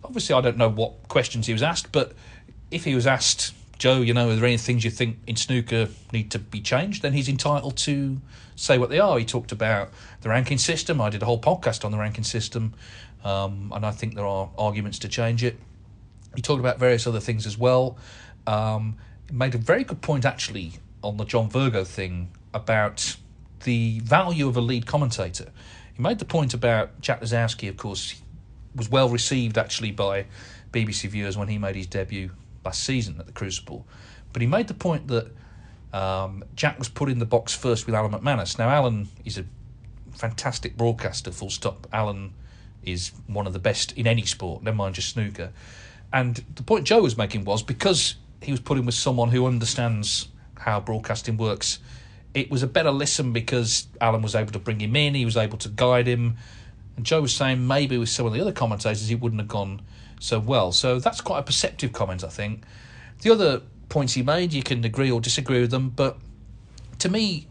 obviously, 0.05 0.35
I 0.35 0.41
don't 0.41 0.57
know 0.57 0.69
what 0.69 1.09
questions 1.09 1.47
he 1.47 1.53
was 1.53 1.63
asked, 1.63 1.93
but 1.93 2.13
if 2.71 2.85
he 2.85 2.95
was 2.95 3.07
asked, 3.07 3.55
Joe, 3.79 4.01
you 4.01 4.15
know, 4.15 4.31
are 4.31 4.37
there 4.37 4.45
any 4.45 4.59
things 4.59 4.85
you 4.85 4.91
think 4.91 5.19
in 5.27 5.37
snooker 5.37 5.89
need 6.13 6.31
to 6.31 6.39
be 6.39 6.61
changed? 6.61 7.03
Then 7.03 7.13
he's 7.13 7.29
entitled 7.29 7.77
to 7.79 8.21
say 8.55 8.79
what 8.79 8.91
they 8.91 9.01
are. 9.01 9.19
He 9.19 9.25
talked 9.25 9.53
about 9.53 9.91
the 10.21 10.29
ranking 10.29 10.59
system. 10.59 11.01
I 11.01 11.11
did 11.11 11.23
a 11.23 11.25
whole 11.25 11.41
podcast 11.41 11.85
on 11.85 11.91
the 11.91 11.99
ranking 11.99 12.25
system, 12.25 12.75
um, 13.25 13.73
and 13.75 13.85
I 13.85 13.91
think 13.91 14.15
there 14.15 14.27
are 14.27 14.51
arguments 14.57 14.99
to 15.01 15.09
change 15.09 15.43
it. 15.43 15.59
He 16.37 16.43
talked 16.43 16.61
about 16.61 16.79
various 16.79 17.07
other 17.07 17.21
things 17.21 17.47
as 17.47 17.59
well. 17.59 17.99
Um, 18.47 18.97
made 19.33 19.55
a 19.55 19.59
very 19.59 19.85
good 19.85 20.01
point 20.01 20.25
actually 20.25 20.75
on 21.03 21.17
the 21.17 21.25
John 21.25 21.49
Virgo 21.49 21.85
thing 21.85 22.31
about 22.55 23.17
the 23.65 24.01
value 24.01 24.49
of 24.49 24.57
a 24.57 24.61
lead 24.61 24.87
commentator. 24.87 25.51
He 25.95 26.03
made 26.03 26.19
the 26.19 26.25
point 26.25 26.55
about 26.55 27.01
Jack 27.01 27.21
Lisowski, 27.21 27.69
of 27.69 27.77
course, 27.77 28.21
was 28.75 28.91
well 28.91 29.09
received 29.09 29.59
actually 29.59 29.91
by 29.91 30.27
BBC 30.73 31.09
viewers 31.09 31.37
when 31.37 31.49
he 31.49 31.59
made 31.59 31.77
his 31.77 31.87
debut 31.87 32.31
last 32.65 32.85
season 32.85 33.17
at 33.19 33.27
the 33.27 33.33
Crucible. 33.33 33.87
But 34.33 34.43
he 34.43 34.49
made 34.49 34.69
the 34.69 34.75
point 34.75 35.09
that 35.09 35.31
um, 35.93 36.45
Jack 36.57 36.79
was 36.79 36.89
put 36.89 37.09
in 37.09 37.19
the 37.19 37.27
box 37.27 37.55
first 37.55 37.87
with 37.87 37.95
Alan 37.95 38.13
McManus. 38.13 38.59
Now, 38.59 38.71
Alan 38.71 39.09
is 39.25 39.39
a 39.39 39.45
fantastic 40.13 40.77
broadcaster, 40.77 41.31
full 41.31 41.51
stop. 41.51 41.87
Alan 41.93 42.33
is 42.83 43.13
one 43.27 43.47
of 43.47 43.53
the 43.53 43.59
best 43.59 43.93
in 43.93 44.07
any 44.07 44.25
sport, 44.25 44.63
never 44.63 44.77
mind 44.77 44.95
just 44.95 45.11
snooker. 45.11 45.53
And 46.13 46.43
the 46.55 46.63
point 46.63 46.85
Joe 46.85 47.03
was 47.03 47.17
making 47.17 47.45
was 47.45 47.63
because 47.63 48.17
he 48.41 48.51
was 48.51 48.61
put 48.61 48.79
in 48.79 48.87
with 48.87 48.95
someone 48.95 49.31
who 49.31 49.47
understands 49.47 50.29
how 50.57 50.81
broadcasting 50.81 51.37
works, 51.37 51.79
it 52.35 52.51
was 52.51 52.63
a 52.63 52.67
better 52.67 52.91
listen 52.91 53.33
because 53.33 53.87
Alan 54.01 54.23
was 54.23 54.35
able 54.35 54.53
to 54.53 54.59
bring 54.59 54.81
him 54.81 54.97
in, 54.97 55.15
he 55.15 55.25
was 55.25 55.37
able 55.37 55.59
to 55.59 55.69
guide 55.69 56.07
him. 56.07 56.37
And 56.97 57.07
Joe 57.07 57.23
was 57.23 57.35
saying 57.35 57.67
maybe 57.67 57.99
with 57.99 58.09
some 58.09 58.27
of 58.27 58.33
the 58.33 58.41
other 58.41 58.53
commentators 58.53 59.11
it 59.11 59.21
wouldn't 59.21 59.41
have 59.41 59.49
gone 59.49 59.83
so 60.21 60.39
well. 60.39 60.73
So 60.73 60.99
that's 60.99 61.21
quite 61.21 61.41
a 61.41 61.43
perceptive 61.43 61.93
comment, 61.93 62.23
I 62.25 62.29
think. 62.29 62.65
The 63.23 63.31
other 63.31 63.63
points 63.89 64.15
he 64.15 64.23
made, 64.23 64.53
you 64.53 64.63
can 64.63 64.85
agree 64.85 65.11
or 65.11 65.21
disagree 65.21 65.61
with 65.61 65.71
them, 65.71 65.91
but 65.91 66.19
to 66.99 67.09
me, 67.09 67.49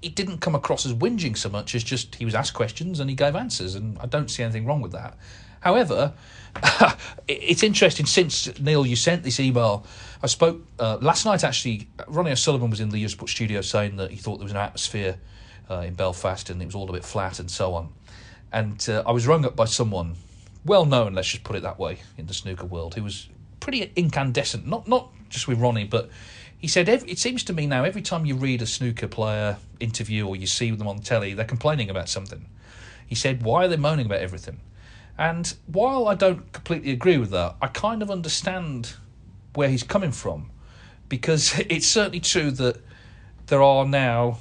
it 0.00 0.14
didn't 0.14 0.38
come 0.38 0.54
across 0.54 0.86
as 0.86 0.94
whinging 0.94 1.36
so 1.36 1.48
much 1.48 1.74
as 1.74 1.84
just 1.84 2.14
he 2.14 2.24
was 2.24 2.34
asked 2.34 2.54
questions 2.54 3.00
and 3.00 3.10
he 3.10 3.16
gave 3.16 3.36
answers, 3.36 3.74
and 3.74 3.98
I 3.98 4.06
don't 4.06 4.30
see 4.30 4.42
anything 4.42 4.64
wrong 4.64 4.80
with 4.80 4.92
that. 4.92 5.16
However, 5.60 6.14
it's 7.28 7.62
interesting 7.62 8.06
since 8.06 8.58
Neil 8.58 8.86
you 8.86 8.96
sent 8.96 9.22
this 9.22 9.38
email. 9.38 9.86
I 10.22 10.26
spoke 10.26 10.62
uh, 10.78 10.98
last 11.00 11.24
night 11.24 11.44
actually. 11.44 11.88
Ronnie 12.08 12.32
O'Sullivan 12.32 12.70
was 12.70 12.80
in 12.80 12.90
the 12.90 13.02
Eurosport 13.02 13.28
studio 13.28 13.60
saying 13.60 13.96
that 13.96 14.10
he 14.10 14.16
thought 14.16 14.38
there 14.38 14.44
was 14.44 14.52
an 14.52 14.58
atmosphere 14.58 15.18
uh, 15.70 15.80
in 15.80 15.94
Belfast 15.94 16.50
and 16.50 16.60
it 16.60 16.66
was 16.66 16.74
all 16.74 16.88
a 16.88 16.92
bit 16.92 17.04
flat 17.04 17.38
and 17.38 17.50
so 17.50 17.74
on. 17.74 17.92
And 18.52 18.84
uh, 18.88 19.02
I 19.06 19.12
was 19.12 19.26
rung 19.26 19.44
up 19.44 19.56
by 19.56 19.64
someone 19.64 20.16
well 20.64 20.84
known, 20.84 21.14
let's 21.14 21.28
just 21.28 21.44
put 21.44 21.56
it 21.56 21.62
that 21.62 21.78
way, 21.78 21.98
in 22.16 22.26
the 22.26 22.34
snooker 22.34 22.66
world, 22.66 22.94
who 22.94 23.02
was 23.02 23.28
pretty 23.60 23.90
incandescent. 23.96 24.66
Not 24.66 24.86
not 24.86 25.10
just 25.28 25.48
with 25.48 25.58
Ronnie, 25.58 25.84
but 25.84 26.10
he 26.58 26.68
said 26.68 26.88
it 26.88 27.18
seems 27.18 27.42
to 27.44 27.52
me 27.52 27.66
now 27.66 27.82
every 27.82 28.02
time 28.02 28.24
you 28.24 28.36
read 28.36 28.62
a 28.62 28.66
snooker 28.66 29.08
player 29.08 29.56
interview 29.80 30.26
or 30.26 30.36
you 30.36 30.46
see 30.46 30.70
them 30.70 30.86
on 30.86 31.00
telly, 31.00 31.34
they're 31.34 31.44
complaining 31.44 31.90
about 31.90 32.08
something. 32.08 32.46
He 33.06 33.16
said, 33.16 33.42
why 33.42 33.64
are 33.64 33.68
they 33.68 33.76
moaning 33.76 34.06
about 34.06 34.20
everything? 34.20 34.60
And 35.18 35.52
while 35.66 36.06
I 36.06 36.14
don't 36.14 36.52
completely 36.52 36.92
agree 36.92 37.18
with 37.18 37.30
that, 37.30 37.56
I 37.60 37.66
kind 37.66 38.00
of 38.00 38.10
understand 38.10 38.94
where 39.54 39.68
he's 39.68 39.82
coming 39.82 40.12
from 40.12 40.50
because 41.08 41.58
it's 41.68 41.86
certainly 41.86 42.20
true 42.20 42.52
that 42.52 42.80
there 43.46 43.62
are 43.62 43.84
now 43.84 44.38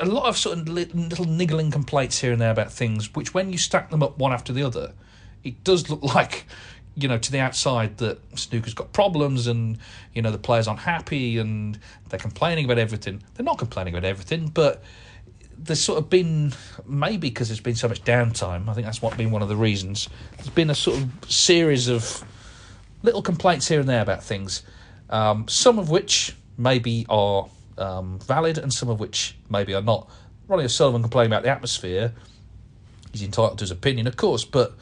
a 0.00 0.04
lot 0.04 0.26
of 0.26 0.36
sort 0.36 0.58
of 0.58 0.68
little 0.68 1.24
niggling 1.24 1.70
complaints 1.70 2.20
here 2.20 2.32
and 2.32 2.40
there 2.40 2.50
about 2.50 2.72
things 2.72 3.14
which 3.14 3.34
when 3.34 3.50
you 3.50 3.58
stack 3.58 3.90
them 3.90 4.02
up 4.02 4.16
one 4.18 4.32
after 4.32 4.52
the 4.52 4.62
other 4.62 4.92
it 5.44 5.62
does 5.64 5.90
look 5.90 6.02
like 6.14 6.46
you 6.94 7.08
know 7.08 7.18
to 7.18 7.32
the 7.32 7.38
outside 7.38 7.96
that 7.98 8.18
snooker's 8.36 8.74
got 8.74 8.92
problems 8.92 9.46
and 9.46 9.78
you 10.14 10.22
know 10.22 10.30
the 10.30 10.38
players 10.38 10.68
aren't 10.68 10.80
happy 10.80 11.38
and 11.38 11.78
they're 12.08 12.20
complaining 12.20 12.64
about 12.64 12.78
everything 12.78 13.22
they're 13.34 13.44
not 13.44 13.58
complaining 13.58 13.94
about 13.94 14.04
everything 14.04 14.46
but 14.48 14.82
there's 15.64 15.80
sort 15.80 15.98
of 15.98 16.10
been 16.10 16.52
maybe 16.86 17.28
because 17.28 17.48
there's 17.48 17.60
been 17.60 17.74
so 17.74 17.88
much 17.88 18.02
downtime. 18.02 18.68
I 18.68 18.74
think 18.74 18.84
that's 18.84 19.00
what 19.00 19.16
been 19.16 19.30
one 19.30 19.42
of 19.42 19.48
the 19.48 19.56
reasons. 19.56 20.08
There's 20.36 20.48
been 20.48 20.70
a 20.70 20.74
sort 20.74 20.98
of 20.98 21.30
series 21.30 21.88
of 21.88 22.24
little 23.02 23.22
complaints 23.22 23.68
here 23.68 23.80
and 23.80 23.88
there 23.88 24.02
about 24.02 24.24
things, 24.24 24.62
um, 25.10 25.46
some 25.48 25.78
of 25.78 25.88
which 25.88 26.36
maybe 26.58 27.06
are 27.08 27.48
um, 27.82 28.18
valid 28.20 28.58
and 28.58 28.72
some 28.72 28.88
of 28.88 29.00
which 29.00 29.36
maybe 29.50 29.74
are 29.74 29.82
not. 29.82 30.08
Ronnie 30.48 30.64
O'Sullivan 30.64 31.02
complaining 31.02 31.32
about 31.32 31.42
the 31.42 31.50
atmosphere. 31.50 32.12
He's 33.12 33.22
entitled 33.22 33.58
to 33.58 33.62
his 33.62 33.70
opinion, 33.70 34.06
of 34.06 34.16
course, 34.16 34.44
but 34.44 34.74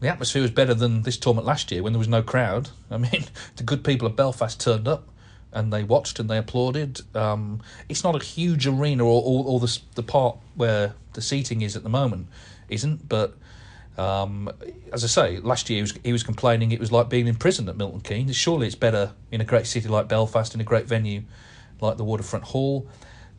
the 0.00 0.08
atmosphere 0.08 0.42
was 0.42 0.50
better 0.50 0.74
than 0.74 1.02
this 1.02 1.16
tournament 1.16 1.46
last 1.46 1.70
year 1.70 1.82
when 1.82 1.92
there 1.92 1.98
was 1.98 2.08
no 2.08 2.22
crowd. 2.22 2.70
I 2.90 2.98
mean, 2.98 3.24
the 3.56 3.62
good 3.62 3.84
people 3.84 4.06
of 4.06 4.16
Belfast 4.16 4.60
turned 4.60 4.88
up 4.88 5.08
and 5.52 5.72
they 5.72 5.84
watched 5.84 6.18
and 6.18 6.28
they 6.28 6.38
applauded. 6.38 7.00
Um, 7.14 7.62
it's 7.88 8.04
not 8.04 8.20
a 8.20 8.24
huge 8.24 8.66
arena, 8.66 9.04
or, 9.04 9.22
or, 9.22 9.44
or, 9.46 9.60
the 9.60 9.78
the 9.94 10.02
part 10.02 10.36
where 10.54 10.94
the 11.14 11.22
seating 11.22 11.62
is 11.62 11.76
at 11.76 11.82
the 11.82 11.88
moment 11.88 12.26
isn't. 12.68 13.08
But 13.08 13.34
um, 13.96 14.50
as 14.92 15.02
I 15.02 15.06
say, 15.06 15.38
last 15.38 15.70
year 15.70 15.78
he 15.78 15.82
was, 15.82 15.94
he 16.04 16.12
was 16.12 16.22
complaining 16.22 16.72
it 16.72 16.80
was 16.80 16.92
like 16.92 17.08
being 17.08 17.26
in 17.26 17.36
prison 17.36 17.68
at 17.68 17.76
Milton 17.76 18.00
Keynes. 18.00 18.36
Surely 18.36 18.66
it's 18.66 18.76
better 18.76 19.12
in 19.30 19.40
a 19.40 19.44
great 19.44 19.66
city 19.66 19.88
like 19.88 20.08
Belfast, 20.08 20.54
in 20.54 20.60
a 20.60 20.64
great 20.64 20.86
venue 20.86 21.22
like 21.80 21.96
the 21.96 22.04
Waterfront 22.04 22.46
Hall. 22.46 22.88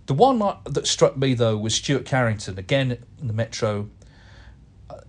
The 0.08 0.14
one 0.14 0.42
that 0.66 0.88
struck 0.88 1.18
me 1.18 1.34
though 1.34 1.58
was 1.58 1.76
Stuart 1.76 2.06
Carrington 2.06 2.58
again 2.58 2.98
in 3.20 3.28
the 3.28 3.34
Metro. 3.34 3.90
Uh, 4.90 5.02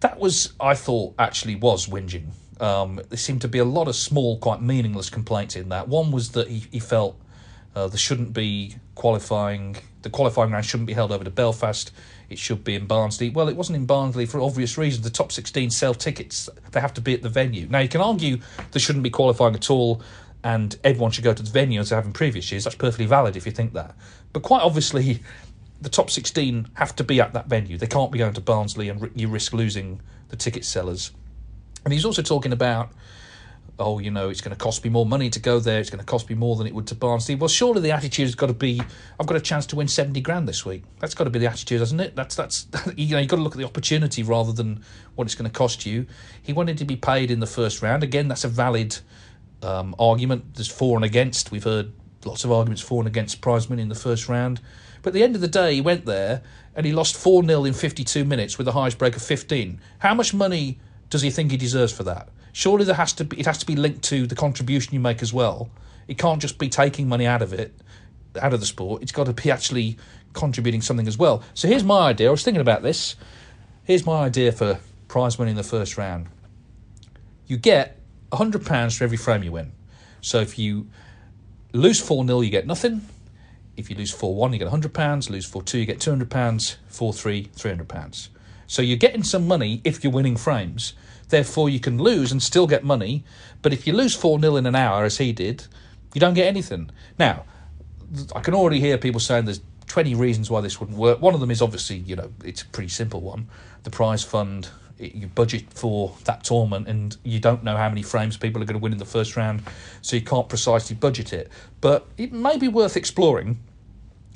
that 0.00 0.18
was, 0.18 0.52
I 0.60 0.74
thought, 0.74 1.14
actually 1.18 1.56
was 1.56 1.86
whinging. 1.86 2.28
Um, 2.60 3.00
there 3.08 3.18
seemed 3.18 3.42
to 3.42 3.48
be 3.48 3.58
a 3.58 3.64
lot 3.64 3.88
of 3.88 3.96
small, 3.96 4.38
quite 4.38 4.62
meaningless 4.62 5.10
complaints 5.10 5.56
in 5.56 5.68
that. 5.70 5.88
One 5.88 6.10
was 6.10 6.32
that 6.32 6.48
he, 6.48 6.66
he 6.70 6.78
felt 6.78 7.18
uh, 7.74 7.88
there 7.88 7.98
shouldn't 7.98 8.32
be 8.32 8.76
qualifying, 8.94 9.76
the 10.02 10.10
qualifying 10.10 10.50
round 10.50 10.64
shouldn't 10.64 10.86
be 10.86 10.94
held 10.94 11.12
over 11.12 11.24
to 11.24 11.30
Belfast. 11.30 11.92
It 12.28 12.38
should 12.38 12.64
be 12.64 12.74
in 12.74 12.86
Barnsley. 12.86 13.30
Well, 13.30 13.48
it 13.48 13.56
wasn't 13.56 13.76
in 13.76 13.86
Barnsley 13.86 14.26
for 14.26 14.40
obvious 14.40 14.76
reasons. 14.76 15.04
The 15.04 15.10
top 15.10 15.30
16 15.30 15.70
sell 15.70 15.94
tickets, 15.94 16.48
they 16.72 16.80
have 16.80 16.94
to 16.94 17.00
be 17.00 17.14
at 17.14 17.22
the 17.22 17.28
venue. 17.28 17.66
Now, 17.68 17.78
you 17.78 17.88
can 17.88 18.00
argue 18.00 18.38
there 18.72 18.80
shouldn't 18.80 19.02
be 19.02 19.10
qualifying 19.10 19.54
at 19.54 19.70
all 19.70 20.02
and 20.44 20.78
everyone 20.84 21.10
should 21.10 21.24
go 21.24 21.34
to 21.34 21.42
the 21.42 21.50
venue 21.50 21.80
as 21.80 21.90
they 21.90 21.96
have 21.96 22.06
in 22.06 22.12
previous 22.12 22.50
years. 22.50 22.64
That's 22.64 22.76
perfectly 22.76 23.06
valid 23.06 23.36
if 23.36 23.46
you 23.46 23.52
think 23.52 23.72
that. 23.72 23.94
But 24.32 24.42
quite 24.42 24.62
obviously, 24.62 25.22
the 25.80 25.88
top 25.88 26.10
16 26.10 26.68
have 26.74 26.96
to 26.96 27.04
be 27.04 27.20
at 27.20 27.32
that 27.32 27.48
venue. 27.48 27.76
They 27.76 27.86
can't 27.86 28.12
be 28.12 28.18
going 28.18 28.34
to 28.34 28.40
Barnsley 28.40 28.88
and 28.88 29.10
you 29.14 29.28
risk 29.28 29.52
losing 29.52 30.00
the 30.28 30.36
ticket 30.36 30.64
sellers. 30.64 31.12
And 31.84 31.92
he's 31.92 32.04
also 32.04 32.22
talking 32.22 32.52
about, 32.52 32.90
oh, 33.78 33.98
you 33.98 34.10
know, 34.10 34.28
it's 34.28 34.40
going 34.40 34.56
to 34.56 34.62
cost 34.62 34.82
me 34.82 34.90
more 34.90 35.06
money 35.06 35.30
to 35.30 35.38
go 35.38 35.60
there. 35.60 35.78
It's 35.80 35.90
going 35.90 36.00
to 36.00 36.04
cost 36.06 36.28
me 36.28 36.34
more 36.34 36.56
than 36.56 36.66
it 36.66 36.74
would 36.74 36.86
to 36.88 36.94
Barnsley. 36.94 37.34
Well, 37.34 37.48
surely 37.48 37.80
the 37.80 37.92
attitude 37.92 38.26
has 38.26 38.34
got 38.34 38.46
to 38.46 38.54
be, 38.54 38.80
I've 39.20 39.26
got 39.26 39.36
a 39.36 39.40
chance 39.40 39.66
to 39.66 39.76
win 39.76 39.88
seventy 39.88 40.20
grand 40.20 40.48
this 40.48 40.64
week. 40.64 40.82
That's 40.98 41.14
got 41.14 41.24
to 41.24 41.30
be 41.30 41.38
the 41.38 41.46
attitude, 41.46 41.80
hasn't 41.80 42.00
it? 42.00 42.16
That's 42.16 42.34
that's 42.34 42.66
you 42.96 43.14
know, 43.14 43.20
you've 43.20 43.28
got 43.28 43.36
to 43.36 43.42
look 43.42 43.54
at 43.54 43.58
the 43.58 43.64
opportunity 43.64 44.22
rather 44.22 44.52
than 44.52 44.82
what 45.14 45.26
it's 45.26 45.34
going 45.34 45.50
to 45.50 45.56
cost 45.56 45.86
you. 45.86 46.06
He 46.42 46.52
wanted 46.52 46.78
to 46.78 46.84
be 46.84 46.96
paid 46.96 47.30
in 47.30 47.40
the 47.40 47.46
first 47.46 47.82
round. 47.82 48.02
Again, 48.02 48.28
that's 48.28 48.44
a 48.44 48.48
valid 48.48 48.98
um, 49.62 49.94
argument. 49.98 50.54
There's 50.54 50.68
for 50.68 50.96
and 50.96 51.04
against. 51.04 51.50
We've 51.50 51.64
heard 51.64 51.92
lots 52.24 52.44
of 52.44 52.52
arguments 52.52 52.82
for 52.82 53.00
and 53.00 53.08
against 53.08 53.40
prize 53.40 53.68
money 53.70 53.82
in 53.82 53.88
the 53.88 53.94
first 53.94 54.28
round. 54.28 54.60
But 55.02 55.10
at 55.10 55.14
the 55.14 55.22
end 55.22 55.34
of 55.34 55.40
the 55.40 55.48
day, 55.48 55.74
he 55.74 55.80
went 55.80 56.04
there 56.04 56.42
and 56.74 56.84
he 56.84 56.92
lost 56.92 57.16
4 57.16 57.44
0 57.44 57.64
in 57.64 57.72
52 57.72 58.24
minutes 58.24 58.58
with 58.58 58.66
a 58.68 58.72
highest 58.72 58.98
break 58.98 59.16
of 59.16 59.22
15. 59.22 59.80
How 60.00 60.14
much 60.14 60.34
money 60.34 60.78
does 61.10 61.22
he 61.22 61.30
think 61.30 61.50
he 61.50 61.56
deserves 61.56 61.92
for 61.92 62.02
that? 62.04 62.28
Surely 62.52 62.84
there 62.84 62.94
has 62.94 63.12
to 63.14 63.24
be, 63.24 63.38
it 63.38 63.46
has 63.46 63.58
to 63.58 63.66
be 63.66 63.76
linked 63.76 64.02
to 64.04 64.26
the 64.26 64.34
contribution 64.34 64.94
you 64.94 65.00
make 65.00 65.22
as 65.22 65.32
well. 65.32 65.70
It 66.08 66.18
can't 66.18 66.40
just 66.40 66.58
be 66.58 66.68
taking 66.68 67.08
money 67.08 67.26
out 67.26 67.42
of 67.42 67.52
it, 67.52 67.74
out 68.40 68.52
of 68.52 68.60
the 68.60 68.66
sport. 68.66 69.02
It's 69.02 69.12
got 69.12 69.26
to 69.26 69.32
be 69.32 69.50
actually 69.50 69.96
contributing 70.32 70.82
something 70.82 71.06
as 71.06 71.18
well. 71.18 71.42
So 71.54 71.68
here's 71.68 71.84
my 71.84 72.08
idea. 72.08 72.28
I 72.28 72.30
was 72.30 72.42
thinking 72.42 72.60
about 72.60 72.82
this. 72.82 73.16
Here's 73.84 74.06
my 74.06 74.24
idea 74.24 74.52
for 74.52 74.78
prize 75.08 75.38
money 75.38 75.50
in 75.50 75.56
the 75.56 75.62
first 75.62 75.96
round. 75.96 76.26
You 77.46 77.56
get 77.56 77.95
£100 78.32 78.98
for 78.98 79.04
every 79.04 79.16
frame 79.16 79.42
you 79.42 79.52
win. 79.52 79.72
So 80.20 80.40
if 80.40 80.58
you 80.58 80.88
lose 81.72 82.00
4 82.00 82.26
0, 82.26 82.40
you 82.40 82.50
get 82.50 82.66
nothing. 82.66 83.02
If 83.76 83.90
you 83.90 83.96
lose 83.96 84.10
4 84.10 84.34
1, 84.34 84.52
you 84.52 84.58
get 84.58 84.68
£100. 84.68 85.30
Lose 85.30 85.46
4 85.46 85.62
2, 85.62 85.78
you 85.78 85.86
get 85.86 85.98
£200. 85.98 86.76
4 86.88 87.12
3, 87.12 87.44
£300. 87.54 88.28
So 88.66 88.82
you're 88.82 88.96
getting 88.96 89.22
some 89.22 89.46
money 89.46 89.80
if 89.84 90.02
you're 90.02 90.12
winning 90.12 90.36
frames. 90.36 90.94
Therefore, 91.28 91.68
you 91.68 91.80
can 91.80 91.98
lose 91.98 92.32
and 92.32 92.42
still 92.42 92.66
get 92.66 92.84
money. 92.84 93.24
But 93.62 93.72
if 93.72 93.86
you 93.86 93.92
lose 93.92 94.14
4 94.14 94.40
0 94.40 94.56
in 94.56 94.66
an 94.66 94.74
hour, 94.74 95.04
as 95.04 95.18
he 95.18 95.32
did, 95.32 95.66
you 96.14 96.20
don't 96.20 96.34
get 96.34 96.46
anything. 96.46 96.90
Now, 97.18 97.44
I 98.34 98.40
can 98.40 98.54
already 98.54 98.80
hear 98.80 98.98
people 98.98 99.20
saying 99.20 99.44
there's 99.44 99.60
20 99.88 100.14
reasons 100.14 100.50
why 100.50 100.60
this 100.60 100.80
wouldn't 100.80 100.98
work. 100.98 101.20
One 101.20 101.34
of 101.34 101.40
them 101.40 101.50
is 101.50 101.62
obviously, 101.62 101.96
you 101.96 102.16
know, 102.16 102.32
it's 102.44 102.62
a 102.62 102.66
pretty 102.66 102.88
simple 102.88 103.20
one. 103.20 103.48
The 103.82 103.90
prize 103.90 104.24
fund 104.24 104.68
you 104.98 105.26
budget 105.28 105.72
for 105.72 106.16
that 106.24 106.44
tournament 106.44 106.88
and 106.88 107.16
you 107.22 107.38
don't 107.38 107.62
know 107.62 107.76
how 107.76 107.88
many 107.88 108.02
frames 108.02 108.36
people 108.36 108.62
are 108.62 108.64
going 108.64 108.78
to 108.78 108.82
win 108.82 108.92
in 108.92 108.98
the 108.98 109.04
first 109.04 109.36
round, 109.36 109.62
so 110.02 110.16
you 110.16 110.22
can't 110.22 110.48
precisely 110.48 110.96
budget 110.96 111.32
it. 111.32 111.50
But 111.80 112.06
it 112.16 112.32
may 112.32 112.56
be 112.56 112.68
worth 112.68 112.96
exploring. 112.96 113.58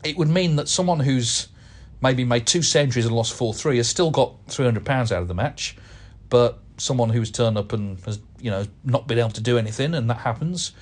It 0.05 0.17
would 0.17 0.29
mean 0.29 0.57
that 0.57 0.69
someone 0.69 1.01
who's 1.01 1.49
maybe 2.03 2.25
made 2.25 2.47
two 2.47 2.63
centuries 2.63 3.07
and 3.07 3.15
lost 3.15 3.35
4 3.35 3.55
3 3.55 3.77
has 3.77 3.89
still 3.89 4.11
got 4.11 4.47
£300 4.49 5.13
out 5.13 5.23
of 5.23 5.29
the 5.29 5.35
match, 5.35 5.77
but 6.29 6.59
someone 6.79 7.11
who's 7.11 7.31
turned 7.31 7.59
up 7.59 7.73
and 7.73 8.01
has 8.01 8.21
you 8.41 8.51
know 8.51 8.65
not 8.85 9.07
been 9.07 9.19
able 9.19 9.31
to 9.31 9.41
do 9.41 9.59
anything, 9.59 9.95
and 9.95 10.09
that 10.11 10.19
happens, 10.19 10.73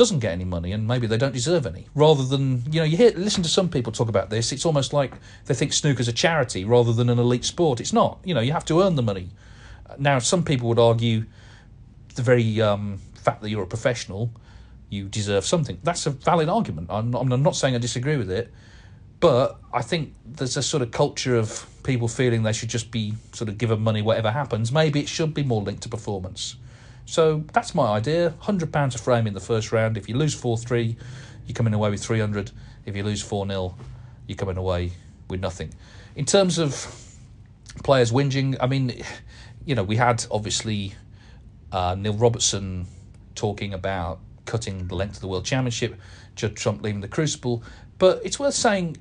doesn't 0.00 0.20
get 0.20 0.32
any 0.32 0.46
money, 0.46 0.72
and 0.72 0.88
maybe 0.88 1.06
they 1.06 1.18
don't 1.18 1.34
deserve 1.34 1.66
any. 1.66 1.86
Rather 1.94 2.24
than 2.24 2.64
you 2.72 2.80
know, 2.80 2.84
you 2.84 2.96
hear 2.96 3.12
listen 3.14 3.42
to 3.42 3.50
some 3.50 3.68
people 3.68 3.92
talk 3.92 4.08
about 4.08 4.30
this. 4.30 4.50
It's 4.50 4.64
almost 4.64 4.94
like 4.94 5.12
they 5.44 5.52
think 5.52 5.74
snooker's 5.74 6.08
a 6.08 6.12
charity 6.12 6.64
rather 6.64 6.94
than 6.94 7.10
an 7.10 7.18
elite 7.18 7.44
sport. 7.44 7.80
It's 7.80 7.92
not. 7.92 8.18
You 8.24 8.32
know, 8.32 8.40
you 8.40 8.52
have 8.52 8.64
to 8.64 8.80
earn 8.80 8.94
the 8.94 9.02
money. 9.02 9.28
Now, 9.98 10.18
some 10.18 10.42
people 10.42 10.70
would 10.70 10.78
argue 10.78 11.26
the 12.14 12.22
very 12.22 12.62
um, 12.62 12.98
fact 13.14 13.42
that 13.42 13.50
you're 13.50 13.62
a 13.62 13.66
professional, 13.66 14.30
you 14.88 15.06
deserve 15.06 15.44
something. 15.44 15.78
That's 15.82 16.06
a 16.06 16.10
valid 16.10 16.48
argument. 16.48 16.86
I'm 16.88 17.14
I'm 17.14 17.42
not 17.42 17.54
saying 17.54 17.74
I 17.74 17.78
disagree 17.78 18.16
with 18.16 18.30
it, 18.30 18.50
but 19.20 19.60
I 19.70 19.82
think 19.82 20.14
there's 20.24 20.56
a 20.56 20.62
sort 20.62 20.82
of 20.82 20.92
culture 20.92 21.36
of 21.36 21.66
people 21.82 22.08
feeling 22.08 22.42
they 22.42 22.54
should 22.54 22.70
just 22.70 22.90
be 22.90 23.16
sort 23.32 23.50
of 23.50 23.58
given 23.58 23.82
money 23.82 24.00
whatever 24.00 24.30
happens. 24.30 24.72
Maybe 24.72 25.00
it 25.00 25.10
should 25.10 25.34
be 25.34 25.42
more 25.42 25.60
linked 25.60 25.82
to 25.82 25.90
performance. 25.90 26.56
So 27.10 27.42
that's 27.52 27.74
my 27.74 27.88
idea. 27.88 28.34
Hundred 28.38 28.72
pounds 28.72 28.94
a 28.94 28.98
frame 28.98 29.26
in 29.26 29.34
the 29.34 29.40
first 29.40 29.72
round. 29.72 29.96
If 29.96 30.08
you 30.08 30.16
lose 30.16 30.32
four 30.32 30.56
three, 30.56 30.96
you're 31.44 31.56
coming 31.56 31.74
away 31.74 31.90
with 31.90 32.00
three 32.00 32.20
hundred. 32.20 32.52
If 32.86 32.94
you 32.94 33.02
lose 33.02 33.20
four 33.20 33.44
0 33.46 33.74
you're 34.28 34.36
coming 34.36 34.56
away 34.56 34.92
with 35.28 35.40
nothing. 35.40 35.74
In 36.14 36.24
terms 36.24 36.58
of 36.58 36.72
players 37.82 38.12
whinging, 38.12 38.56
I 38.60 38.68
mean, 38.68 39.02
you 39.64 39.74
know, 39.74 39.82
we 39.82 39.96
had 39.96 40.24
obviously 40.30 40.94
uh, 41.72 41.96
Neil 41.98 42.14
Robertson 42.14 42.86
talking 43.34 43.74
about 43.74 44.20
cutting 44.44 44.86
the 44.86 44.94
length 44.94 45.16
of 45.16 45.20
the 45.20 45.28
World 45.28 45.44
Championship, 45.44 45.98
Judd 46.36 46.54
Trump 46.54 46.80
leaving 46.80 47.00
the 47.00 47.08
Crucible. 47.08 47.64
But 47.98 48.20
it's 48.24 48.38
worth 48.38 48.54
saying, 48.54 48.98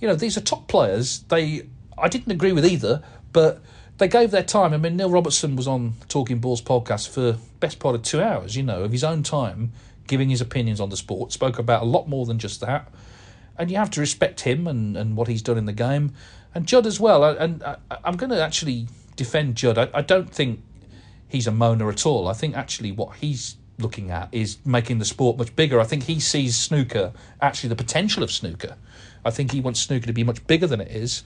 you 0.00 0.08
know, 0.08 0.16
these 0.16 0.36
are 0.36 0.40
top 0.40 0.66
players. 0.66 1.20
They, 1.28 1.68
I 1.96 2.08
didn't 2.08 2.32
agree 2.32 2.52
with 2.52 2.66
either, 2.66 3.04
but 3.32 3.62
they 4.02 4.08
gave 4.08 4.32
their 4.32 4.42
time. 4.42 4.74
I 4.74 4.78
mean, 4.78 4.96
Neil 4.96 5.10
Robertson 5.10 5.54
was 5.54 5.68
on 5.68 5.94
Talking 6.08 6.40
Balls 6.40 6.60
podcast 6.60 7.08
for 7.08 7.38
best 7.60 7.78
part 7.78 7.94
of 7.94 8.02
two 8.02 8.20
hours, 8.20 8.56
you 8.56 8.64
know, 8.64 8.82
of 8.82 8.90
his 8.90 9.04
own 9.04 9.22
time, 9.22 9.70
giving 10.08 10.28
his 10.28 10.40
opinions 10.40 10.80
on 10.80 10.88
the 10.88 10.96
sport. 10.96 11.30
Spoke 11.30 11.60
about 11.60 11.82
a 11.82 11.86
lot 11.86 12.08
more 12.08 12.26
than 12.26 12.40
just 12.40 12.60
that, 12.62 12.92
and 13.56 13.70
you 13.70 13.76
have 13.76 13.90
to 13.90 14.00
respect 14.00 14.40
him 14.40 14.66
and, 14.66 14.96
and 14.96 15.16
what 15.16 15.28
he's 15.28 15.40
done 15.40 15.56
in 15.56 15.66
the 15.66 15.72
game, 15.72 16.14
and 16.52 16.66
Judd 16.66 16.84
as 16.84 16.98
well. 16.98 17.22
And 17.22 17.62
I, 17.62 17.76
am 18.04 18.16
going 18.16 18.30
to 18.30 18.42
actually 18.42 18.88
defend 19.14 19.54
Judd. 19.54 19.78
I, 19.78 19.88
I 19.94 20.02
don't 20.02 20.28
think 20.28 20.60
he's 21.28 21.46
a 21.46 21.52
moaner 21.52 21.88
at 21.88 22.04
all. 22.04 22.26
I 22.26 22.32
think 22.32 22.56
actually 22.56 22.90
what 22.90 23.14
he's 23.18 23.56
looking 23.78 24.10
at 24.10 24.28
is 24.32 24.58
making 24.64 24.98
the 24.98 25.04
sport 25.04 25.38
much 25.38 25.54
bigger. 25.54 25.78
I 25.78 25.84
think 25.84 26.02
he 26.02 26.18
sees 26.18 26.56
snooker 26.56 27.12
actually 27.40 27.68
the 27.68 27.76
potential 27.76 28.24
of 28.24 28.32
snooker. 28.32 28.76
I 29.24 29.30
think 29.30 29.52
he 29.52 29.60
wants 29.60 29.78
snooker 29.78 30.06
to 30.06 30.12
be 30.12 30.24
much 30.24 30.44
bigger 30.48 30.66
than 30.66 30.80
it 30.80 30.88
is. 30.88 31.22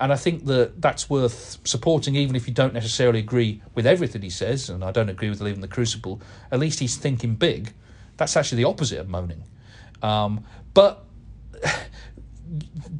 And 0.00 0.12
I 0.12 0.16
think 0.16 0.44
that 0.46 0.80
that's 0.80 1.10
worth 1.10 1.58
supporting, 1.64 2.14
even 2.14 2.36
if 2.36 2.46
you 2.46 2.54
don't 2.54 2.72
necessarily 2.72 3.18
agree 3.18 3.62
with 3.74 3.86
everything 3.86 4.22
he 4.22 4.30
says. 4.30 4.70
And 4.70 4.84
I 4.84 4.92
don't 4.92 5.08
agree 5.08 5.28
with 5.28 5.40
leaving 5.40 5.60
the 5.60 5.68
crucible. 5.68 6.20
At 6.52 6.60
least 6.60 6.78
he's 6.78 6.96
thinking 6.96 7.34
big. 7.34 7.72
That's 8.16 8.36
actually 8.36 8.62
the 8.62 8.68
opposite 8.68 8.98
of 9.00 9.08
moaning. 9.08 9.44
Um, 10.02 10.44
but 10.72 11.04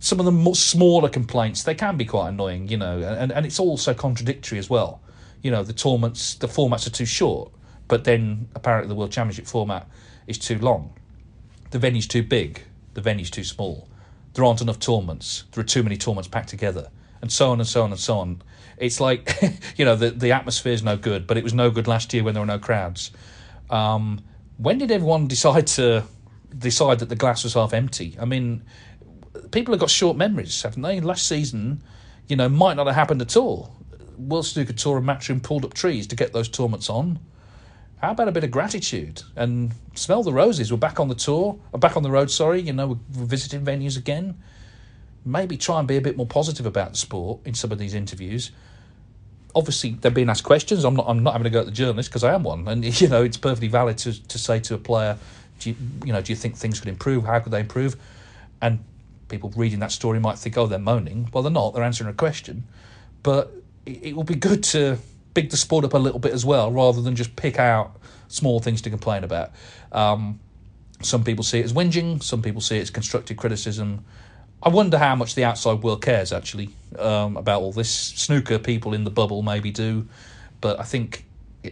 some 0.01 0.19
of 0.19 0.27
the 0.27 0.55
smaller 0.55 1.09
complaints 1.09 1.63
they 1.63 1.75
can 1.75 1.97
be 1.97 2.05
quite 2.05 2.31
annoying, 2.31 2.69
you 2.69 2.77
know, 2.77 2.99
and 3.01 3.31
and 3.31 3.47
it's 3.47 3.61
also 3.61 3.95
contradictory 3.95 4.59
as 4.59 4.69
well. 4.69 5.01
You 5.43 5.53
know, 5.53 5.63
the 5.63 5.73
tournaments, 5.73 6.35
the 6.35 6.49
formats 6.49 6.89
are 6.89 6.91
too 6.91 7.07
short, 7.07 7.53
but 7.87 8.03
then 8.03 8.49
apparently 8.57 8.89
the 8.89 8.97
World 8.97 9.13
Championship 9.13 9.47
format 9.47 9.89
is 10.27 10.37
too 10.37 10.59
long. 10.59 10.99
The 11.71 11.79
venue's 11.79 12.09
too 12.09 12.25
big. 12.25 12.63
The 12.95 13.01
venue's 13.01 13.31
too 13.31 13.45
small 13.45 13.89
there 14.38 14.44
aren't 14.44 14.61
enough 14.61 14.79
tournaments, 14.79 15.44
there 15.53 15.61
are 15.61 15.66
too 15.66 15.83
many 15.83 15.96
tournaments 15.96 16.29
packed 16.29 16.48
together, 16.48 16.90
and 17.20 17.33
so 17.33 17.51
on 17.51 17.59
and 17.59 17.68
so 17.68 17.83
on 17.83 17.90
and 17.90 17.98
so 17.98 18.18
on. 18.18 18.40
It's 18.77 19.01
like, 19.01 19.37
you 19.77 19.85
know, 19.85 19.96
the, 19.96 20.11
the 20.11 20.31
atmosphere 20.31 20.72
is 20.72 20.85
no 20.85 20.96
good, 20.96 21.27
but 21.27 21.37
it 21.37 21.42
was 21.42 21.53
no 21.53 21.72
good 21.72 21.88
last 21.88 22.14
year 22.14 22.22
when 22.22 22.35
there 22.35 22.42
were 22.42 22.46
no 22.46 22.61
crowds. 22.61 23.11
Um, 23.68 24.20
when 24.57 24.79
did 24.79 24.92
everyone 24.92 25.27
decide 25.27 25.66
to 25.68 26.05
decide 26.57 27.01
that 27.01 27.09
the 27.09 27.16
glass 27.16 27.42
was 27.42 27.55
half 27.55 27.74
empty? 27.74 28.16
I 28.20 28.27
mean, 28.27 28.62
people 29.51 29.74
have 29.74 29.81
got 29.81 29.90
short 29.90 30.16
memories, 30.16 30.62
haven't 30.62 30.83
they? 30.83 31.01
Last 31.01 31.27
season, 31.27 31.83
you 32.29 32.37
know, 32.37 32.48
might 32.48 32.74
not 32.74 32.87
have 32.87 32.94
happened 32.94 33.20
at 33.20 33.37
all. 33.37 33.74
World 34.16 34.46
Snooker 34.46 34.72
Tour 34.72 34.98
and 34.98 35.07
Matchroom 35.07 35.42
pulled 35.42 35.64
up 35.64 35.74
trees 35.74 36.07
to 36.07 36.14
get 36.14 36.33
those 36.33 36.48
tournaments 36.48 36.88
on. 36.88 37.18
How 38.01 38.13
about 38.13 38.29
a 38.29 38.33
bit 38.33 38.45
of 38.45 38.51
gratitude 38.51 39.23
and 39.35 39.73
smell 39.95 40.23
the 40.23 40.33
roses? 40.33 40.71
We're 40.71 40.79
back 40.79 41.01
on 41.01 41.09
the 41.09 41.17
tour, 41.17 41.59
uh, 41.75 41.79
back 41.79 41.97
on 41.97 42.05
the 42.05 42.11
road. 42.11 42.31
Sorry, 42.31 42.61
you 42.61 42.73
know, 42.73 42.99
we're 43.15 43.25
visiting 43.25 43.65
venues 43.65 43.97
again. 43.97 44.41
Maybe 45.25 45.57
try 45.57 45.81
and 45.81 45.89
be 45.89 45.97
a 45.97 46.01
bit 46.01 46.17
more 46.17 46.27
positive 46.27 46.65
about 46.65 46.93
the 46.93 46.97
sport 46.97 47.41
in 47.45 47.55
some 47.55 47.73
of 47.73 47.79
these 47.79 47.95
interviews. 47.95 48.53
Obviously, 49.55 49.91
they're 50.01 50.13
being 50.13 50.31
asked 50.31 50.45
questions. 50.45 50.85
I'm 50.85 50.95
not. 50.95 51.07
I'm 51.09 51.25
not 51.25 51.33
having 51.33 51.45
to 51.45 51.51
go 51.51 51.61
at 51.61 51.67
the 51.67 51.73
journalist 51.73 52.11
because 52.11 52.23
I 52.23 52.35
am 52.35 52.45
one, 52.45 52.69
and 52.69 52.85
you 53.01 53.09
know, 53.09 53.25
it's 53.25 53.37
perfectly 53.37 53.69
valid 53.69 53.99
to 53.99 54.29
to 54.29 54.39
say 54.39 54.61
to 54.61 54.75
a 54.75 54.79
player, 54.79 55.19
do 55.59 55.71
you, 55.71 55.77
you 56.05 56.13
know, 56.13 56.21
do 56.21 56.31
you 56.31 56.37
think 56.37 56.57
things 56.57 56.79
could 56.79 56.89
improve? 56.89 57.25
How 57.25 57.41
could 57.41 57.51
they 57.51 57.61
improve? 57.61 57.97
And 58.63 58.85
people 59.29 59.53
reading 59.57 59.81
that 59.81 59.91
story 59.91 60.21
might 60.21 60.39
think, 60.39 60.57
oh, 60.57 60.67
they're 60.67 60.79
moaning. 60.79 61.29
Well, 61.33 61.43
they're 61.43 61.53
not. 61.53 61.75
They're 61.75 61.83
answering 61.83 62.11
a 62.11 62.15
question. 62.15 62.65
But 63.25 63.53
it, 63.87 64.05
it 64.05 64.17
will 64.17 64.25
be 64.25 64.37
good 64.37 64.63
to 64.65 64.99
big 65.38 65.51
the 65.51 65.57
sport 65.57 65.85
up 65.85 65.94
a 65.94 65.98
little 65.98 66.18
bit 66.18 66.33
as 66.33 66.44
well, 66.44 66.72
rather 66.72 67.01
than 67.01 67.14
just 67.14 67.37
pick 67.37 67.61
out 67.61 67.96
small 68.27 68.59
things 68.59 68.83
to 68.83 68.90
complain 68.90 69.22
about. 69.22 69.53
Um, 69.92 70.40
some 71.01 71.22
people 71.22 71.44
see 71.44 71.61
it 71.61 71.64
as 71.64 71.72
whinging, 71.72 72.20
some 72.20 72.42
people 72.42 72.61
see 72.61 72.79
it 72.79 72.81
as 72.81 72.90
constructive 72.90 73.37
criticism. 73.37 74.05
I 74.61 74.68
wonder 74.70 74.98
how 74.98 75.14
much 75.14 75.37
the 75.37 75.44
outside 75.44 75.85
world 75.85 76.03
cares 76.03 76.33
actually 76.33 76.70
um, 76.98 77.37
about 77.37 77.62
all 77.62 77.70
this. 77.70 77.88
Snooker 77.88 78.59
people 78.59 78.94
in 78.94 79.05
the 79.05 79.12
bubble 79.12 79.42
maybe 79.42 79.70
do, 79.70 80.09
but 80.61 80.81
I 80.81 80.83
think 80.83 81.24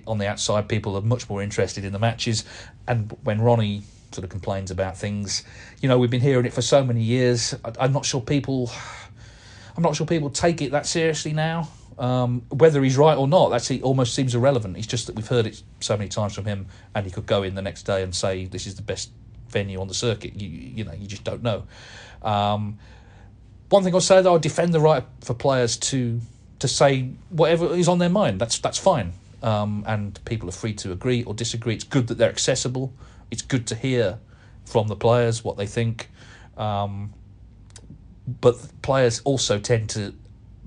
on 0.06 0.18
the 0.18 0.28
outside 0.28 0.68
people 0.68 0.96
are 0.96 1.02
much 1.02 1.28
more 1.28 1.42
interested 1.42 1.84
in 1.84 1.92
the 1.92 1.98
matches. 1.98 2.44
And 2.86 3.16
when 3.24 3.40
Ronnie 3.40 3.82
sort 4.12 4.22
of 4.22 4.30
complains 4.30 4.70
about 4.70 4.96
things, 4.96 5.42
you 5.80 5.88
know, 5.88 5.98
we've 5.98 6.08
been 6.10 6.20
hearing 6.20 6.46
it 6.46 6.52
for 6.52 6.62
so 6.62 6.84
many 6.84 7.02
years. 7.02 7.52
I, 7.64 7.86
am 7.86 7.92
not 7.92 8.04
sure 8.04 8.20
people, 8.20 8.70
I'm 9.76 9.82
not 9.82 9.96
sure 9.96 10.06
people 10.06 10.30
take 10.30 10.62
it 10.62 10.70
that 10.70 10.86
seriously 10.86 11.32
now. 11.32 11.68
Um, 11.98 12.42
whether 12.50 12.82
he's 12.82 12.98
right 12.98 13.16
or 13.16 13.26
not, 13.26 13.48
that's 13.48 13.70
almost 13.82 14.14
seems 14.14 14.34
irrelevant. 14.34 14.76
It's 14.76 14.86
just 14.86 15.06
that 15.06 15.16
we've 15.16 15.26
heard 15.26 15.46
it 15.46 15.62
so 15.80 15.96
many 15.96 16.08
times 16.08 16.34
from 16.34 16.44
him, 16.44 16.66
and 16.94 17.06
he 17.06 17.12
could 17.12 17.26
go 17.26 17.42
in 17.42 17.54
the 17.54 17.62
next 17.62 17.84
day 17.84 18.02
and 18.02 18.14
say 18.14 18.44
this 18.44 18.66
is 18.66 18.74
the 18.74 18.82
best 18.82 19.10
venue 19.48 19.80
on 19.80 19.88
the 19.88 19.94
circuit. 19.94 20.40
You 20.40 20.48
you 20.48 20.84
know 20.84 20.92
you 20.92 21.06
just 21.06 21.24
don't 21.24 21.42
know. 21.42 21.64
Um, 22.22 22.78
one 23.70 23.82
thing 23.82 23.94
I'll 23.94 24.00
say 24.00 24.20
though, 24.20 24.34
I 24.34 24.38
defend 24.38 24.74
the 24.74 24.80
right 24.80 25.04
for 25.22 25.34
players 25.34 25.76
to 25.78 26.20
to 26.58 26.68
say 26.68 27.10
whatever 27.30 27.74
is 27.74 27.88
on 27.88 27.98
their 27.98 28.10
mind. 28.10 28.40
That's 28.40 28.58
that's 28.58 28.78
fine, 28.78 29.14
um, 29.42 29.82
and 29.86 30.22
people 30.26 30.48
are 30.50 30.52
free 30.52 30.74
to 30.74 30.92
agree 30.92 31.24
or 31.24 31.32
disagree. 31.32 31.74
It's 31.74 31.84
good 31.84 32.08
that 32.08 32.18
they're 32.18 32.30
accessible. 32.30 32.92
It's 33.30 33.42
good 33.42 33.66
to 33.68 33.74
hear 33.74 34.18
from 34.66 34.88
the 34.88 34.96
players 34.96 35.42
what 35.42 35.56
they 35.56 35.66
think. 35.66 36.10
Um, 36.56 37.12
but 38.40 38.56
players 38.82 39.20
also 39.24 39.58
tend 39.58 39.88
to 39.90 40.14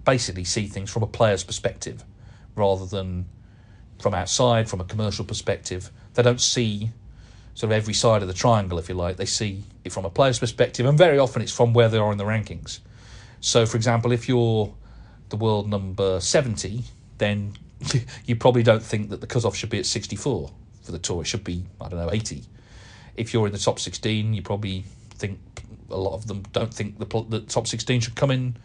basically 0.09 0.43
see 0.43 0.65
things 0.65 0.89
from 0.89 1.03
a 1.03 1.07
player's 1.07 1.43
perspective 1.43 2.03
rather 2.55 2.87
than 2.87 3.25
from 3.99 4.15
outside, 4.15 4.67
from 4.67 4.81
a 4.81 4.83
commercial 4.83 5.23
perspective. 5.23 5.91
They 6.15 6.23
don't 6.23 6.41
see 6.41 6.89
sort 7.53 7.71
of 7.71 7.77
every 7.77 7.93
side 7.93 8.23
of 8.23 8.27
the 8.27 8.33
triangle, 8.33 8.79
if 8.79 8.89
you 8.89 8.95
like. 8.95 9.17
They 9.17 9.27
see 9.27 9.63
it 9.83 9.91
from 9.91 10.05
a 10.05 10.09
player's 10.09 10.39
perspective, 10.39 10.87
and 10.87 10.97
very 10.97 11.19
often 11.19 11.43
it's 11.43 11.51
from 11.51 11.73
where 11.73 11.89
they 11.89 11.99
are 11.99 12.11
in 12.11 12.17
the 12.17 12.23
rankings. 12.23 12.79
So, 13.39 13.67
for 13.67 13.77
example, 13.77 14.11
if 14.11 14.27
you're 14.27 14.73
the 15.29 15.37
world 15.37 15.69
number 15.69 16.19
70, 16.19 16.81
then 17.19 17.53
you 18.25 18.35
probably 18.35 18.63
don't 18.63 18.81
think 18.81 19.11
that 19.11 19.21
the 19.21 19.27
cut-off 19.27 19.55
should 19.55 19.69
be 19.69 19.77
at 19.77 19.85
64 19.85 20.51
for 20.81 20.91
the 20.91 20.97
tour. 20.97 21.21
It 21.21 21.25
should 21.25 21.43
be, 21.43 21.65
I 21.79 21.87
don't 21.87 21.99
know, 21.99 22.11
80. 22.11 22.43
If 23.15 23.31
you're 23.31 23.45
in 23.45 23.53
the 23.53 23.59
top 23.59 23.79
16, 23.79 24.33
you 24.33 24.41
probably 24.41 24.85
think 25.11 25.37
a 25.91 25.97
lot 25.97 26.15
of 26.15 26.25
them 26.25 26.43
don't 26.51 26.73
think 26.73 26.97
the, 26.97 27.25
the 27.29 27.41
top 27.41 27.67
16 27.67 28.01
should 28.01 28.15
come 28.15 28.31
in 28.31 28.57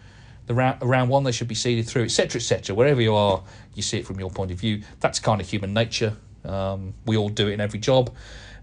the 0.47 0.55
round, 0.55 0.83
round 0.83 1.11
one 1.11 1.25
they 1.25 1.33
should 1.33 1.49
be 1.49 1.55
seeded 1.55 1.87
through, 1.87 2.05
etc., 2.05 2.39
etc. 2.39 2.75
Wherever 2.75 3.01
you 3.01 3.15
are, 3.15 3.43
you 3.75 3.83
see 3.83 3.99
it 3.99 4.07
from 4.07 4.19
your 4.19 4.31
point 4.31 4.51
of 4.51 4.59
view. 4.59 4.83
That's 5.01 5.19
kind 5.19 5.41
of 5.41 5.49
human 5.49 5.73
nature. 5.73 6.17
Um, 6.45 6.95
we 7.07 7.17
all 7.17 7.29
do 7.29 7.49
it 7.49 7.53
in 7.53 7.61
every 7.61 7.79
job. 7.79 8.15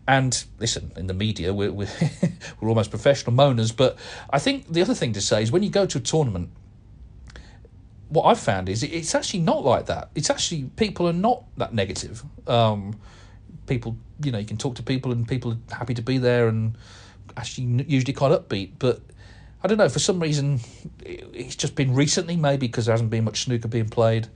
And 0.08 0.44
listen, 0.60 0.91
in 0.96 1.08
the 1.08 1.13
media, 1.13 1.54
we're, 1.54 1.72
we're, 1.72 1.89
we're 2.60 2.70
almost 2.70 2.89
professional 2.89 3.36
moaners. 3.36 3.76
But 3.76 3.98
I 4.30 4.39
think 4.39 4.72
the 4.72 4.82
other 4.82 4.94
thing 4.94 5.13
to 5.13 5.22
say 5.22 5.41
is 5.41 5.52
when 5.52 5.63
you 5.63 5.70
go 5.70 5.86
to 5.86 5.98
a 5.98 6.02
tournament, 6.02 6.50
what 8.10 8.24
I've 8.24 8.39
found 8.39 8.67
is 8.67 8.84
it's 8.84 9.15
actually 9.15 9.39
not 9.39 9.63
like 9.63 9.86
that. 9.86 10.10
It's 10.15 10.30
actually 10.30 10.63
people 10.76 11.08
are 11.08 11.13
not 11.13 11.46
that 11.58 11.74
negative. 11.74 12.24
Um, 12.46 13.00
people, 13.67 13.96
you 14.22 14.32
know, 14.34 14.38
you 14.38 14.46
can 14.46 14.58
talk 14.58 14.76
to 14.76 14.84
people 14.84 15.13
and 15.13 15.26
people 15.26 15.54
are 15.54 15.76
happy 15.76 15.94
to 15.94 16.02
be 16.02 16.17
there 16.17 16.50
and 16.50 16.78
actually 17.38 17.86
usually 17.88 18.12
quite 18.13 18.34
upbeat. 18.34 18.72
But 18.80 19.00
I 19.63 19.67
don't 19.67 19.78
know, 19.78 19.89
for 19.89 20.00
some 20.00 20.19
reason, 20.19 20.60
it's 21.04 21.56
just 21.56 21.76
been 21.76 21.93
recently, 21.93 22.36
maybe 22.36 22.67
because 22.67 22.88
there 22.88 22.93
hasn't 22.93 23.12
been 23.12 23.24
much 23.24 23.43
snooker 23.43 23.67
being 23.67 23.89
played. 23.89 24.28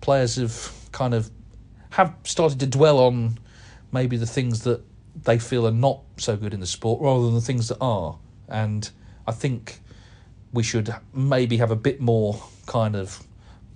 players 0.00 0.36
have 0.36 0.72
kind 0.92 1.14
of 1.14 1.30
have 1.90 2.14
started 2.24 2.60
to 2.60 2.66
dwell 2.66 2.98
on 2.98 3.38
maybe 3.92 4.16
the 4.16 4.26
things 4.26 4.64
that 4.64 4.82
they 5.22 5.38
feel 5.38 5.66
are 5.66 5.70
not 5.70 6.00
so 6.16 6.36
good 6.36 6.52
in 6.52 6.60
the 6.60 6.66
sport 6.66 7.00
rather 7.00 7.24
than 7.24 7.34
the 7.34 7.40
things 7.40 7.68
that 7.68 7.78
are. 7.80 8.18
And 8.48 8.88
I 9.26 9.32
think 9.32 9.80
we 10.52 10.62
should 10.62 10.94
maybe 11.12 11.56
have 11.58 11.70
a 11.70 11.76
bit 11.76 12.00
more 12.00 12.42
kind 12.66 12.96
of, 12.96 13.22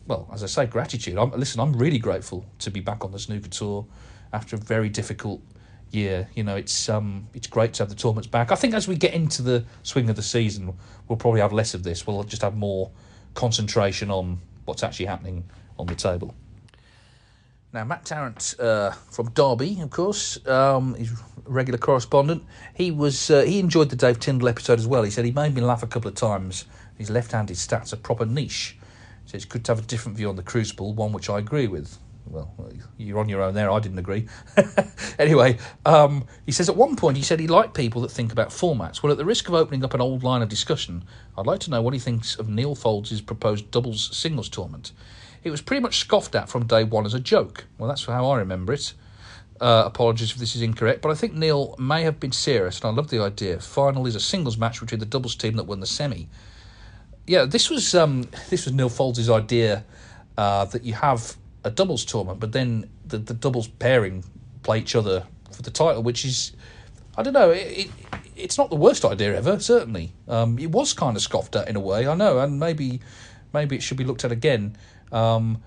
well, 0.06 0.28
as 0.32 0.42
I 0.42 0.46
say, 0.46 0.66
gratitude. 0.66 1.16
I'm, 1.16 1.30
listen, 1.30 1.60
I'm 1.60 1.72
really 1.72 1.98
grateful 1.98 2.44
to 2.60 2.70
be 2.70 2.80
back 2.80 3.04
on 3.04 3.12
the 3.12 3.18
snooker 3.18 3.48
tour 3.48 3.86
after 4.32 4.56
a 4.56 4.58
very 4.58 4.88
difficult 4.88 5.40
year. 5.90 6.28
You 6.34 6.44
know, 6.44 6.56
it's 6.56 6.88
um, 6.88 7.28
it's 7.34 7.46
great 7.46 7.74
to 7.74 7.82
have 7.82 7.88
the 7.88 7.94
tournaments 7.94 8.26
back. 8.26 8.52
I 8.52 8.54
think 8.54 8.74
as 8.74 8.88
we 8.88 8.96
get 8.96 9.14
into 9.14 9.42
the 9.42 9.64
swing 9.82 10.10
of 10.10 10.16
the 10.16 10.22
season, 10.22 10.74
we'll 11.08 11.16
probably 11.16 11.40
have 11.40 11.52
less 11.52 11.74
of 11.74 11.82
this. 11.82 12.06
We'll 12.06 12.24
just 12.24 12.42
have 12.42 12.56
more 12.56 12.90
concentration 13.34 14.10
on 14.10 14.40
what's 14.64 14.82
actually 14.82 15.06
happening 15.06 15.44
on 15.78 15.86
the 15.86 15.94
table. 15.94 16.34
Now, 17.72 17.84
Matt 17.84 18.06
Tarrant 18.06 18.54
uh, 18.58 18.92
from 18.92 19.30
Derby, 19.32 19.80
of 19.82 19.90
course, 19.90 20.44
um, 20.46 20.94
he's 20.94 21.12
regular 21.44 21.78
correspondent. 21.78 22.42
He 22.74 22.90
was 22.90 23.30
uh, 23.30 23.42
he 23.42 23.58
enjoyed 23.58 23.90
the 23.90 23.96
Dave 23.96 24.18
Tyndall 24.18 24.48
episode 24.48 24.78
as 24.78 24.86
well. 24.86 25.02
He 25.02 25.10
said 25.10 25.24
he 25.24 25.32
made 25.32 25.54
me 25.54 25.60
laugh 25.60 25.82
a 25.82 25.86
couple 25.86 26.08
of 26.08 26.14
times. 26.14 26.64
His 26.96 27.10
left-handed 27.10 27.56
stats 27.56 27.92
are 27.92 27.96
proper 27.96 28.24
niche. 28.24 28.76
He 29.24 29.30
says 29.30 29.42
it's 29.42 29.44
good 29.44 29.64
to 29.66 29.72
have 29.72 29.84
a 29.84 29.86
different 29.86 30.16
view 30.16 30.28
on 30.30 30.36
the 30.36 30.42
Crucible, 30.42 30.94
one 30.94 31.12
which 31.12 31.28
I 31.28 31.38
agree 31.38 31.66
with. 31.66 31.98
Well, 32.30 32.54
you're 32.98 33.18
on 33.18 33.28
your 33.28 33.42
own 33.42 33.54
there. 33.54 33.70
I 33.70 33.80
didn't 33.80 33.98
agree. 33.98 34.26
anyway, 35.18 35.58
um, 35.86 36.26
he 36.44 36.52
says 36.52 36.68
at 36.68 36.76
one 36.76 36.94
point 36.94 37.16
he 37.16 37.22
said 37.22 37.40
he 37.40 37.46
liked 37.48 37.74
people 37.74 38.02
that 38.02 38.10
think 38.10 38.32
about 38.32 38.50
formats. 38.50 39.02
Well, 39.02 39.10
at 39.12 39.18
the 39.18 39.24
risk 39.24 39.48
of 39.48 39.54
opening 39.54 39.82
up 39.82 39.94
an 39.94 40.00
old 40.00 40.22
line 40.22 40.42
of 40.42 40.48
discussion, 40.48 41.04
I'd 41.36 41.46
like 41.46 41.60
to 41.60 41.70
know 41.70 41.80
what 41.80 41.94
he 41.94 42.00
thinks 42.00 42.36
of 42.36 42.48
Neil 42.48 42.74
Foulds' 42.74 43.24
proposed 43.24 43.70
doubles 43.70 44.14
singles 44.16 44.48
tournament. 44.48 44.92
It 45.42 45.50
was 45.50 45.62
pretty 45.62 45.80
much 45.80 45.98
scoffed 45.98 46.34
at 46.34 46.48
from 46.48 46.66
day 46.66 46.84
one 46.84 47.06
as 47.06 47.14
a 47.14 47.20
joke. 47.20 47.66
Well, 47.78 47.88
that's 47.88 48.04
how 48.04 48.30
I 48.30 48.38
remember 48.38 48.72
it. 48.72 48.92
Uh, 49.60 49.84
apologies 49.86 50.30
if 50.30 50.36
this 50.36 50.54
is 50.54 50.62
incorrect, 50.62 51.02
but 51.02 51.10
I 51.10 51.14
think 51.14 51.34
Neil 51.34 51.74
may 51.78 52.02
have 52.02 52.20
been 52.20 52.30
serious, 52.30 52.80
and 52.80 52.86
I 52.86 52.90
love 52.90 53.10
the 53.10 53.20
idea. 53.20 53.58
Final 53.58 54.06
is 54.06 54.14
a 54.14 54.20
singles 54.20 54.56
match 54.56 54.80
between 54.80 55.00
the 55.00 55.06
doubles 55.06 55.34
team 55.34 55.56
that 55.56 55.64
won 55.64 55.80
the 55.80 55.86
semi. 55.86 56.28
Yeah, 57.26 57.44
this 57.44 57.68
was 57.68 57.94
um, 57.94 58.22
this 58.50 58.66
was 58.66 58.74
Neil 58.74 58.90
Foulds' 58.90 59.28
idea 59.28 59.84
uh, 60.36 60.66
that 60.66 60.84
you 60.84 60.92
have 60.92 61.36
a 61.68 61.70
doubles 61.70 62.04
tournament, 62.04 62.40
but 62.40 62.52
then 62.52 62.90
the, 63.06 63.18
the 63.18 63.34
doubles 63.34 63.68
pairing 63.68 64.24
play 64.62 64.78
each 64.78 64.96
other 64.96 65.26
for 65.52 65.62
the 65.62 65.70
title, 65.70 66.02
which 66.02 66.24
is 66.24 66.52
I 67.16 67.22
don't 67.22 67.32
know. 67.32 67.50
It, 67.50 67.78
it, 67.78 67.90
it's 68.36 68.58
not 68.58 68.70
the 68.70 68.76
worst 68.76 69.04
idea 69.04 69.36
ever. 69.36 69.58
Certainly, 69.58 70.12
um, 70.28 70.58
it 70.58 70.70
was 70.70 70.92
kind 70.92 71.16
of 71.16 71.22
scoffed 71.22 71.56
at 71.56 71.68
in 71.68 71.76
a 71.76 71.80
way. 71.80 72.06
I 72.06 72.14
know, 72.14 72.38
and 72.38 72.58
maybe 72.58 73.00
maybe 73.52 73.76
it 73.76 73.82
should 73.82 73.96
be 73.96 74.04
looked 74.04 74.24
at 74.24 74.32
again. 74.32 74.76
Um, 75.12 75.62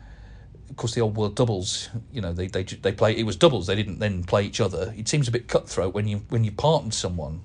of 0.69 0.77
course, 0.77 0.95
the 0.95 1.01
old 1.01 1.17
world 1.17 1.35
doubles, 1.35 1.89
you 2.11 2.21
know, 2.21 2.31
they 2.31 2.47
they 2.47 2.63
they 2.63 2.93
play. 2.93 3.15
It 3.17 3.25
was 3.25 3.35
doubles. 3.35 3.67
They 3.67 3.75
didn't 3.75 3.99
then 3.99 4.23
play 4.23 4.43
each 4.43 4.61
other. 4.61 4.93
It 4.97 5.07
seems 5.07 5.27
a 5.27 5.31
bit 5.31 5.47
cutthroat 5.47 5.93
when 5.93 6.07
you 6.07 6.23
when 6.29 6.43
you 6.43 6.51
partner 6.51 6.91
someone 6.91 7.41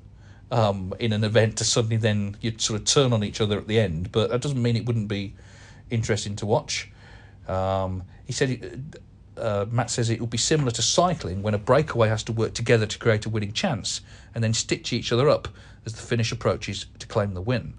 um, 0.50 0.94
in 1.00 1.12
an 1.12 1.24
event 1.24 1.56
to 1.58 1.64
suddenly 1.64 1.96
then 1.96 2.36
you 2.40 2.54
sort 2.58 2.80
of 2.80 2.86
turn 2.86 3.12
on 3.12 3.24
each 3.24 3.40
other 3.40 3.58
at 3.58 3.66
the 3.66 3.80
end. 3.80 4.12
But 4.12 4.30
that 4.30 4.40
doesn't 4.40 4.62
mean 4.62 4.76
it 4.76 4.86
wouldn't 4.86 5.08
be 5.08 5.34
interesting 5.90 6.36
to 6.36 6.46
watch. 6.46 6.90
Um, 7.48 8.04
he 8.26 8.32
said. 8.32 9.02
Uh, 9.36 9.66
Matt 9.70 9.90
says 9.90 10.08
it 10.08 10.18
will 10.18 10.26
be 10.26 10.38
similar 10.38 10.70
to 10.70 10.80
cycling 10.80 11.42
when 11.42 11.52
a 11.52 11.58
breakaway 11.58 12.08
has 12.08 12.22
to 12.22 12.32
work 12.32 12.54
together 12.54 12.86
to 12.86 12.98
create 12.98 13.26
a 13.26 13.28
winning 13.28 13.52
chance 13.52 14.00
and 14.34 14.42
then 14.42 14.54
stitch 14.54 14.94
each 14.94 15.12
other 15.12 15.28
up 15.28 15.46
as 15.84 15.92
the 15.92 16.00
finish 16.00 16.32
approaches 16.32 16.86
to 16.98 17.06
claim 17.06 17.34
the 17.34 17.42
win. 17.42 17.74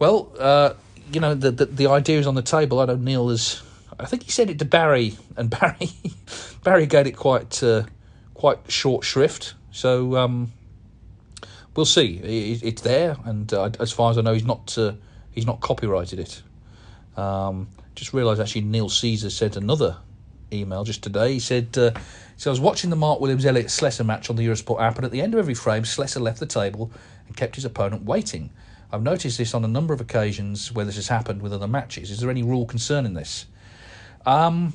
Well, 0.00 0.32
uh, 0.38 0.74
you 1.12 1.20
know, 1.20 1.34
the, 1.34 1.50
the, 1.50 1.66
the 1.66 1.86
idea 1.88 2.18
is 2.18 2.26
on 2.26 2.34
the 2.34 2.42
table. 2.42 2.80
I 2.80 2.86
know 2.86 2.96
Neil 2.96 3.30
is. 3.30 3.62
I 3.98 4.06
think 4.06 4.22
he 4.22 4.30
said 4.30 4.48
it 4.50 4.58
to 4.60 4.64
Barry, 4.64 5.16
and 5.36 5.50
Barry 5.60 5.90
Barry 6.62 6.86
gave 6.86 7.06
it 7.06 7.16
quite 7.16 7.62
uh, 7.62 7.84
quite 8.34 8.58
short 8.70 9.04
shrift. 9.04 9.54
So 9.72 10.16
um, 10.16 10.52
we'll 11.74 11.86
see. 11.86 12.16
It, 12.18 12.62
it's 12.62 12.82
there, 12.82 13.16
and 13.24 13.52
uh, 13.52 13.70
as 13.78 13.92
far 13.92 14.10
as 14.10 14.18
I 14.18 14.22
know, 14.22 14.32
he's 14.32 14.44
not 14.44 14.76
uh, 14.78 14.92
he's 15.32 15.46
not 15.46 15.60
copyrighted 15.60 16.18
it. 16.18 16.42
Um, 17.16 17.68
just 18.00 18.14
realised 18.14 18.40
actually 18.40 18.62
Neil 18.62 18.88
Caesar 18.88 19.28
sent 19.28 19.56
another 19.56 19.98
email 20.50 20.84
just 20.84 21.02
today. 21.02 21.34
He 21.34 21.38
said, 21.38 21.76
uh, 21.76 21.90
"So 22.38 22.50
I 22.50 22.52
was 22.52 22.58
watching 22.58 22.88
the 22.88 22.96
Mark 22.96 23.20
Williams 23.20 23.44
Elliot 23.44 23.66
Slesser 23.66 24.06
match 24.06 24.30
on 24.30 24.36
the 24.36 24.46
Eurosport 24.46 24.80
app, 24.80 24.96
and 24.96 25.04
at 25.04 25.10
the 25.10 25.20
end 25.20 25.34
of 25.34 25.38
every 25.38 25.52
frame, 25.52 25.82
Slesser 25.82 26.18
left 26.18 26.40
the 26.40 26.46
table 26.46 26.90
and 27.26 27.36
kept 27.36 27.56
his 27.56 27.66
opponent 27.66 28.04
waiting." 28.04 28.50
I've 28.90 29.02
noticed 29.02 29.36
this 29.36 29.52
on 29.54 29.64
a 29.64 29.68
number 29.68 29.92
of 29.92 30.00
occasions 30.00 30.72
where 30.72 30.86
this 30.86 30.96
has 30.96 31.08
happened 31.08 31.42
with 31.42 31.52
other 31.52 31.68
matches. 31.68 32.10
Is 32.10 32.20
there 32.20 32.30
any 32.30 32.42
rule 32.42 32.64
concerning 32.64 33.12
this? 33.12 33.44
Um, 34.24 34.72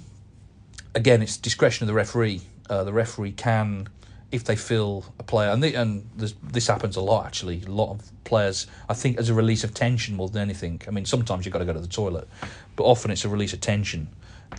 again, 0.93 1.23
it's 1.23 1.35
discretion 1.35 1.83
of 1.83 1.87
the 1.87 1.95
referee. 1.95 2.41
Uh, 2.69 2.83
the 2.83 2.93
referee 2.93 3.31
can, 3.31 3.89
if 4.31 4.43
they 4.43 4.55
feel 4.55 5.05
a 5.19 5.23
player, 5.23 5.49
and, 5.49 5.63
the, 5.63 5.75
and 5.75 6.09
this 6.17 6.67
happens 6.67 6.95
a 6.95 7.01
lot 7.01 7.25
actually. 7.25 7.61
A 7.65 7.71
lot 7.71 7.91
of 7.91 8.11
players, 8.23 8.67
I 8.89 8.93
think, 8.93 9.17
as 9.17 9.29
a 9.29 9.33
release 9.33 9.63
of 9.63 9.73
tension 9.73 10.15
more 10.15 10.29
than 10.29 10.41
anything. 10.41 10.81
I 10.87 10.91
mean, 10.91 11.05
sometimes 11.05 11.45
you've 11.45 11.53
got 11.53 11.59
to 11.59 11.65
go 11.65 11.73
to 11.73 11.79
the 11.79 11.87
toilet, 11.87 12.27
but 12.75 12.83
often 12.83 13.11
it's 13.11 13.25
a 13.25 13.29
release 13.29 13.53
of 13.53 13.61
tension. 13.61 14.09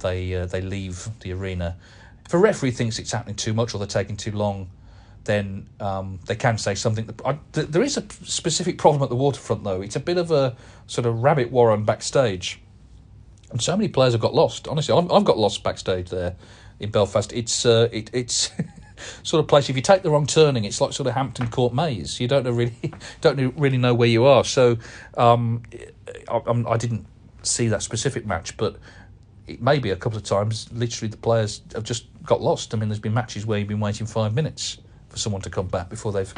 They 0.03 0.35
uh, 0.35 0.47
they 0.47 0.61
leave 0.61 1.09
the 1.21 1.33
arena. 1.33 1.77
If 2.25 2.35
a 2.35 2.39
referee 2.39 2.73
thinks 2.73 2.99
it's 2.99 3.13
happening 3.13 3.37
too 3.37 3.55
much 3.55 3.75
or 3.75 3.79
they're 3.79 3.87
taking 3.87 4.17
too 4.17 4.33
long, 4.33 4.69
then 5.25 5.69
um, 5.81 6.19
they 6.27 6.35
can 6.35 6.59
say 6.59 6.75
something. 6.75 7.09
There 7.53 7.83
is 7.83 7.97
a 7.97 8.05
specific 8.25 8.79
problem 8.79 9.03
at 9.03 9.11
the 9.11 9.17
waterfront, 9.17 9.65
though. 9.65 9.81
It's 9.81 9.97
a 9.97 10.01
bit 10.01 10.17
of 10.17 10.31
a 10.31 10.57
sort 10.87 11.07
of 11.07 11.23
rabbit 11.23 11.51
warren 11.51 11.85
backstage, 11.85 12.61
and 13.51 13.61
so 13.61 13.77
many 13.77 13.89
players 13.89 14.15
have 14.15 14.21
got 14.21 14.35
lost. 14.35 14.67
Honestly, 14.67 14.97
I've, 14.97 15.11
I've 15.11 15.25
got 15.25 15.39
lost 15.39 15.63
backstage 15.63 16.11
there 16.11 16.37
in 16.81 16.91
Belfast. 16.91 17.33
It's 17.33 17.67
uh, 17.67 17.89
it, 17.93 18.11
it's 18.13 18.51
sort 19.23 19.41
of 19.41 19.49
place. 19.49 19.69
If 19.69 19.77
you 19.77 19.83
take 19.83 20.03
the 20.03 20.11
wrong 20.11 20.27
turning, 20.27 20.65
it's 20.65 20.81
like 20.81 20.93
sort 20.93 21.07
of 21.07 21.15
Hampton 21.15 21.49
Court 21.49 21.75
maze. 21.75 22.21
You 22.21 22.29
don't 22.29 22.45
know 22.45 22.51
really 22.51 22.93
don't 23.21 23.57
really 23.57 23.79
know 23.79 23.95
where 23.95 24.09
you 24.09 24.25
are. 24.25 24.45
So 24.45 24.79
um, 25.17 25.63
I, 26.29 26.41
I 26.69 26.77
didn't 26.77 27.07
see 27.43 27.69
that 27.69 27.83
specific 27.83 28.27
match, 28.27 28.57
but 28.57 28.77
it 29.47 29.63
may 29.63 29.79
be 29.79 29.91
a 29.91 29.97
couple 29.97 30.19
of 30.19 30.25
times. 30.25 30.71
Literally, 30.73 31.09
the 31.09 31.17
players 31.17 31.63
have 31.75 31.85
just 31.85 32.07
got 32.25 32.41
lost. 32.41 32.75
I 32.75 32.79
mean, 32.79 32.89
there's 32.89 32.99
been 32.99 33.15
matches 33.15 33.47
where 33.47 33.59
you've 33.59 33.69
been 33.69 33.81
waiting 33.81 34.07
five 34.07 34.35
minutes 34.35 34.79
for 35.09 35.19
someone 35.19 35.43
to 35.43 35.51
come 35.51 35.69
back 35.69 35.89
before 35.89 36.13
they've 36.13 36.33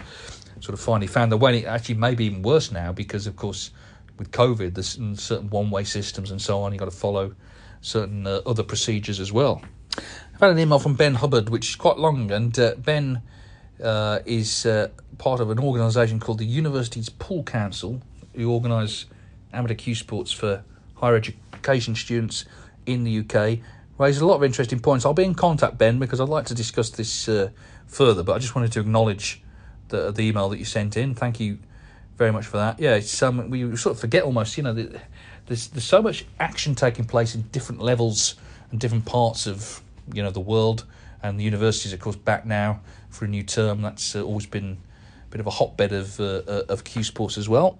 sort 0.61 0.75
of 0.75 0.81
finally 0.81 1.07
found 1.07 1.33
their 1.33 1.39
way. 1.39 1.59
It 1.59 1.67
actually 1.67 1.97
may 1.97 2.15
be 2.15 2.27
even 2.27 2.43
worse 2.43 2.71
now 2.71 2.93
because, 2.93 3.27
of 3.27 3.37
course, 3.37 3.71
with 4.19 4.31
COVID, 4.31 4.75
there's 4.75 4.99
certain 5.23 5.49
one-way 5.49 5.85
systems 5.85 6.31
and 6.31 6.43
so 6.43 6.61
on. 6.63 6.73
You've 6.73 6.81
got 6.81 6.91
to 6.91 6.97
follow 6.97 7.35
certain 7.81 8.27
uh, 8.27 8.41
other 8.45 8.63
procedures 8.63 9.21
as 9.21 9.33
well. 9.33 9.63
I've 10.35 10.41
had 10.41 10.51
an 10.51 10.59
email 10.59 10.79
from 10.79 10.95
Ben 10.95 11.15
Hubbard, 11.15 11.49
which 11.49 11.71
is 11.71 11.77
quite 11.77 11.99
long, 11.99 12.31
and 12.31 12.57
uh, 12.59 12.75
Ben 12.77 13.23
uh, 13.83 14.21
is 14.25 14.67
uh, 14.67 14.89
part 15.19 15.41
of 15.41 15.51
an 15.51 15.59
organisation 15.59 16.21
called 16.21 16.39
the 16.39 16.47
Universities 16.47 17.09
Pool 17.09 17.43
Council, 17.43 18.01
who 18.35 18.51
organise 18.51 19.07
amateur 19.53 19.75
cue 19.75 19.95
sports 19.95 20.31
for 20.31 20.63
higher 20.95 21.17
education 21.17 21.95
students 21.95 22.45
in 22.87 23.05
the 23.05 23.19
UK. 23.19 23.59
Raises 23.99 24.21
a 24.21 24.27
lot 24.27 24.37
of 24.37 24.45
interesting 24.45 24.79
points. 24.79 25.05
I'll 25.05 25.15
be 25.15 25.25
in 25.25 25.35
contact, 25.35 25.77
Ben, 25.77 25.99
because 25.99 26.21
I'd 26.21 26.29
like 26.29 26.47
to 26.47 26.55
discuss 26.55 26.91
this 26.91 27.29
uh, 27.29 27.51
further. 27.87 28.23
But 28.23 28.35
I 28.35 28.39
just 28.39 28.55
wanted 28.55 28.71
to 28.73 28.81
acknowledge 28.81 29.43
the, 29.89 30.13
the 30.13 30.23
email 30.23 30.49
that 30.51 30.59
you 30.59 30.65
sent 30.65 30.97
in. 30.97 31.15
Thank 31.15 31.41
you 31.41 31.59
very 32.17 32.33
much 32.33 32.47
for 32.47 32.59
that. 32.59 32.79
Yeah, 32.79 32.95
it's 32.95 33.23
um, 33.23 33.51
we 33.51 33.77
sort 33.77 33.97
of 33.97 34.01
forget 34.01 34.23
almost. 34.23 34.57
You 34.57 34.63
know, 34.63 34.73
there's 34.73 35.69
there's 35.69 35.85
so 35.85 36.01
much 36.01 36.27
action 36.39 36.75
taking 36.75 37.07
place 37.07 37.35
in 37.35 37.43
different 37.51 37.81
levels 37.81 38.37
and 38.71 38.79
different 38.79 39.05
parts 39.05 39.47
of 39.47 39.83
you 40.13 40.23
know 40.23 40.31
the 40.31 40.41
world. 40.41 40.85
And 41.21 41.39
the 41.39 41.45
universities, 41.45 41.93
of 41.93 41.99
course, 41.99 42.15
back 42.15 42.47
now 42.47 42.81
for 43.11 43.25
a 43.25 43.29
new 43.29 43.43
term. 43.43 43.83
That's 43.83 44.15
uh, 44.15 44.23
always 44.23 44.47
been 44.47 44.79
a 45.27 45.31
bit 45.31 45.41
of 45.41 45.49
a 45.49 45.51
hotbed 45.51 45.93
of 45.93 46.21
uh, 46.21 46.43
uh 46.47 46.63
of 46.69 46.85
cue 46.85 47.03
sports 47.03 47.37
as 47.37 47.49
well. 47.49 47.79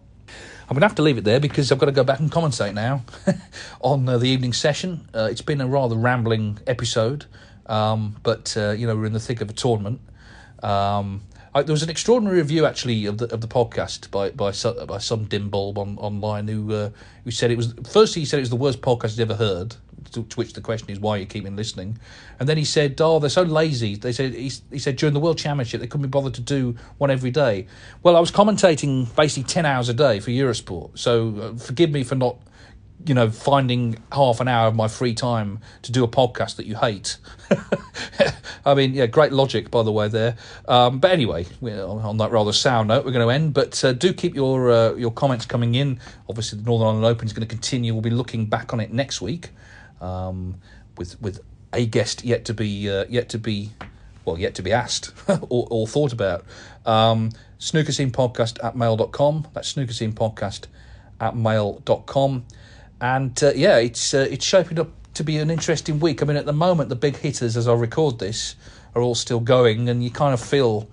I'm 0.69 0.75
going 0.75 0.81
to 0.81 0.87
have 0.89 0.97
to 0.97 1.03
leave 1.03 1.17
it 1.17 1.25
there 1.25 1.41
because 1.41 1.73
I've 1.73 1.79
got 1.79 1.87
to 1.87 1.93
go 1.93 2.05
back 2.05 2.21
and 2.21 2.31
commentate 2.31 2.75
now 2.75 3.03
on 3.81 4.07
uh, 4.07 4.19
the 4.19 4.29
evening 4.29 4.53
session. 4.53 5.09
Uh, 5.15 5.29
it's 5.31 5.41
been 5.41 5.63
a 5.63 5.67
rather 5.67 5.97
rambling 5.97 6.59
episode, 6.67 7.25
um, 7.67 8.17
but 8.23 8.55
uh, 8.57 8.71
you 8.73 8.87
know 8.87 8.95
we're 8.95 9.07
in 9.07 9.15
the 9.15 9.21
thick 9.21 9.41
of 9.41 9.49
a 9.49 9.55
tournament. 9.55 10.01
Um, 10.63 11.23
I, 11.55 11.63
there 11.63 11.73
was 11.73 11.83
an 11.83 11.89
extraordinary 11.89 12.39
review 12.39 12.67
actually 12.67 13.07
of 13.07 13.17
the 13.17 13.33
of 13.33 13.41
the 13.41 13.49
podcast 13.49 14.11
by 14.11 14.31
by 14.31 14.53
by 14.85 14.99
some 14.99 15.25
dim 15.25 15.49
bulb 15.49 15.79
on 15.79 15.97
online 15.99 16.49
who 16.49 16.91
who 17.25 17.31
said 17.31 17.51
it 17.51 17.57
was 17.57 17.75
first 17.91 18.15
he 18.15 18.27
said 18.27 18.39
it 18.39 18.43
was 18.43 18.51
the 18.51 18.57
worst 18.57 18.83
podcast 18.83 19.17
he'd 19.17 19.23
ever 19.23 19.37
heard. 19.37 19.77
To, 20.13 20.23
to, 20.23 20.37
which 20.37 20.53
the 20.53 20.61
question 20.61 20.91
is 20.91 21.01
why 21.01 21.17
are 21.17 21.19
you 21.19 21.27
keeping 21.27 21.57
listening, 21.57 21.99
and 22.39 22.49
then 22.49 22.57
he 22.57 22.65
said, 22.65 23.01
"Oh, 23.01 23.19
they're 23.19 23.31
so 23.31 23.43
lazy." 23.43 23.97
They 23.97 24.13
said 24.13 24.35
he, 24.35 24.51
he 24.71 24.79
said 24.79 24.97
during 24.97 25.15
the 25.15 25.21
World 25.21 25.39
Championship 25.39 25.81
they 25.81 25.87
couldn't 25.87 26.07
be 26.07 26.11
bothered 26.11 26.35
to 26.35 26.41
do 26.41 26.77
one 26.99 27.11
every 27.11 27.31
day. 27.31 27.67
Well, 28.03 28.17
I 28.17 28.21
was 28.21 28.31
commentating 28.31 29.15
basically 29.17 29.45
ten 29.45 29.67
hours 29.67 29.89
a 29.89 29.95
day 29.95 30.21
for 30.21 30.31
Eurosport, 30.31 30.99
so 30.99 31.35
uh, 31.41 31.59
forgive 31.59 31.91
me 31.91 32.05
for 32.05 32.15
not 32.15 32.39
you 33.07 33.15
know, 33.15 33.31
finding 33.31 33.97
half 34.13 34.41
an 34.41 34.49
hour 34.49 34.67
of 34.69 34.75
my 34.75 34.89
free 34.89 35.15
time 35.15 35.61
to 35.83 35.93
do 35.93 36.03
a 36.03 36.09
podcast 36.09 36.57
that 36.57 36.67
you 36.67 36.77
hate. 36.77 37.17
I 38.67 38.75
mean, 38.75 38.93
yeah, 38.93 39.07
great 39.07 39.33
logic, 39.33 39.71
by 39.71 39.83
the 39.83 39.93
way, 39.93 40.09
there. 40.09 40.37
Um, 40.67 40.99
but 40.99 41.13
anyway, 41.13 41.47
on 41.63 42.17
that 42.19 42.31
rather 42.31 42.53
sour 42.53 42.85
note, 42.85 43.05
we're 43.05 43.13
going 43.13 43.27
to 43.27 43.33
end. 43.33 43.55
But 43.55 43.83
uh, 43.85 43.93
do 43.93 44.13
keep 44.13 44.35
your 44.35 44.71
uh, 44.71 44.95
your 44.95 45.13
comments 45.13 45.47
coming 45.47 45.75
in. 45.75 46.01
Obviously, 46.29 46.59
the 46.59 46.65
Northern 46.65 46.89
Ireland 46.89 47.07
Open 47.07 47.27
is 47.27 47.33
going 47.33 47.47
to 47.47 47.55
continue. 47.55 47.93
We'll 47.93 48.03
be 48.03 48.11
looking 48.11 48.47
back 48.47 48.73
on 48.73 48.81
it 48.81 48.93
next 48.93 49.21
week. 49.21 49.51
Um, 50.01 50.57
with 50.97 51.21
with 51.21 51.41
a 51.73 51.87
guest 51.87 52.25
yet 52.25 52.45
to 52.47 52.55
be 52.55 52.91
uh, 52.91 53.05
yet 53.09 53.29
to 53.31 53.39
be 53.39 53.71
well 54.25 54.39
yet 54.39 54.55
to 54.57 54.63
be 54.63 54.73
asked 54.73 55.13
or, 55.29 55.67
or 55.71 55.87
thought 55.87 56.13
about. 56.13 56.45
Um, 56.87 57.31
snooker 57.59 57.93
scene 57.93 58.11
podcast 58.11 58.63
at 58.65 58.77
mail.com. 58.77 59.49
That's 59.53 59.69
snooker 59.69 59.93
scene 59.93 60.13
podcast 60.13 60.67
at 61.21 61.37
mail.com. 61.37 62.45
And 63.01 63.43
uh, 63.43 63.53
yeah, 63.55 63.79
it's 63.79 64.15
uh, 64.15 64.27
it's 64.31 64.45
shaping 64.45 64.79
up 64.79 64.89
to 65.15 65.25
be 65.25 65.39
an 65.39 65.51
interesting 65.51 66.01
week. 66.01 66.23
I 66.23 66.27
mean, 66.27 66.37
at 66.37 66.47
the 66.47 66.53
moment, 66.53 66.89
the 66.89 66.97
big 66.97 67.17
hitters, 67.17 67.57
as 67.57 67.69
I 67.69 67.75
record 67.75 68.19
this, 68.19 68.55
are 68.95 69.03
all 69.03 69.15
still 69.15 69.41
going, 69.41 69.89
and 69.89 70.03
you 70.03 70.11
kind 70.11 70.35
of 70.35 70.41
feel 70.41 70.89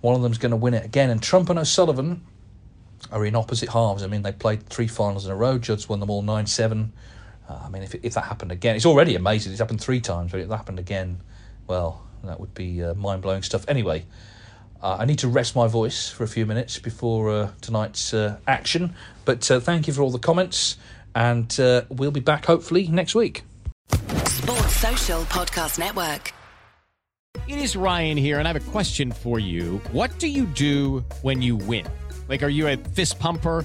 one 0.00 0.14
of 0.14 0.22
them's 0.22 0.38
going 0.38 0.50
to 0.50 0.56
win 0.56 0.74
it 0.74 0.84
again. 0.84 1.10
And 1.10 1.22
Trump 1.22 1.50
and 1.50 1.58
O'Sullivan 1.58 2.24
are 3.10 3.24
in 3.24 3.34
opposite 3.34 3.68
halves. 3.70 4.02
I 4.02 4.06
mean, 4.06 4.22
they 4.22 4.32
played 4.32 4.66
three 4.68 4.86
finals 4.86 5.26
in 5.26 5.32
a 5.32 5.36
row. 5.36 5.58
Judd's 5.58 5.88
won 5.88 6.00
them 6.00 6.10
all 6.10 6.22
9 6.22 6.46
7. 6.46 6.92
Uh, 7.48 7.58
I 7.64 7.68
mean, 7.70 7.82
if, 7.82 7.94
if 7.94 8.14
that 8.14 8.24
happened 8.24 8.52
again, 8.52 8.76
it's 8.76 8.86
already 8.86 9.14
amazing. 9.14 9.52
It's 9.52 9.60
happened 9.60 9.80
three 9.80 10.00
times, 10.00 10.32
but 10.32 10.40
if 10.40 10.48
that 10.48 10.56
happened 10.56 10.78
again, 10.78 11.20
well, 11.66 12.02
that 12.24 12.38
would 12.38 12.54
be 12.54 12.82
uh, 12.82 12.94
mind 12.94 13.22
blowing 13.22 13.42
stuff. 13.42 13.64
Anyway, 13.68 14.04
uh, 14.82 14.98
I 15.00 15.06
need 15.06 15.18
to 15.20 15.28
rest 15.28 15.56
my 15.56 15.66
voice 15.66 16.10
for 16.10 16.24
a 16.24 16.28
few 16.28 16.44
minutes 16.44 16.78
before 16.78 17.30
uh, 17.30 17.50
tonight's 17.60 18.12
uh, 18.12 18.38
action. 18.46 18.94
But 19.24 19.50
uh, 19.50 19.60
thank 19.60 19.86
you 19.86 19.94
for 19.94 20.02
all 20.02 20.10
the 20.10 20.18
comments, 20.18 20.76
and 21.14 21.54
we'll 21.88 22.10
be 22.10 22.20
back 22.20 22.44
hopefully 22.44 22.88
next 22.88 23.14
week. 23.14 23.44
Sports 24.26 24.76
Social 24.76 25.22
Podcast 25.24 25.78
Network. 25.78 26.32
It 27.46 27.58
is 27.58 27.76
Ryan 27.76 28.18
here, 28.18 28.38
and 28.38 28.46
I 28.46 28.52
have 28.52 28.62
a 28.62 28.70
question 28.70 29.10
for 29.10 29.38
you. 29.38 29.80
What 29.92 30.18
do 30.18 30.28
you 30.28 30.44
do 30.46 31.04
when 31.22 31.40
you 31.40 31.56
win? 31.56 31.86
Like, 32.28 32.42
are 32.42 32.48
you 32.48 32.68
a 32.68 32.76
fist 32.76 33.18
pumper? 33.18 33.64